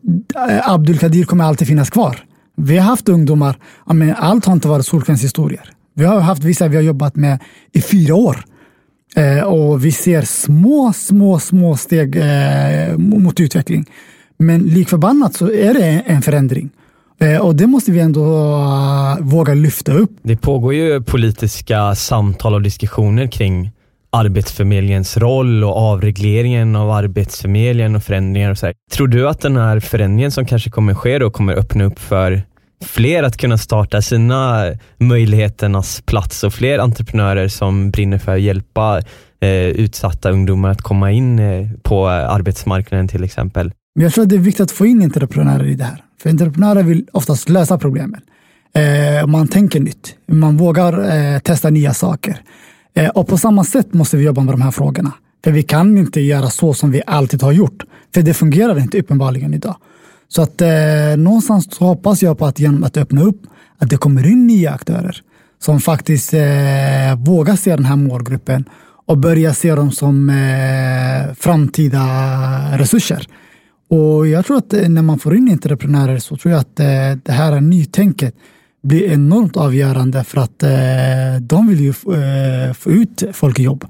eh, 1.14 1.24
kommer 1.24 1.44
alltid 1.44 1.68
finnas 1.68 1.90
kvar. 1.90 2.18
Vi 2.57 2.78
har 2.78 2.85
haft 2.85 3.09
ungdomar, 3.09 3.57
ja, 3.87 3.92
men, 3.92 4.14
allt 4.14 4.44
har 4.44 4.52
inte 4.52 4.68
varit 4.68 4.87
solskenshistorier. 4.87 5.72
Vi 5.94 6.05
har 6.05 6.20
haft 6.20 6.44
vissa 6.44 6.68
vi 6.68 6.76
har 6.76 6.83
jobbat 6.83 7.16
med 7.16 7.38
i 7.72 7.81
fyra 7.81 8.14
år. 8.14 8.44
Eh, 9.16 9.44
och 9.44 9.85
vi 9.85 9.92
ser 9.92 10.22
små, 10.22 10.92
små, 10.92 11.38
små 11.38 11.76
steg 11.76 12.16
eh, 12.16 12.96
mot 12.96 13.40
utveckling. 13.40 13.87
Men 14.38 14.62
likförbannat 14.62 15.35
så 15.35 15.52
är 15.52 15.74
det 15.74 16.02
en 16.07 16.22
förändring. 16.22 16.70
Eh, 17.20 17.40
och 17.40 17.57
det 17.57 17.66
måste 17.66 17.92
vi 17.92 18.00
ändå 18.00 18.24
eh, 18.55 19.24
våga 19.24 19.55
lyfta 19.55 19.92
upp. 19.92 20.11
Det 20.22 20.37
pågår 20.37 20.74
ju 20.74 21.02
politiska 21.02 21.94
samtal 21.94 22.55
och 22.55 22.62
diskussioner 22.62 23.26
kring 23.26 23.70
Arbetsförmedlingens 24.11 25.16
roll 25.16 25.64
och 25.64 25.76
avregleringen 25.76 26.76
av 26.76 26.90
Arbetsförmedlingen 26.90 27.96
och 27.96 28.02
förändringar 28.02 28.50
och 28.50 28.59
så 28.59 28.66
här. 28.66 28.74
Tror 28.92 29.09
du 29.09 29.28
att 29.28 29.40
den 29.40 29.57
här 29.57 29.81
förändringen 29.81 30.31
som 30.31 30.46
kanske 30.46 30.70
kommer 30.70 30.94
ske 30.94 31.18
då 31.18 31.31
kommer 31.31 31.55
öppna 31.55 31.85
upp 31.85 31.98
för 31.98 32.42
fler 32.87 33.23
att 33.23 33.37
kunna 33.37 33.59
starta 33.59 34.03
sina 34.03 34.64
möjligheternas 34.99 36.01
plats 36.01 36.45
och 36.45 36.55
fler 36.55 36.79
entreprenörer 36.79 37.49
som 37.49 37.90
brinner 37.90 38.18
för 38.18 38.35
att 38.35 38.40
hjälpa 38.40 39.03
eh, 39.40 39.51
utsatta 39.51 40.31
ungdomar 40.31 40.71
att 40.71 40.83
komma 40.83 41.11
in 41.11 41.38
eh, 41.38 41.68
på 41.83 42.09
arbetsmarknaden 42.09 43.09
till 43.09 43.25
exempel? 43.25 43.73
jag 43.95 44.12
tror 44.12 44.23
att 44.23 44.29
det 44.29 44.37
är 44.37 44.40
viktigt 44.40 44.61
att 44.61 44.71
få 44.71 44.87
in 44.87 45.03
entreprenörer 45.03 45.66
i 45.66 45.75
det 45.75 45.85
här. 45.85 46.05
För 46.23 46.31
entreprenörer 46.31 46.83
vill 46.83 47.07
oftast 47.12 47.49
lösa 47.49 47.79
problemen. 47.79 48.21
Eh, 48.75 49.27
man 49.27 49.49
tänker 49.49 49.81
nytt. 49.81 50.14
Man 50.27 50.57
vågar 50.57 51.16
eh, 51.16 51.38
testa 51.38 51.71
nya 51.71 51.95
saker. 51.95 52.37
Eh, 52.95 53.09
och 53.09 53.29
på 53.29 53.38
samma 53.38 53.64
sätt 53.64 53.95
måste 53.95 54.16
vi 54.16 54.25
jobba 54.25 54.42
med 54.42 54.55
de 54.55 54.62
här 54.62 54.71
frågorna. 54.71 55.12
För 55.45 55.51
vi 55.51 55.62
kan 55.62 55.99
inte 55.99 56.21
göra 56.21 56.51
så 56.51 56.75
som 56.75 56.90
vi 56.90 57.03
alltid 57.07 57.42
har 57.42 57.53
gjort. 57.53 57.85
För 58.14 58.23
det 58.23 58.35
fungerar 58.35 58.79
inte 58.79 58.99
uppenbarligen 58.99 59.55
idag. 59.55 59.77
Så 60.35 60.42
att 60.42 60.61
eh, 60.61 61.16
någonstans 61.18 61.79
hoppas 61.79 62.23
jag 62.23 62.38
på 62.38 62.47
att 62.47 62.59
genom 62.59 62.85
att 62.85 62.97
öppna 62.97 63.23
upp, 63.23 63.42
att 63.79 63.90
det 63.90 63.97
kommer 63.97 64.27
in 64.27 64.47
nya 64.47 64.71
aktörer 64.71 65.23
som 65.59 65.81
faktiskt 65.81 66.35
eh, 66.35 66.40
vågar 67.16 67.57
se 67.57 67.77
den 67.77 67.85
här 67.85 67.97
målgruppen 67.97 68.64
och 69.07 69.18
börja 69.18 69.55
se 69.55 69.75
dem 69.75 69.92
som 69.92 70.31
eh, 70.31 71.35
framtida 71.35 72.05
resurser. 72.79 73.27
Och 73.88 74.27
jag 74.27 74.47
tror 74.47 74.57
att 74.57 74.73
eh, 74.73 74.88
när 74.88 75.03
man 75.03 75.18
får 75.18 75.37
in 75.37 75.49
entreprenörer 75.49 76.18
så 76.18 76.37
tror 76.37 76.53
jag 76.53 76.61
att 76.61 76.81
eh, 76.81 76.87
det 77.23 77.33
här 77.33 77.61
nytänket 77.61 78.35
blir 78.83 79.12
enormt 79.12 79.57
avgörande 79.57 80.25
för 80.25 80.40
att 80.40 80.62
eh, 80.62 81.40
de 81.40 81.68
vill 81.68 81.81
ju 81.81 81.88
eh, 81.88 82.73
få 82.73 82.90
ut 82.90 83.23
folk 83.33 83.59
i 83.59 83.62
jobb. 83.62 83.85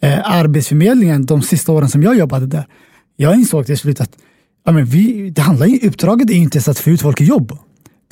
Eh, 0.00 0.18
Arbetsförmedlingen, 0.24 1.26
de 1.26 1.42
sista 1.42 1.72
åren 1.72 1.88
som 1.88 2.02
jag 2.02 2.16
jobbade 2.16 2.46
där, 2.46 2.66
jag 3.16 3.34
insåg 3.34 3.66
till 3.66 3.78
slut 3.78 4.00
att 4.00 4.16
ja, 4.64 4.72
men 4.72 4.84
vi, 4.84 5.30
det 5.30 5.42
handlar 5.42 5.66
ju, 5.66 5.88
uppdraget 5.88 6.30
är 6.30 6.34
inte 6.34 6.70
att 6.70 6.78
få 6.78 6.90
ut 6.90 7.02
folk 7.02 7.20
i 7.20 7.24
jobb. 7.24 7.58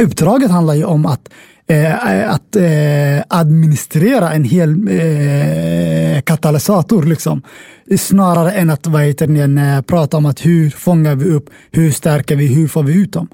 Uppdraget 0.02 0.50
handlar 0.50 0.74
ju 0.74 0.84
om 0.84 1.06
att, 1.06 1.28
eh, 1.66 2.30
att 2.30 2.56
eh, 2.56 3.24
administrera 3.28 4.32
en 4.32 4.44
hel 4.44 4.88
eh, 4.88 6.22
katalysator. 6.22 7.02
Liksom. 7.02 7.42
Snarare 7.98 8.52
än 8.52 8.70
att 8.70 8.86
vad 8.86 9.02
heter 9.02 9.58
eh, 9.58 9.82
prata 9.82 10.16
om 10.16 10.26
att 10.26 10.46
hur 10.46 10.70
fångar 10.70 11.14
vi 11.14 11.24
upp, 11.24 11.50
hur 11.70 11.90
stärker 11.90 12.36
vi, 12.36 12.46
hur 12.46 12.68
får 12.68 12.82
vi 12.82 12.94
ut 12.94 13.12
dem? 13.12 13.28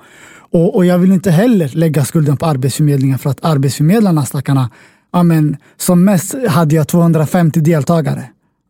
Och, 0.51 0.77
och 0.77 0.87
jag 0.87 0.99
vill 0.99 1.13
inte 1.13 1.31
heller 1.31 1.69
lägga 1.69 2.05
skulden 2.05 2.37
på 2.37 2.47
Arbetsförmedlingen 2.47 3.19
för 3.19 3.31
att 3.31 3.45
arbetsförmedlarna, 3.45 4.27
stackarna, 4.27 4.71
ja, 5.13 5.23
men, 5.23 5.57
som 5.77 6.05
mest 6.05 6.35
hade 6.49 6.75
jag 6.75 6.89
250 6.89 7.61
deltagare. 7.61 8.25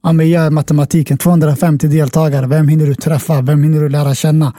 Ja, 0.06 0.12
men 0.12 0.28
gör 0.28 0.50
matematiken, 0.50 1.18
250 1.18 1.88
deltagare. 1.88 2.46
Vem 2.46 2.68
hinner 2.68 2.86
du 2.86 2.94
träffa? 2.94 3.40
Vem 3.40 3.62
hinner 3.62 3.80
du 3.80 3.88
lära 3.88 4.14
känna? 4.14 4.54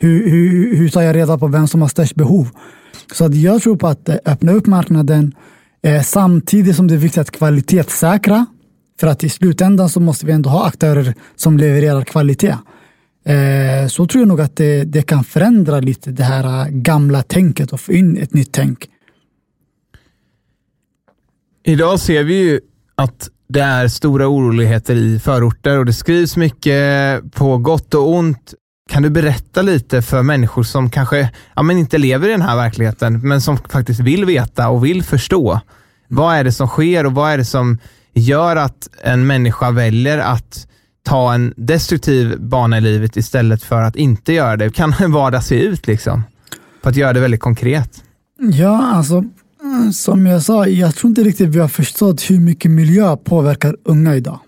Hur, 0.00 0.30
hur, 0.30 0.76
hur 0.76 0.88
tar 0.88 1.02
jag 1.02 1.16
reda 1.16 1.38
på 1.38 1.46
vem 1.46 1.68
som 1.68 1.82
har 1.82 1.88
störst 1.88 2.14
behov? 2.14 2.48
Så 3.12 3.24
att 3.24 3.34
jag 3.34 3.62
tror 3.62 3.76
på 3.76 3.86
att 3.86 4.08
eh, 4.08 4.16
öppna 4.24 4.52
upp 4.52 4.66
marknaden 4.66 5.34
eh, 5.82 6.02
samtidigt 6.02 6.76
som 6.76 6.86
det 6.86 6.94
är 6.94 6.98
viktigt 6.98 7.20
att 7.20 7.30
kvalitetssäkra. 7.30 8.46
För 9.00 9.06
att 9.06 9.24
i 9.24 9.28
slutändan 9.28 9.88
så 9.88 10.00
måste 10.00 10.26
vi 10.26 10.32
ändå 10.32 10.50
ha 10.50 10.66
aktörer 10.66 11.14
som 11.36 11.58
levererar 11.58 12.04
kvalitet. 12.04 12.56
Eh, 13.24 13.88
så 13.88 14.06
tror 14.06 14.22
jag 14.22 14.28
nog 14.28 14.40
att 14.40 14.56
det, 14.56 14.84
det, 14.84 15.02
kan 15.02 15.24
förändra 15.24 15.80
lite 15.80 16.10
det 16.10 16.24
här 16.24 16.66
eh, 16.66 16.68
gamla 16.70 17.22
tänket 17.22 17.72
och 17.72 17.80
få 17.80 17.92
in 17.92 18.16
ett 18.16 18.34
nytt 18.34 18.52
tänk. 18.52 18.88
Idag 21.64 22.00
ser 22.00 22.24
vi 22.24 22.34
ju 22.34 22.60
att 22.94 23.30
det 23.52 23.60
är 23.60 23.88
stora 23.88 24.28
oroligheter 24.28 24.94
i 24.94 25.18
förorter 25.18 25.78
och 25.78 25.86
det 25.86 25.92
skrivs 25.92 26.36
mycket 26.36 27.32
på 27.32 27.58
gott 27.58 27.94
och 27.94 28.10
ont 28.10 28.54
kan 28.90 29.02
du 29.02 29.10
berätta 29.10 29.62
lite 29.62 30.02
för 30.02 30.22
människor 30.22 30.62
som 30.62 30.90
kanske 30.90 31.30
ja, 31.56 31.62
men 31.62 31.78
inte 31.78 31.98
lever 31.98 32.28
i 32.28 32.32
den 32.32 32.42
här 32.42 32.56
verkligheten, 32.56 33.20
men 33.28 33.40
som 33.40 33.58
faktiskt 33.58 34.00
vill 34.00 34.24
veta 34.24 34.68
och 34.68 34.84
vill 34.84 35.02
förstå. 35.02 35.60
Vad 36.08 36.34
är 36.34 36.44
det 36.44 36.52
som 36.52 36.68
sker 36.68 37.06
och 37.06 37.12
vad 37.12 37.32
är 37.32 37.38
det 37.38 37.44
som 37.44 37.78
gör 38.14 38.56
att 38.56 38.88
en 39.02 39.26
människa 39.26 39.70
väljer 39.70 40.18
att 40.18 40.66
ta 41.02 41.34
en 41.34 41.54
destruktiv 41.56 42.40
bana 42.40 42.78
i 42.78 42.80
livet 42.80 43.16
istället 43.16 43.62
för 43.62 43.82
att 43.82 43.96
inte 43.96 44.32
göra 44.32 44.56
det? 44.56 44.64
Hur 44.64 44.72
kan 44.72 44.94
en 44.98 45.12
vardag 45.20 45.44
se 45.44 45.62
ut? 45.62 45.86
liksom? 45.86 46.22
För 46.82 46.90
att 46.90 46.96
göra 46.96 47.12
det 47.12 47.20
väldigt 47.20 47.40
konkret. 47.40 48.04
Ja, 48.38 48.92
alltså 48.94 49.24
som 49.92 50.26
jag 50.26 50.42
sa, 50.42 50.66
jag 50.66 50.94
tror 50.94 51.08
inte 51.08 51.22
riktigt 51.22 51.48
vi 51.48 51.58
har 51.58 51.68
förstått 51.68 52.30
hur 52.30 52.40
mycket 52.40 52.70
miljö 52.70 53.16
påverkar 53.16 53.76
unga 53.84 54.16
idag. 54.16 54.38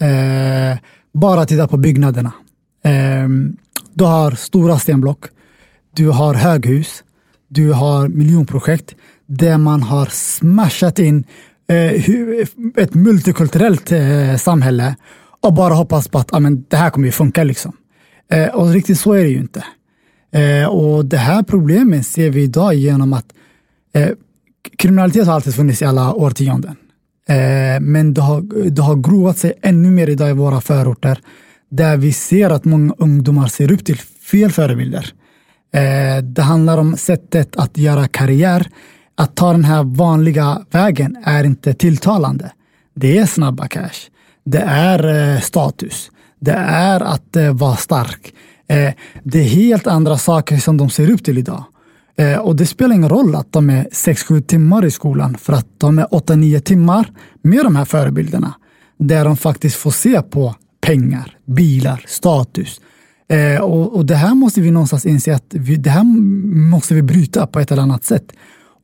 Eh, 0.00 0.78
bara 1.12 1.46
titta 1.46 1.68
på 1.68 1.76
byggnaderna. 1.76 2.32
Eh, 2.84 3.28
du 3.94 4.04
har 4.04 4.30
stora 4.30 4.78
stenblock, 4.78 5.24
du 5.96 6.08
har 6.08 6.34
höghus, 6.34 7.04
du 7.48 7.72
har 7.72 8.08
miljonprojekt 8.08 8.94
där 9.26 9.58
man 9.58 9.82
har 9.82 10.06
smashat 10.06 10.98
in 10.98 11.24
eh, 11.68 11.92
ett 12.76 12.94
multikulturellt 12.94 13.92
eh, 13.92 14.36
samhälle 14.36 14.96
och 15.40 15.54
bara 15.54 15.74
hoppas 15.74 16.08
på 16.08 16.18
att 16.18 16.32
ah, 16.32 16.36
amen, 16.36 16.64
det 16.68 16.76
här 16.76 16.90
kommer 16.90 17.06
ju 17.06 17.12
funka. 17.12 17.44
Liksom. 17.44 17.72
Eh, 18.30 18.48
och 18.48 18.72
riktigt 18.72 19.00
så 19.00 19.12
är 19.12 19.24
det 19.24 19.30
ju 19.30 19.38
inte. 19.38 19.64
Eh, 20.32 20.68
och 20.68 21.04
det 21.04 21.16
här 21.16 21.42
problemet 21.42 22.06
ser 22.06 22.30
vi 22.30 22.42
idag 22.42 22.74
genom 22.74 23.12
att 23.12 23.26
eh, 23.92 24.10
kriminalitet 24.78 25.26
har 25.26 25.34
alltid 25.34 25.54
funnits 25.54 25.82
i 25.82 25.84
alla 25.84 26.14
årtionden. 26.14 26.76
Eh, 27.28 27.80
men 27.80 28.14
det 28.14 28.20
har, 28.20 28.70
det 28.70 28.82
har 28.82 28.96
grovat 28.96 29.38
sig 29.38 29.52
ännu 29.62 29.90
mer 29.90 30.10
idag 30.10 30.30
i 30.30 30.32
våra 30.32 30.60
förorter 30.60 31.18
där 31.70 31.96
vi 31.96 32.12
ser 32.12 32.50
att 32.50 32.64
många 32.64 32.94
ungdomar 32.98 33.48
ser 33.48 33.72
upp 33.72 33.84
till 33.84 33.98
fel 34.30 34.52
förebilder. 34.52 35.12
Eh, 35.74 36.22
det 36.22 36.42
handlar 36.42 36.78
om 36.78 36.96
sättet 36.96 37.56
att 37.56 37.78
göra 37.78 38.08
karriär. 38.08 38.68
Att 39.16 39.36
ta 39.36 39.52
den 39.52 39.64
här 39.64 39.82
vanliga 39.82 40.62
vägen 40.70 41.16
är 41.24 41.44
inte 41.44 41.74
tilltalande. 41.74 42.52
Det 42.94 43.18
är 43.18 43.26
snabba 43.26 43.68
cash. 43.68 44.10
Det 44.44 44.64
är 44.66 45.34
eh, 45.34 45.40
status. 45.40 46.10
Det 46.40 46.52
är 46.68 47.00
att 47.00 47.36
eh, 47.36 47.54
vara 47.54 47.76
stark. 47.76 48.34
Eh, 48.68 48.92
det 49.22 49.38
är 49.38 49.48
helt 49.48 49.86
andra 49.86 50.18
saker 50.18 50.56
som 50.56 50.76
de 50.76 50.90
ser 50.90 51.10
upp 51.10 51.24
till 51.24 51.38
idag. 51.38 51.64
Eh, 52.16 52.38
och 52.38 52.56
det 52.56 52.66
spelar 52.66 52.94
ingen 52.94 53.08
roll 53.08 53.34
att 53.34 53.52
de 53.52 53.70
är 53.70 53.84
6-7 53.84 54.40
timmar 54.40 54.84
i 54.84 54.90
skolan 54.90 55.36
för 55.36 55.52
att 55.52 55.66
de 55.78 55.98
är 55.98 56.04
8-9 56.04 56.60
timmar 56.60 57.10
med 57.42 57.64
de 57.64 57.76
här 57.76 57.84
förebilderna. 57.84 58.54
Där 58.98 59.24
de 59.24 59.36
faktiskt 59.36 59.76
får 59.76 59.90
se 59.90 60.22
på 60.22 60.54
pengar, 60.80 61.36
bilar, 61.46 62.04
status. 62.06 62.80
Eh, 63.28 63.60
och, 63.60 63.96
och, 63.96 64.06
det 64.06 64.14
här 64.14 64.34
måste 64.34 64.60
vi 64.60 64.70
någonstans 64.70 65.06
inse 65.06 65.34
att 65.34 65.46
vi, 65.50 65.76
det 65.76 65.90
här 65.90 66.04
måste 66.70 66.94
vi 66.94 67.02
bryta 67.02 67.46
på 67.46 67.60
ett 67.60 67.72
eller 67.72 67.82
annat 67.82 68.04
sätt. 68.04 68.32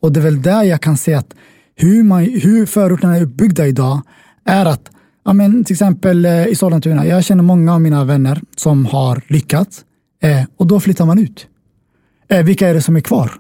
Och 0.01 0.13
det 0.13 0.21
är 0.21 0.25
väl 0.25 0.43
där 0.43 0.63
jag 0.63 0.81
kan 0.81 0.97
se 0.97 1.15
att 1.15 1.35
hur, 1.77 2.03
man, 2.03 2.23
hur 2.23 2.67
förorterna 2.67 3.17
är 3.17 3.23
uppbyggda 3.23 3.67
idag 3.67 4.01
är 4.45 4.67
att 4.67 4.91
ja, 5.25 5.33
men 5.33 5.65
till 5.65 5.75
exempel 5.75 6.25
eh, 6.25 6.47
i 6.47 6.55
Sollentuna, 6.55 7.07
jag 7.07 7.25
känner 7.25 7.43
många 7.43 7.75
av 7.75 7.81
mina 7.81 8.05
vänner 8.05 8.41
som 8.57 8.87
har 8.87 9.23
lyckats 9.27 9.85
eh, 10.23 10.43
och 10.57 10.67
då 10.67 10.81
flyttar 10.81 11.07
man 11.07 11.19
ut. 11.19 11.47
Eh, 12.31 12.45
vilka 12.45 12.69
är 12.69 12.75
det 12.75 12.83
som 12.83 12.97
är 12.97 13.01
kvar? 13.01 13.33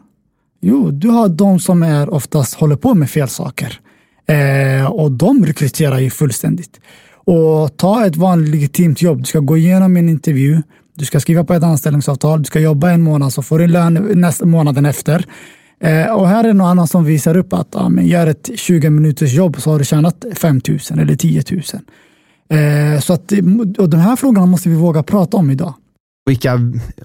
Jo, 0.60 0.90
du 0.90 1.08
har 1.08 1.28
de 1.28 1.60
som 1.60 1.82
är 1.82 2.14
oftast 2.14 2.54
håller 2.54 2.76
på 2.76 2.94
med 2.94 3.10
fel 3.10 3.28
saker. 3.28 3.80
Eh, 4.26 4.86
och 4.86 5.12
de 5.12 5.46
rekryterar 5.46 5.98
ju 5.98 6.10
fullständigt. 6.10 6.80
Och 7.12 7.76
ta 7.76 8.06
ett 8.06 8.16
vanligt 8.16 8.50
legitimt 8.50 9.02
jobb. 9.02 9.18
Du 9.18 9.24
ska 9.24 9.40
gå 9.40 9.56
igenom 9.56 9.96
en 9.96 10.08
intervju. 10.08 10.62
Du 10.96 11.04
ska 11.04 11.20
skriva 11.20 11.44
på 11.44 11.54
ett 11.54 11.62
anställningsavtal. 11.62 12.38
Du 12.38 12.44
ska 12.44 12.60
jobba 12.60 12.90
en 12.90 13.02
månad 13.02 13.32
så 13.32 13.42
får 13.42 13.58
du 13.58 13.66
lön 13.66 13.94
nästa 14.14 14.46
månaden 14.46 14.86
efter. 14.86 15.24
Eh, 15.80 16.06
och 16.06 16.28
här 16.28 16.44
är 16.44 16.52
någon 16.52 16.66
annan 16.66 16.88
som 16.88 17.04
visar 17.04 17.36
upp 17.36 17.52
att 17.52 17.68
ja, 17.72 17.88
men 17.88 18.06
gör 18.06 18.26
ett 18.26 18.50
20 18.54 18.90
minuters 18.90 19.32
jobb 19.32 19.60
så 19.60 19.70
har 19.70 19.78
du 19.78 19.84
tjänat 19.84 20.24
5 20.34 20.60
000 20.68 20.78
eller 21.00 21.16
10 21.16 21.42
000. 21.50 21.62
Eh, 22.48 23.00
så 23.00 23.12
att, 23.12 23.32
och 23.78 23.88
de 23.88 23.96
här 23.96 24.16
frågorna 24.16 24.46
måste 24.46 24.68
vi 24.68 24.74
våga 24.74 25.02
prata 25.02 25.36
om 25.36 25.50
idag 25.50 25.74
vilka, 26.30 26.54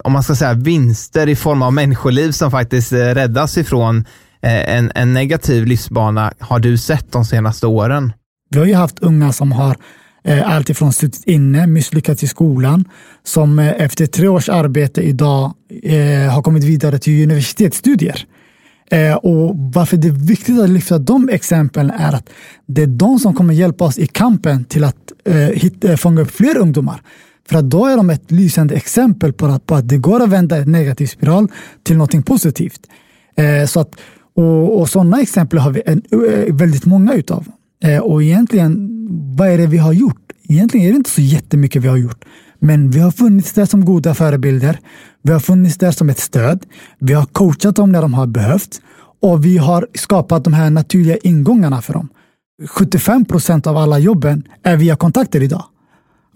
om 0.03 0.13
man 0.13 0.23
ska 0.23 0.35
säga 0.35 0.53
vinster 0.53 1.29
i 1.29 1.35
form 1.35 1.61
av 1.61 1.73
människoliv 1.73 2.31
som 2.31 2.51
faktiskt 2.51 2.93
eh, 2.93 2.97
räddas 2.97 3.57
ifrån 3.57 4.05
eh, 4.41 4.75
en, 4.77 4.91
en 4.95 5.13
negativ 5.13 5.65
livsbana 5.65 6.33
har 6.39 6.59
du 6.59 6.77
sett 6.77 7.11
de 7.11 7.25
senaste 7.25 7.67
åren? 7.67 8.13
Vi 8.49 8.59
har 8.59 8.65
ju 8.65 8.75
haft 8.75 8.99
unga 8.99 9.33
som 9.33 9.51
har 9.51 9.77
eh, 10.23 10.51
alltifrån 10.55 10.93
suttit 10.93 11.23
inne, 11.25 11.67
misslyckats 11.67 12.23
i 12.23 12.27
skolan, 12.27 12.85
som 13.23 13.59
eh, 13.59 13.73
efter 13.77 14.05
tre 14.05 14.27
års 14.27 14.49
arbete 14.49 15.01
idag 15.01 15.53
eh, 15.83 16.33
har 16.33 16.41
kommit 16.41 16.63
vidare 16.63 16.99
till 16.99 17.23
universitetsstudier. 17.23 18.25
Eh, 18.91 19.15
och 19.15 19.55
varför 19.55 19.97
det 19.97 20.07
är 20.07 20.27
viktigt 20.27 20.59
att 20.59 20.69
lyfta 20.69 20.97
de 20.97 21.29
exemplen 21.29 21.91
är 21.91 22.13
att 22.13 22.29
det 22.67 22.81
är 22.83 22.87
de 22.87 23.19
som 23.19 23.33
kommer 23.33 23.53
hjälpa 23.53 23.85
oss 23.85 23.97
i 23.97 24.07
kampen 24.07 24.65
till 24.65 24.83
att 24.83 25.11
eh, 25.25 25.35
hitta, 25.35 25.97
fånga 25.97 26.21
upp 26.21 26.31
fler 26.31 26.57
ungdomar. 26.57 27.01
För 27.49 27.57
att 27.57 27.69
då 27.69 27.85
är 27.85 27.97
de 27.97 28.09
ett 28.09 28.31
lysande 28.31 28.75
exempel 28.75 29.33
på 29.33 29.45
att, 29.45 29.65
på 29.65 29.75
att 29.75 29.89
det 29.89 29.97
går 29.97 30.23
att 30.23 30.29
vända 30.29 30.57
en 30.57 30.71
negativ 30.71 31.07
spiral 31.07 31.47
till 31.83 31.97
något 31.97 32.25
positivt. 32.25 32.79
Eh, 33.35 33.67
så 33.67 33.79
att, 33.79 33.95
och, 34.35 34.79
och 34.79 34.89
sådana 34.89 35.21
exempel 35.21 35.59
har 35.59 35.71
vi 35.71 35.81
en, 35.85 36.01
eh, 36.11 36.55
väldigt 36.55 36.85
många 36.85 37.13
utav. 37.13 37.47
Eh, 37.83 37.99
och 37.99 38.23
egentligen, 38.23 38.89
vad 39.37 39.47
är 39.47 39.57
det 39.57 39.67
vi 39.67 39.77
har 39.77 39.93
gjort? 39.93 40.21
Egentligen 40.47 40.87
är 40.87 40.91
det 40.91 40.97
inte 40.97 41.09
så 41.09 41.21
jättemycket 41.21 41.83
vi 41.83 41.87
har 41.87 41.97
gjort. 41.97 42.25
Men 42.59 42.91
vi 42.91 42.99
har 42.99 43.11
funnits 43.11 43.53
där 43.53 43.65
som 43.65 43.85
goda 43.85 44.13
förebilder. 44.13 44.79
Vi 45.21 45.31
har 45.31 45.39
funnits 45.39 45.77
där 45.77 45.91
som 45.91 46.09
ett 46.09 46.19
stöd. 46.19 46.65
Vi 46.99 47.13
har 47.13 47.25
coachat 47.25 47.75
dem 47.75 47.91
när 47.91 48.01
de 48.01 48.13
har 48.13 48.27
behövt 48.27 48.81
och 49.21 49.45
vi 49.45 49.57
har 49.57 49.87
skapat 49.93 50.43
de 50.43 50.53
här 50.53 50.69
naturliga 50.69 51.17
ingångarna 51.17 51.81
för 51.81 51.93
dem. 51.93 52.09
75 52.67 53.25
procent 53.25 53.67
av 53.67 53.77
alla 53.77 53.99
jobben 53.99 54.43
är 54.63 54.77
via 54.77 54.95
kontakter 54.95 55.43
idag 55.43 55.63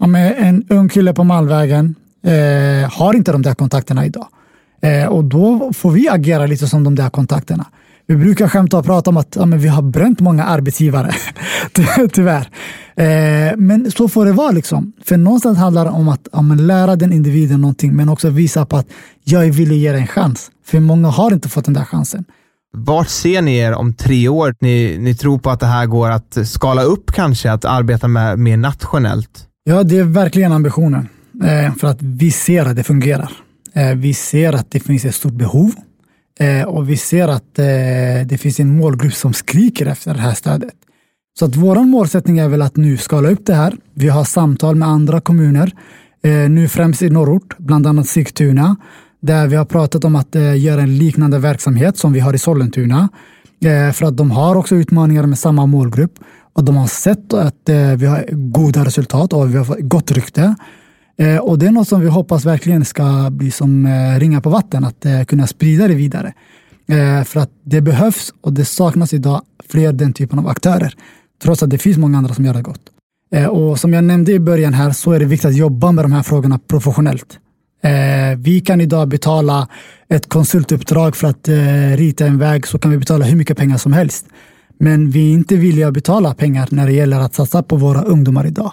om 0.00 0.14
en 0.14 0.64
ung 0.68 0.88
kille 0.88 1.12
på 1.12 1.24
Malmvägen 1.24 1.94
eh, 2.24 2.90
har 2.92 3.14
inte 3.14 3.32
de 3.32 3.42
där 3.42 3.54
kontakterna 3.54 4.06
idag. 4.06 4.26
Eh, 4.82 5.06
och 5.06 5.24
då 5.24 5.72
får 5.72 5.90
vi 5.90 6.08
agera 6.08 6.46
lite 6.46 6.68
som 6.68 6.84
de 6.84 6.94
där 6.94 7.10
kontakterna. 7.10 7.66
Vi 8.06 8.16
brukar 8.16 8.48
skämta 8.48 8.78
och 8.78 8.84
prata 8.84 9.10
om 9.10 9.16
att 9.16 9.36
ja, 9.36 9.44
vi 9.44 9.68
har 9.68 9.82
bränt 9.82 10.20
många 10.20 10.44
arbetsgivare, 10.44 11.12
tyvärr. 12.12 12.48
Eh, 12.96 13.56
men 13.56 13.90
så 13.90 14.08
får 14.08 14.26
det 14.26 14.32
vara. 14.32 14.50
liksom. 14.50 14.92
För 15.04 15.16
någonstans 15.16 15.58
handlar 15.58 15.84
det 15.84 15.90
om 15.90 16.08
att 16.08 16.28
ja, 16.32 16.40
lära 16.40 16.96
den 16.96 17.12
individen 17.12 17.60
någonting, 17.60 17.96
men 17.96 18.08
också 18.08 18.30
visa 18.30 18.66
på 18.66 18.76
att 18.76 18.86
jag 19.24 19.46
är 19.46 19.50
villig 19.50 19.74
att 19.74 19.94
ge 19.94 20.00
en 20.00 20.06
chans. 20.06 20.50
För 20.66 20.80
många 20.80 21.08
har 21.08 21.32
inte 21.32 21.48
fått 21.48 21.64
den 21.64 21.74
där 21.74 21.84
chansen. 21.84 22.24
Vart 22.72 23.08
ser 23.08 23.42
ni 23.42 23.56
er 23.56 23.72
om 23.72 23.94
tre 23.94 24.28
år? 24.28 24.54
Ni, 24.60 24.98
ni 24.98 25.14
tror 25.14 25.38
på 25.38 25.50
att 25.50 25.60
det 25.60 25.66
här 25.66 25.86
går 25.86 26.10
att 26.10 26.38
skala 26.44 26.82
upp 26.82 27.12
kanske, 27.12 27.52
att 27.52 27.64
arbeta 27.64 28.08
med 28.08 28.38
mer 28.38 28.56
nationellt? 28.56 29.49
Ja, 29.64 29.82
det 29.82 29.98
är 29.98 30.04
verkligen 30.04 30.52
ambitionen. 30.52 31.08
Eh, 31.44 31.74
för 31.74 31.88
att 31.88 32.02
vi 32.02 32.30
ser 32.30 32.66
att 32.66 32.76
det 32.76 32.84
fungerar. 32.84 33.32
Eh, 33.74 33.94
vi 33.94 34.14
ser 34.14 34.52
att 34.52 34.70
det 34.70 34.80
finns 34.80 35.04
ett 35.04 35.14
stort 35.14 35.32
behov 35.32 35.74
eh, 36.40 36.62
och 36.62 36.90
vi 36.90 36.96
ser 36.96 37.28
att 37.28 37.54
det 38.26 38.40
finns 38.40 38.60
en 38.60 38.76
målgrupp 38.76 39.14
som 39.14 39.32
skriker 39.32 39.86
efter 39.86 40.14
det 40.14 40.20
här 40.20 40.34
stödet. 40.34 40.74
Så 41.38 41.44
att 41.44 41.56
vår 41.56 41.84
målsättning 41.84 42.38
är 42.38 42.48
väl 42.48 42.62
att 42.62 42.76
nu 42.76 42.96
skala 42.96 43.30
upp 43.30 43.46
det 43.46 43.54
här. 43.54 43.76
Vi 43.94 44.08
har 44.08 44.24
samtal 44.24 44.74
med 44.74 44.88
andra 44.88 45.20
kommuner, 45.20 45.72
nu 46.48 46.68
främst 46.68 47.02
i 47.02 47.10
norrort, 47.10 47.54
bland 47.58 47.86
annat 47.86 48.06
Sigtuna, 48.06 48.76
där 49.20 49.46
vi 49.46 49.56
har 49.56 49.64
pratat 49.64 50.04
om 50.04 50.16
att 50.16 50.34
göra 50.56 50.80
en 50.80 50.98
liknande 50.98 51.38
verksamhet 51.38 51.96
som 51.96 52.12
vi 52.12 52.20
har 52.20 52.34
i 52.34 52.38
Sollentuna. 52.38 53.08
För 53.94 54.04
att 54.04 54.16
de 54.16 54.30
har 54.30 54.56
också 54.56 54.76
utmaningar 54.76 55.26
med 55.26 55.38
samma 55.38 55.66
målgrupp 55.66 56.12
och 56.52 56.64
de 56.64 56.76
har 56.76 56.86
sett 56.86 57.32
att 57.32 57.68
eh, 57.68 57.92
vi 57.96 58.06
har 58.06 58.24
goda 58.32 58.84
resultat 58.84 59.32
och 59.32 59.54
vi 59.54 59.58
har 59.58 59.80
gott 59.80 60.10
rykte. 60.10 60.54
Eh, 61.18 61.36
och 61.36 61.58
det 61.58 61.66
är 61.66 61.70
något 61.70 61.88
som 61.88 62.00
vi 62.00 62.08
hoppas 62.08 62.44
verkligen 62.44 62.84
ska 62.84 63.28
bli 63.30 63.50
som 63.50 63.86
eh, 63.86 64.18
ringa 64.18 64.40
på 64.40 64.50
vatten, 64.50 64.84
att 64.84 65.06
kunna 65.26 65.46
sprida 65.46 65.88
det 65.88 65.94
vidare. 65.94 66.32
För 67.24 67.40
att 67.40 67.50
det 67.64 67.80
behövs 67.80 68.34
och 68.40 68.52
det 68.52 68.64
saknas 68.64 69.14
idag 69.14 69.42
fler 69.68 69.92
den 69.92 70.12
typen 70.12 70.38
av 70.38 70.48
aktörer, 70.48 70.94
trots 71.42 71.62
att 71.62 71.70
det 71.70 71.78
finns 71.78 71.98
många 71.98 72.18
andra 72.18 72.34
som 72.34 72.44
gör 72.44 72.54
det 72.54 72.62
gott. 72.62 72.80
Och 73.50 73.80
som 73.80 73.92
jag 73.92 74.04
nämnde 74.04 74.32
i 74.32 74.40
början 74.40 74.74
här 74.74 74.90
så 74.90 75.12
är 75.12 75.18
det 75.20 75.24
viktigt 75.24 75.50
att 75.50 75.56
jobba 75.56 75.92
med 75.92 76.04
de 76.04 76.12
här 76.12 76.22
frågorna 76.22 76.58
professionellt. 76.58 77.38
Vi 78.36 78.60
kan 78.60 78.80
idag 78.80 79.08
betala 79.08 79.68
ett 80.08 80.28
konsultuppdrag 80.28 81.16
för 81.16 81.28
att 81.28 81.48
rita 81.98 82.26
en 82.26 82.38
väg 82.38 82.66
så 82.66 82.78
kan 82.78 82.90
vi 82.90 82.98
betala 82.98 83.24
hur 83.24 83.36
mycket 83.36 83.56
pengar 83.56 83.76
som 83.76 83.92
helst. 83.92 84.26
Men 84.82 85.10
vi 85.10 85.30
är 85.30 85.34
inte 85.34 85.56
villiga 85.56 85.88
att 85.88 85.94
betala 85.94 86.34
pengar 86.34 86.68
när 86.70 86.86
det 86.86 86.92
gäller 86.92 87.20
att 87.20 87.34
satsa 87.34 87.62
på 87.62 87.76
våra 87.76 88.02
ungdomar 88.02 88.46
idag. 88.46 88.72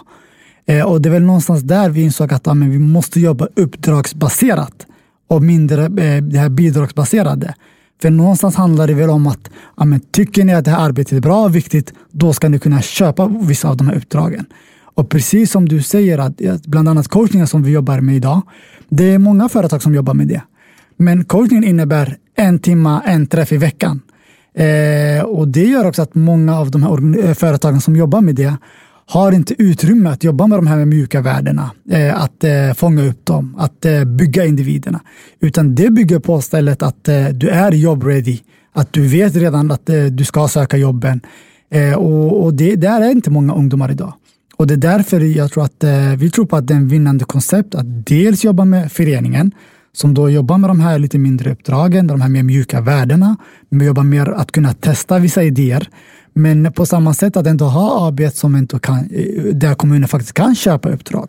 Eh, 0.66 0.82
och 0.82 1.02
det 1.02 1.08
är 1.08 1.12
väl 1.12 1.22
någonstans 1.22 1.62
där 1.62 1.90
vi 1.90 2.02
insåg 2.02 2.32
att 2.32 2.46
ja, 2.46 2.54
men 2.54 2.70
vi 2.70 2.78
måste 2.78 3.20
jobba 3.20 3.48
uppdragsbaserat 3.56 4.86
och 5.28 5.42
mindre 5.42 5.84
eh, 5.84 6.22
det 6.22 6.38
här 6.38 6.48
bidragsbaserade. 6.48 7.54
För 8.02 8.10
någonstans 8.10 8.54
handlar 8.54 8.86
det 8.86 8.94
väl 8.94 9.10
om 9.10 9.26
att 9.26 9.50
ja, 9.76 9.84
men 9.84 10.00
tycker 10.00 10.44
ni 10.44 10.54
att 10.54 10.64
det 10.64 10.70
här 10.70 10.86
arbetet 10.86 11.12
är 11.12 11.20
bra 11.20 11.44
och 11.44 11.56
viktigt, 11.56 11.94
då 12.10 12.32
ska 12.32 12.48
ni 12.48 12.58
kunna 12.58 12.82
köpa 12.82 13.26
vissa 13.26 13.68
av 13.68 13.76
de 13.76 13.88
här 13.88 13.96
uppdragen. 13.96 14.46
Och 14.82 15.08
precis 15.08 15.50
som 15.50 15.68
du 15.68 15.82
säger, 15.82 16.18
att 16.18 16.66
bland 16.66 16.88
annat 16.88 17.08
coachningen 17.08 17.46
som 17.46 17.62
vi 17.62 17.70
jobbar 17.70 18.00
med 18.00 18.16
idag, 18.16 18.42
det 18.88 19.04
är 19.04 19.18
många 19.18 19.48
företag 19.48 19.82
som 19.82 19.94
jobbar 19.94 20.14
med 20.14 20.28
det. 20.28 20.42
Men 20.96 21.24
coachningen 21.24 21.64
innebär 21.64 22.16
en 22.36 22.58
timma, 22.58 23.02
en 23.06 23.26
träff 23.26 23.52
i 23.52 23.56
veckan. 23.56 24.00
Eh, 24.58 25.22
och 25.22 25.48
det 25.48 25.64
gör 25.64 25.84
också 25.84 26.02
att 26.02 26.14
många 26.14 26.58
av 26.58 26.70
de 26.70 26.82
här 26.82 27.26
eh, 27.26 27.34
företagen 27.34 27.80
som 27.80 27.96
jobbar 27.96 28.20
med 28.20 28.34
det 28.34 28.54
har 29.06 29.32
inte 29.32 29.62
utrymme 29.62 30.10
att 30.10 30.24
jobba 30.24 30.46
med 30.46 30.58
de 30.58 30.66
här 30.66 30.84
mjuka 30.84 31.20
värdena, 31.20 31.70
eh, 31.90 32.22
att 32.22 32.44
eh, 32.44 32.72
fånga 32.74 33.02
upp 33.02 33.26
dem, 33.26 33.56
att 33.58 33.84
eh, 33.84 34.04
bygga 34.04 34.44
individerna. 34.44 35.00
Utan 35.40 35.74
det 35.74 35.90
bygger 35.90 36.18
på 36.18 36.40
stället 36.40 36.82
att 36.82 37.08
eh, 37.08 37.28
du 37.28 37.48
är 37.48 37.72
jobb-ready, 37.72 38.38
att 38.72 38.92
du 38.92 39.08
vet 39.08 39.36
redan 39.36 39.70
att 39.70 39.88
eh, 39.88 40.04
du 40.04 40.24
ska 40.24 40.48
söka 40.48 40.76
jobben. 40.76 41.20
Eh, 41.70 41.94
och, 41.94 42.44
och 42.44 42.54
det 42.54 42.76
där 42.76 43.00
är 43.00 43.10
inte 43.10 43.30
många 43.30 43.54
ungdomar 43.54 43.90
idag. 43.90 44.12
Och 44.56 44.66
det 44.66 44.74
är 44.74 44.78
därför 44.78 45.20
jag 45.20 45.52
tror 45.52 45.64
att 45.64 45.84
vi 46.18 46.30
tror 46.30 46.46
på 46.46 46.56
att 46.56 46.66
det 46.66 46.74
är 46.74 46.78
en 46.78 46.88
vinnande 46.88 47.24
koncept 47.24 47.74
att 47.74 48.06
dels 48.06 48.44
jobba 48.44 48.64
med 48.64 48.92
föreningen, 48.92 49.52
som 49.92 50.14
då 50.14 50.30
jobbar 50.30 50.58
med 50.58 50.70
de 50.70 50.80
här 50.80 50.98
lite 50.98 51.18
mindre 51.18 51.52
uppdragen, 51.52 52.06
de 52.06 52.20
här 52.20 52.28
mer 52.28 52.42
mjuka 52.42 52.80
värdena. 52.80 53.36
Vi 53.70 53.86
jobbar 53.86 54.02
mer 54.02 54.28
att 54.28 54.52
kunna 54.52 54.74
testa 54.74 55.18
vissa 55.18 55.42
idéer. 55.42 55.88
Men 56.34 56.72
på 56.72 56.86
samma 56.86 57.14
sätt 57.14 57.36
att 57.36 57.46
ändå 57.46 57.64
ha 57.64 58.08
AB 58.08 58.20
som 58.32 58.54
ändå 58.54 58.78
kan, 58.78 58.98
eh, 58.98 59.44
där 59.54 59.74
kommunen 59.74 60.08
faktiskt 60.08 60.32
kan 60.32 60.54
köpa 60.54 60.88
uppdrag. 60.88 61.28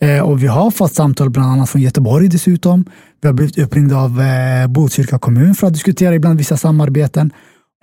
Eh, 0.00 0.20
och 0.20 0.42
vi 0.42 0.46
har 0.46 0.70
fått 0.70 0.94
samtal 0.94 1.30
bland 1.30 1.52
annat 1.52 1.70
från 1.70 1.82
Göteborg 1.82 2.28
dessutom. 2.28 2.84
Vi 3.20 3.28
har 3.28 3.34
blivit 3.34 3.58
uppringda 3.58 3.96
av 3.96 4.20
eh, 4.20 4.66
Botkyrka 4.66 5.18
kommun 5.18 5.54
för 5.54 5.66
att 5.66 5.72
diskutera 5.72 6.14
ibland 6.14 6.38
vissa 6.38 6.56
samarbeten. 6.56 7.32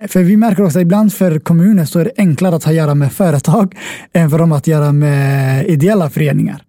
För 0.08 0.22
vi 0.22 0.36
märker 0.36 0.62
också 0.62 0.78
att 0.78 0.82
ibland 0.82 1.12
för 1.12 1.38
kommuner 1.38 1.84
så 1.84 1.98
är 1.98 2.04
det 2.04 2.12
enklare 2.16 2.56
att 2.56 2.64
ha 2.64 2.70
att 2.70 2.76
göra 2.76 2.94
med 2.94 3.12
företag 3.12 3.74
än 4.12 4.30
för 4.30 4.38
dem 4.38 4.52
att 4.52 4.66
göra 4.66 4.92
med 4.92 5.66
ideella 5.66 6.10
föreningar. 6.10 6.62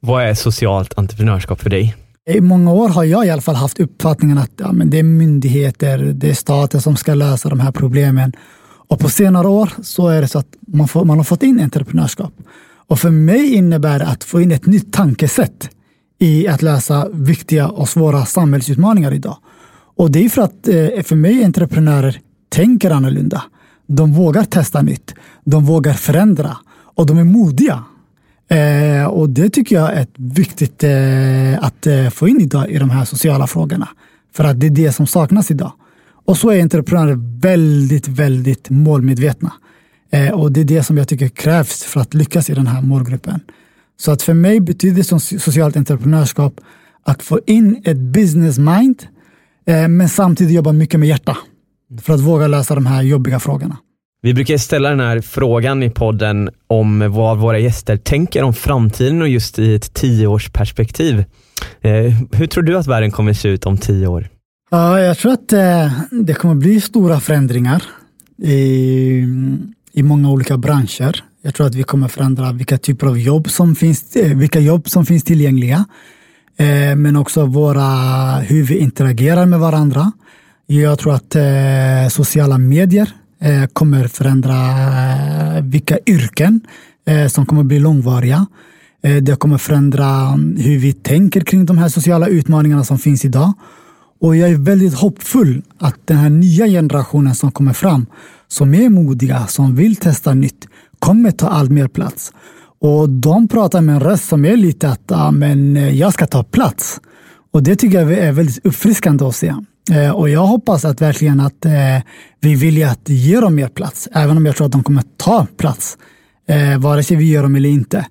Vad 0.00 0.22
är 0.22 0.34
socialt 0.34 0.98
entreprenörskap 0.98 1.60
för 1.60 1.70
dig? 1.70 1.94
I 2.28 2.40
många 2.40 2.72
år 2.72 2.88
har 2.88 3.04
jag 3.04 3.26
i 3.26 3.30
alla 3.30 3.42
fall 3.42 3.54
haft 3.54 3.80
uppfattningen 3.80 4.38
att 4.38 4.50
ja, 4.56 4.72
men 4.72 4.90
det 4.90 4.98
är 4.98 5.02
myndigheter, 5.02 5.98
det 5.98 6.30
är 6.30 6.34
staten 6.34 6.80
som 6.80 6.96
ska 6.96 7.14
lösa 7.14 7.48
de 7.48 7.60
här 7.60 7.72
problemen. 7.72 8.32
Och 8.88 8.98
på 8.98 9.08
senare 9.08 9.48
år 9.48 9.72
så 9.82 10.08
är 10.08 10.20
det 10.20 10.28
så 10.28 10.38
att 10.38 10.56
man, 10.66 10.88
får, 10.88 11.04
man 11.04 11.16
har 11.16 11.24
fått 11.24 11.42
in 11.42 11.60
entreprenörskap. 11.60 12.32
Och 12.86 12.98
för 12.98 13.10
mig 13.10 13.54
innebär 13.54 13.98
det 13.98 14.06
att 14.06 14.24
få 14.24 14.40
in 14.40 14.52
ett 14.52 14.66
nytt 14.66 14.92
tankesätt 14.92 15.70
i 16.18 16.48
att 16.48 16.62
lösa 16.62 17.08
viktiga 17.12 17.68
och 17.68 17.88
svåra 17.88 18.24
samhällsutmaningar 18.24 19.12
idag. 19.12 19.36
Och 19.96 20.10
det 20.10 20.24
är 20.24 20.28
för 20.28 20.42
att 20.42 20.68
eh, 20.68 21.02
för 21.02 21.16
mig 21.16 21.44
entreprenörer 21.44 22.20
tänker 22.48 22.90
annorlunda. 22.90 23.42
De 23.86 24.12
vågar 24.12 24.44
testa 24.44 24.82
nytt. 24.82 25.14
De 25.44 25.64
vågar 25.64 25.92
förändra 25.92 26.56
och 26.94 27.06
de 27.06 27.18
är 27.18 27.24
modiga. 27.24 27.84
Eh, 28.48 29.06
och 29.06 29.30
det 29.30 29.50
tycker 29.50 29.76
jag 29.76 29.92
är 29.92 30.06
viktigt 30.16 30.84
eh, 30.84 31.64
att 31.64 31.86
eh, 31.86 32.10
få 32.10 32.28
in 32.28 32.40
idag 32.40 32.70
i 32.70 32.78
de 32.78 32.90
här 32.90 33.04
sociala 33.04 33.46
frågorna. 33.46 33.88
För 34.34 34.44
att 34.44 34.60
det 34.60 34.66
är 34.66 34.70
det 34.70 34.92
som 34.92 35.06
saknas 35.06 35.50
idag. 35.50 35.72
Och 36.24 36.36
så 36.36 36.50
är 36.50 36.62
entreprenörer 36.62 37.40
väldigt, 37.40 38.08
väldigt 38.08 38.70
målmedvetna. 38.70 39.52
Eh, 40.10 40.30
och 40.30 40.52
det 40.52 40.60
är 40.60 40.64
det 40.64 40.82
som 40.82 40.98
jag 40.98 41.08
tycker 41.08 41.28
krävs 41.28 41.84
för 41.84 42.00
att 42.00 42.14
lyckas 42.14 42.50
i 42.50 42.54
den 42.54 42.66
här 42.66 42.82
målgruppen. 42.82 43.40
Så 43.96 44.12
att 44.12 44.22
för 44.22 44.34
mig 44.34 44.60
betyder 44.60 45.02
som 45.02 45.20
socialt 45.20 45.76
entreprenörskap 45.76 46.60
att 47.02 47.22
få 47.22 47.40
in 47.46 47.82
ett 47.84 47.96
business 47.96 48.58
mind, 48.58 49.06
eh, 49.66 49.88
men 49.88 50.08
samtidigt 50.08 50.54
jobba 50.54 50.72
mycket 50.72 51.00
med 51.00 51.08
hjärta 51.08 51.36
för 52.02 52.14
att 52.14 52.20
våga 52.20 52.46
lösa 52.46 52.74
de 52.74 52.86
här 52.86 53.02
jobbiga 53.02 53.40
frågorna. 53.40 53.76
Vi 54.26 54.34
brukar 54.34 54.56
ställa 54.56 54.90
den 54.90 55.00
här 55.00 55.20
frågan 55.20 55.82
i 55.82 55.90
podden 55.90 56.50
om 56.66 57.12
vad 57.12 57.38
våra 57.38 57.58
gäster 57.58 57.96
tänker 57.96 58.42
om 58.42 58.54
framtiden 58.54 59.22
och 59.22 59.28
just 59.28 59.58
i 59.58 59.74
ett 59.74 59.94
tioårsperspektiv. 59.94 61.24
Eh, 61.80 61.92
hur 62.32 62.46
tror 62.46 62.62
du 62.62 62.78
att 62.78 62.86
världen 62.86 63.10
kommer 63.10 63.32
se 63.32 63.48
ut 63.48 63.66
om 63.66 63.78
tio 63.78 64.06
år? 64.06 64.28
Ja, 64.70 65.00
jag 65.00 65.18
tror 65.18 65.32
att 65.32 65.52
eh, 65.52 65.90
det 66.10 66.34
kommer 66.34 66.54
bli 66.54 66.80
stora 66.80 67.20
förändringar 67.20 67.82
i, 68.42 69.24
i 69.92 70.02
många 70.02 70.30
olika 70.30 70.56
branscher. 70.56 71.24
Jag 71.42 71.54
tror 71.54 71.66
att 71.66 71.74
vi 71.74 71.82
kommer 71.82 72.08
förändra 72.08 72.52
vilka 72.52 72.78
typer 72.78 73.06
av 73.06 73.18
jobb 73.18 73.50
som 73.50 73.76
finns, 73.76 74.16
eh, 74.16 74.36
vilka 74.36 74.60
jobb 74.60 74.88
som 74.88 75.06
finns 75.06 75.24
tillgängliga. 75.24 75.84
Men 76.96 77.16
också 77.16 77.46
våra, 77.46 77.86
hur 78.38 78.64
vi 78.64 78.78
interagerar 78.78 79.46
med 79.46 79.60
varandra. 79.60 80.12
Jag 80.66 80.98
tror 80.98 81.14
att 81.14 81.36
sociala 82.12 82.58
medier 82.58 83.12
Eh, 83.40 83.66
kommer 83.72 84.08
förändra 84.08 84.54
eh, 85.56 85.62
vilka 85.62 85.98
yrken 86.06 86.60
eh, 87.06 87.26
som 87.28 87.46
kommer 87.46 87.62
bli 87.62 87.78
långvariga. 87.78 88.46
Det 89.22 89.38
kommer 89.38 89.58
förändra 89.58 90.06
mm, 90.06 90.56
hur 90.56 90.78
vi 90.78 90.92
tänker 90.92 91.40
kring 91.40 91.66
de 91.66 91.78
här 91.78 91.88
sociala 91.88 92.26
utmaningarna 92.26 92.84
som 92.84 92.98
finns 92.98 93.24
idag. 93.24 93.52
Och 94.20 94.36
jag 94.36 94.50
är 94.50 94.54
väldigt 94.54 94.94
hoppfull 94.94 95.62
att 95.78 95.94
den 96.04 96.16
här 96.16 96.30
nya 96.30 96.66
generationen 96.66 97.34
som 97.34 97.52
kommer 97.52 97.72
fram, 97.72 98.06
som 98.48 98.74
är 98.74 98.88
modiga, 98.88 99.46
som 99.46 99.76
vill 99.76 99.96
testa 99.96 100.34
nytt, 100.34 100.68
kommer 100.98 101.30
ta 101.30 101.48
allt 101.48 101.70
mer 101.70 101.88
plats. 101.88 102.32
Och 102.80 103.08
de 103.08 103.48
pratar 103.48 103.80
med 103.80 103.94
en 103.94 104.00
röst 104.00 104.28
som 104.28 104.44
är 104.44 104.56
lite 104.56 104.88
att 104.88 105.02
ja, 105.08 105.30
men 105.30 105.76
jag 105.96 106.12
ska 106.12 106.26
ta 106.26 106.44
plats. 106.44 107.00
Och 107.52 107.62
det 107.62 107.76
tycker 107.76 108.00
jag 108.00 108.12
är 108.12 108.32
väldigt 108.32 108.66
uppfriskande 108.66 109.24
att 109.24 109.36
se. 109.36 109.54
Eh, 109.90 110.10
och 110.10 110.28
jag 110.28 110.46
hoppas 110.46 110.84
att 110.84 111.00
verkligen 111.00 111.40
att 111.40 111.64
eh, 111.64 111.72
vi 112.40 112.54
vill 112.54 112.84
att 112.84 113.08
ge 113.08 113.40
dem 113.40 113.54
mer 113.54 113.68
plats, 113.68 114.08
även 114.12 114.36
om 114.36 114.46
jag 114.46 114.56
tror 114.56 114.66
att 114.66 114.72
de 114.72 114.82
kommer 114.82 115.02
ta 115.16 115.46
plats, 115.56 115.98
eh, 116.48 116.78
vare 116.78 117.02
sig 117.02 117.16
vi 117.16 117.30
gör 117.30 117.42
dem 117.42 117.56
eller 117.56 117.68
inte. 117.68 118.06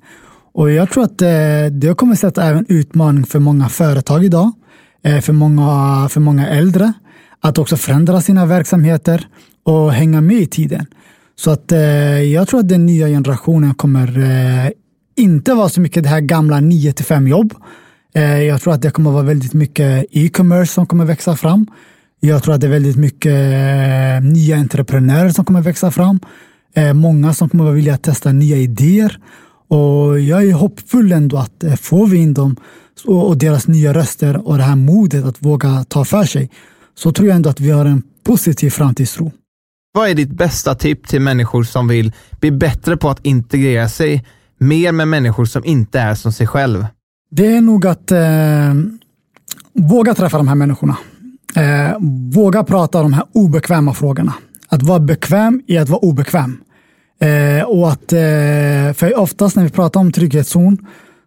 Och 0.54 0.72
jag 0.72 0.90
tror 0.92 1.04
att 1.04 1.22
eh, 1.22 1.66
det 1.72 1.98
kommer 1.98 2.16
sätta 2.16 2.44
även 2.44 2.66
utmaning 2.70 3.26
för 3.26 3.40
många 3.40 3.70
företag 3.70 4.26
idag, 4.26 4.52
eh, 5.04 5.22
för 5.22 5.34
många, 5.34 6.10
för 6.10 6.20
många 6.20 6.48
äldre, 6.48 6.94
att 7.40 7.58
också 7.58 7.78
förändra 7.78 8.22
sina 8.22 8.46
verksamheter 8.46 9.28
och 9.64 9.94
hänga 9.94 10.22
med 10.22 10.38
i 10.38 10.46
tiden. 10.46 10.86
Så 11.36 11.52
att 11.52 11.72
eh, 11.72 11.80
jag 12.22 12.48
tror 12.48 12.60
att 12.60 12.70
den 12.70 12.86
nya 12.86 13.08
generationen 13.08 13.74
kommer 13.74 14.74
inte 15.16 15.54
vara 15.54 15.70
så 15.70 15.82
mycket 15.82 16.04
det 16.04 16.10
här 16.10 16.20
gamla 16.20 16.60
9 16.60 16.94
till 16.94 17.06
5 17.06 17.28
jobb, 17.28 17.54
Eh, 18.16 18.44
jag 18.44 18.62
tror 18.62 18.74
att 18.74 18.82
det 18.82 18.92
kommer 18.92 19.12
vara 19.12 19.24
väldigt 19.24 19.54
mycket 19.54 20.06
e-commerce 20.12 20.74
som 20.74 20.86
kommer 20.86 21.06
växa 21.06 21.36
fram. 21.36 21.68
Jag 22.20 22.44
tror 22.44 22.56
att 22.56 22.62
det 22.62 22.68
är 22.68 22.72
väldigt 22.72 22.96
mycket 22.96 23.34
eh, 23.34 24.30
nya 24.32 24.58
entreprenörer 24.58 25.30
som 25.30 25.46
kommer 25.46 25.62
växa 25.62 25.92
fram. 25.92 26.20
Eh, 26.76 26.94
många 26.94 27.34
som 27.34 27.50
kommer 27.50 27.72
vilja 27.72 27.98
testa 27.98 28.32
nya 28.32 28.58
idéer. 28.58 29.20
Och 29.68 30.20
jag 30.20 30.44
är 30.44 30.54
hoppfull 30.54 31.12
ändå 31.12 31.38
att 31.38 31.64
får 31.80 32.08
vi 32.08 32.18
in 32.18 32.34
dem 32.34 32.56
och 33.06 33.38
deras 33.38 33.68
nya 33.68 33.94
röster 33.94 34.48
och 34.48 34.58
det 34.58 34.64
här 34.64 34.76
modet 34.76 35.26
att 35.26 35.42
våga 35.42 35.84
ta 35.84 36.06
för 36.06 36.24
sig 36.24 36.50
så 36.98 37.12
tror 37.12 37.28
jag 37.28 37.36
ändå 37.36 37.50
att 37.50 37.60
vi 37.60 37.72
har 37.72 37.86
en 37.86 38.04
positiv 38.26 38.70
framtidstro. 38.70 39.32
Vad 39.94 40.10
är 40.10 40.14
ditt 40.14 40.30
bästa 40.30 40.76
tips 40.76 41.10
till 41.10 41.22
människor 41.22 41.64
som 41.64 41.88
vill 41.88 42.12
bli 42.40 42.52
bättre 42.52 42.98
på 42.98 43.10
att 43.10 43.26
integrera 43.26 43.90
sig 43.90 44.26
mer 44.58 44.92
med 44.92 45.08
människor 45.08 45.46
som 45.46 45.66
inte 45.66 46.00
är 46.00 46.16
som 46.16 46.34
sig 46.34 46.48
själv? 46.48 46.86
Det 47.38 47.48
är 47.48 47.62
nog 47.62 47.86
att 47.86 48.12
eh, 48.12 48.74
våga 49.74 50.16
träffa 50.16 50.38
de 50.38 50.48
här 50.48 50.56
människorna. 50.56 50.98
Eh, 51.56 51.98
våga 52.34 52.64
prata 52.64 52.98
om 52.98 53.04
de 53.04 53.14
här 53.14 53.26
obekväma 53.32 53.94
frågorna. 53.94 54.34
Att 54.68 54.84
vara 54.84 55.00
bekväm 55.00 55.62
i 55.68 55.78
att 55.78 55.90
vara 55.90 56.00
obekväm. 56.00 56.58
Eh, 57.20 57.64
och 57.64 57.92
att, 57.92 58.14
eh, 58.14 58.94
för 58.94 59.20
oftast 59.20 59.56
när 59.56 59.64
vi 59.64 59.70
pratar 59.70 60.00
om 60.00 60.12
trygghetszon 60.12 60.78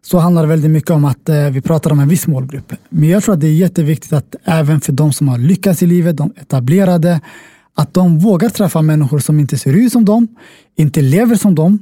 så 0.02 0.18
handlar 0.18 0.42
det 0.42 0.48
väldigt 0.48 0.70
mycket 0.70 0.90
om 0.90 1.04
att 1.04 1.28
eh, 1.28 1.50
vi 1.50 1.60
pratar 1.60 1.92
om 1.92 2.00
en 2.00 2.08
viss 2.08 2.26
målgrupp. 2.26 2.72
Men 2.88 3.08
jag 3.08 3.22
tror 3.22 3.34
att 3.34 3.40
det 3.40 3.46
är 3.46 3.54
jätteviktigt 3.54 4.12
att 4.12 4.34
även 4.44 4.80
för 4.80 4.92
de 4.92 5.12
som 5.12 5.28
har 5.28 5.38
lyckats 5.38 5.82
i 5.82 5.86
livet, 5.86 6.16
de 6.16 6.32
etablerade, 6.36 7.20
att 7.74 7.94
de 7.94 8.18
vågar 8.18 8.48
träffa 8.48 8.82
människor 8.82 9.18
som 9.18 9.40
inte 9.40 9.58
ser 9.58 9.72
ut 9.72 9.92
som 9.92 10.04
dem, 10.04 10.28
inte 10.76 11.00
lever 11.00 11.36
som 11.36 11.54
dem 11.54 11.78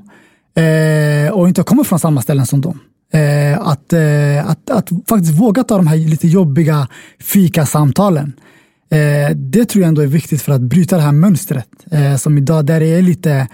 eh, 0.55 1.33
och 1.33 1.49
inte 1.49 1.63
kommer 1.63 1.85
från 1.85 1.99
samma 1.99 2.23
ställen 2.23 2.47
som 2.47 2.61
dem. 2.61 2.81
Eh, 3.17 3.61
att, 3.61 3.93
eh, 3.93 4.51
att, 4.51 4.71
att 4.71 4.89
faktiskt 5.09 5.41
våga 5.41 5.65
ta 5.65 5.77
de 5.77 5.87
här 5.87 5.97
lite 5.97 6.29
jobbiga 6.29 6.89
fikasamtalen. 7.21 8.33
Eh, 8.91 9.37
det 9.37 9.65
tror 9.65 9.83
jag 9.83 9.89
ändå 9.89 10.03
är 10.03 10.07
viktigt 10.07 10.43
för 10.43 10.53
att 10.53 10.61
bryta 10.61 10.97
det 10.97 11.03
här 11.03 11.13
mönstret 11.13 11.69
eh, 11.91 12.17
som 12.17 12.39
idag 12.39 12.67
där 12.67 12.81
det 12.81 12.87
är 12.87 13.03
lite 13.03 13.49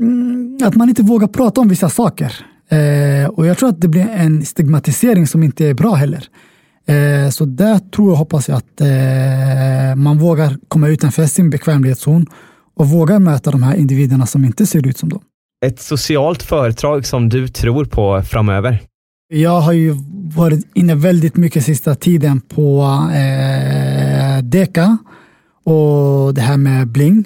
mm, 0.00 0.58
att 0.64 0.76
man 0.76 0.88
inte 0.88 1.02
vågar 1.02 1.28
prata 1.28 1.60
om 1.60 1.68
vissa 1.68 1.90
saker. 1.90 2.32
Eh, 2.68 3.28
och 3.28 3.46
jag 3.46 3.58
tror 3.58 3.68
att 3.68 3.80
det 3.80 3.88
blir 3.88 4.08
en 4.08 4.44
stigmatisering 4.44 5.26
som 5.26 5.42
inte 5.42 5.66
är 5.66 5.74
bra 5.74 5.94
heller. 5.94 6.24
Eh, 6.86 7.30
så 7.30 7.44
där 7.44 7.78
tror 7.78 8.10
och 8.10 8.18
hoppas 8.18 8.48
jag 8.48 8.56
att 8.56 8.80
eh, 8.80 9.96
man 9.96 10.18
vågar 10.18 10.58
komma 10.68 10.88
utanför 10.88 11.26
sin 11.26 11.50
bekvämlighetszon 11.50 12.26
och 12.76 12.88
vågar 12.88 13.18
möta 13.18 13.50
de 13.50 13.62
här 13.62 13.74
individerna 13.74 14.26
som 14.26 14.44
inte 14.44 14.66
ser 14.66 14.86
ut 14.86 14.98
som 14.98 15.08
dem 15.08 15.20
ett 15.66 15.80
socialt 15.80 16.42
företag 16.42 17.06
som 17.06 17.28
du 17.28 17.48
tror 17.48 17.84
på 17.84 18.22
framöver? 18.22 18.80
Jag 19.28 19.60
har 19.60 19.72
ju 19.72 19.94
varit 20.34 20.66
inne 20.74 20.94
väldigt 20.94 21.36
mycket 21.36 21.64
sista 21.64 21.94
tiden 21.94 22.40
på 22.40 22.82
eh, 23.14 24.42
Deka 24.42 24.98
och 25.64 26.34
det 26.34 26.40
här 26.40 26.56
med 26.56 26.88
Bling. 26.88 27.24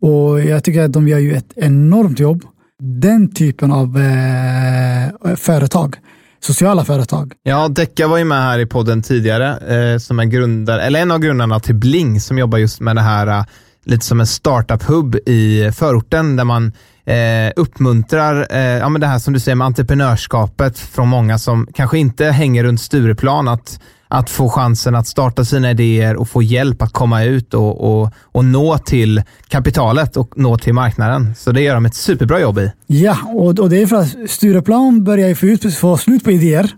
Och 0.00 0.40
jag 0.40 0.64
tycker 0.64 0.82
att 0.82 0.92
de 0.92 1.08
gör 1.08 1.18
ju 1.18 1.34
ett 1.34 1.52
enormt 1.56 2.20
jobb. 2.20 2.44
Den 2.82 3.34
typen 3.34 3.72
av 3.72 3.98
eh, 3.98 5.34
företag, 5.36 5.96
sociala 6.40 6.84
företag. 6.84 7.32
Ja, 7.42 7.68
Deka 7.68 8.08
var 8.08 8.18
ju 8.18 8.24
med 8.24 8.42
här 8.42 8.58
i 8.58 8.66
podden 8.66 9.02
tidigare, 9.02 9.76
eh, 9.92 9.98
som 9.98 10.18
är 10.18 10.24
grundare, 10.24 10.82
eller 10.82 11.00
en 11.00 11.10
av 11.10 11.18
grundarna 11.18 11.60
till 11.60 11.74
Bling, 11.74 12.20
som 12.20 12.38
jobbar 12.38 12.58
just 12.58 12.80
med 12.80 12.96
det 12.96 13.02
här, 13.02 13.26
eh, 13.26 13.44
lite 13.88 14.04
som 14.04 14.20
en 14.20 14.26
startup-hub 14.26 15.16
i 15.28 15.72
förorten, 15.72 16.36
där 16.36 16.44
man 16.44 16.72
eh, 17.04 17.52
uppmuntrar 17.56 18.46
eh, 18.50 18.60
ja, 18.60 18.88
men 18.88 19.00
det 19.00 19.06
här 19.06 19.18
som 19.18 19.34
du 19.34 19.40
säger 19.40 19.56
med 19.56 19.66
entreprenörskapet 19.66 20.78
från 20.78 21.08
många 21.08 21.38
som 21.38 21.66
kanske 21.74 21.98
inte 21.98 22.24
hänger 22.24 22.64
runt 22.64 22.80
Stureplan, 22.80 23.48
att, 23.48 23.80
att 24.08 24.30
få 24.30 24.48
chansen 24.48 24.94
att 24.94 25.06
starta 25.06 25.44
sina 25.44 25.70
idéer 25.70 26.16
och 26.16 26.28
få 26.28 26.42
hjälp 26.42 26.82
att 26.82 26.92
komma 26.92 27.24
ut 27.24 27.54
och, 27.54 28.00
och, 28.02 28.12
och 28.22 28.44
nå 28.44 28.78
till 28.78 29.22
kapitalet 29.48 30.16
och 30.16 30.38
nå 30.38 30.58
till 30.58 30.74
marknaden. 30.74 31.34
Så 31.34 31.52
det 31.52 31.60
gör 31.60 31.74
de 31.74 31.86
ett 31.86 31.94
superbra 31.94 32.40
jobb 32.40 32.58
i. 32.58 32.72
Ja, 32.86 33.16
och, 33.34 33.58
och 33.58 33.70
det 33.70 33.82
är 33.82 33.86
för 33.86 33.96
att 33.96 34.30
Stureplan 34.30 35.04
börjar 35.04 35.34
få, 35.34 35.46
ut, 35.46 35.74
få 35.74 35.96
slut 35.96 36.24
på 36.24 36.30
idéer 36.30 36.70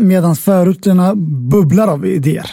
medan 0.00 0.36
förorterna 0.36 1.14
bubblar 1.50 1.88
av 1.88 2.06
idéer. 2.06 2.50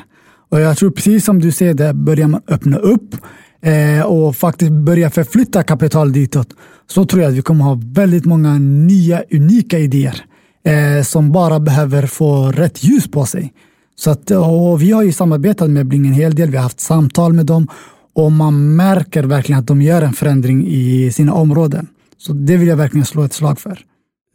Och 0.49 0.61
jag 0.61 0.78
tror 0.78 0.91
precis 0.91 1.26
som 1.26 1.39
du 1.39 1.51
säger, 1.51 1.74
där 1.74 1.93
börjar 1.93 2.28
man 2.28 2.41
öppna 2.47 2.78
upp 2.78 3.15
eh, 3.62 4.05
och 4.05 4.36
faktiskt 4.36 4.72
börja 4.72 5.09
förflytta 5.09 5.64
kapital 5.64 6.14
ditåt 6.14 6.47
så 6.88 7.05
tror 7.05 7.22
jag 7.22 7.30
att 7.30 7.38
vi 7.38 7.41
kommer 7.41 7.66
ha 7.66 7.80
väldigt 7.84 8.26
många 8.26 8.59
nya 8.59 9.24
unika 9.32 9.80
idéer 9.80 10.26
eh, 10.66 11.03
som 11.03 11.32
bara 11.32 11.59
behöver 11.59 12.07
få 12.07 12.51
rätt 12.51 12.84
ljus 12.84 13.12
på 13.12 13.26
sig. 13.26 13.53
Så 13.95 14.12
att, 14.12 14.32
och 14.32 14.82
vi 14.82 14.91
har 14.91 15.03
ju 15.03 15.12
samarbetat 15.12 15.70
med 15.70 15.88
Bling 15.88 16.07
en 16.07 16.14
hel 16.14 16.36
del. 16.36 16.49
Vi 16.49 16.57
har 16.57 16.64
haft 16.64 16.80
samtal 16.80 17.34
med 17.34 17.45
dem 17.45 17.68
Och 18.14 18.32
man 18.32 18.76
märker 18.76 19.24
verkligen 19.24 19.59
att 19.59 19.68
de 19.68 19.82
gör 19.82 20.01
en 20.01 20.14
förändring 20.14 20.68
i 20.68 21.12
sina 21.12 21.34
områden. 21.34 21.88
Så 22.18 22.34
det 22.34 22.57
vill 22.57 22.68
jag 22.68 22.78
verkligen 22.78 23.05
slå 23.05 23.24
ett 23.24 23.34
slag 23.34 23.59
för. 23.59 23.80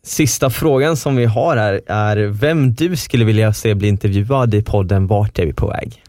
Sista 0.05 0.51
frågan 0.51 0.97
som 0.97 1.17
vi 1.17 1.25
har 1.25 1.57
här 1.57 1.81
är 1.87 2.17
vem 2.27 2.75
du 2.75 2.97
skulle 2.97 3.25
vilja 3.25 3.53
se 3.53 3.75
bli 3.75 3.89
intervjuad 3.89 4.55
i 4.55 4.63
podden 4.63 5.07
Vart 5.07 5.39
är 5.39 5.47
vi 5.47 5.53
på 5.53 5.67
väg? 5.67 6.03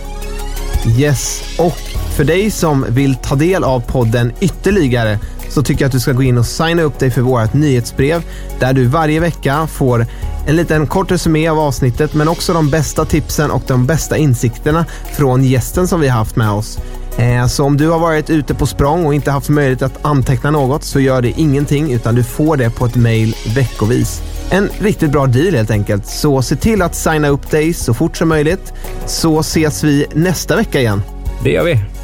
Yes, 1.00 1.44
och 1.58 1.78
för 2.16 2.24
dig 2.24 2.52
som 2.52 2.86
vill 2.90 3.16
ta 3.16 3.36
del 3.36 3.64
av 3.64 3.80
podden 3.80 4.32
ytterligare 4.40 5.20
så 5.50 5.64
tycker 5.64 5.82
jag 5.82 5.88
att 5.88 5.92
du 5.92 6.00
ska 6.00 6.12
gå 6.12 6.24
in 6.24 6.38
och 6.38 6.46
signa 6.46 6.82
upp 6.82 7.00
dig 7.00 7.12
för 7.12 7.22
vårt 7.22 7.54
nyhetsbrev 7.54 8.24
där 8.60 8.74
du 8.74 8.86
varje 8.86 9.20
vecka 9.20 9.68
får 9.68 10.06
en 10.48 10.56
liten 10.56 10.88
kort 10.88 11.12
resumé 11.12 11.48
av 11.48 11.60
avsnittet 11.60 12.14
men 12.14 12.28
också 12.28 12.54
de 12.54 12.70
bästa 12.70 13.06
tipsen 13.06 13.52
och 13.52 13.64
de 13.68 13.86
bästa 13.86 14.18
insikterna 14.18 14.86
från 15.14 15.44
gästen 15.44 15.88
som 15.88 16.02
vi 16.02 16.08
har 16.08 16.18
haft 16.18 16.36
med 16.36 16.52
oss. 16.52 16.80
Eh, 17.18 17.48
så 17.48 17.64
om 17.64 17.78
du 17.78 17.90
har 17.90 18.00
varit 18.00 18.30
ute 18.30 18.54
på 18.54 18.66
språng 18.66 19.06
och 19.06 19.16
inte 19.16 19.32
haft 19.32 19.50
möjlighet 19.50 19.82
att 19.82 20.06
anteckna 20.06 20.52
något 20.52 20.84
så 20.84 21.00
gör 21.00 21.22
det 21.22 21.40
ingenting 21.40 21.92
utan 21.92 22.16
du 22.16 22.24
får 22.24 22.58
det 22.58 22.70
på 22.70 22.86
ett 22.86 22.96
mail 22.96 23.36
veckovis. 23.56 24.22
En 24.52 24.70
riktigt 24.80 25.12
bra 25.12 25.26
deal 25.26 25.56
helt 25.56 25.72
enkelt. 25.72 26.06
Så 26.06 26.42
se 26.42 26.56
till 26.56 26.82
att 26.82 26.96
signa 26.96 27.28
upp 27.28 27.52
dig 27.52 27.74
så 27.74 27.94
fort 27.94 28.18
som 28.18 28.30
möjligt 28.30 28.74
så 29.06 29.40
ses 29.40 29.84
vi 29.84 30.06
nästa 30.14 30.56
vecka 30.56 30.80
igen. 30.80 31.02
Det 31.44 31.50
gör 31.50 31.64
vi. 31.64 31.95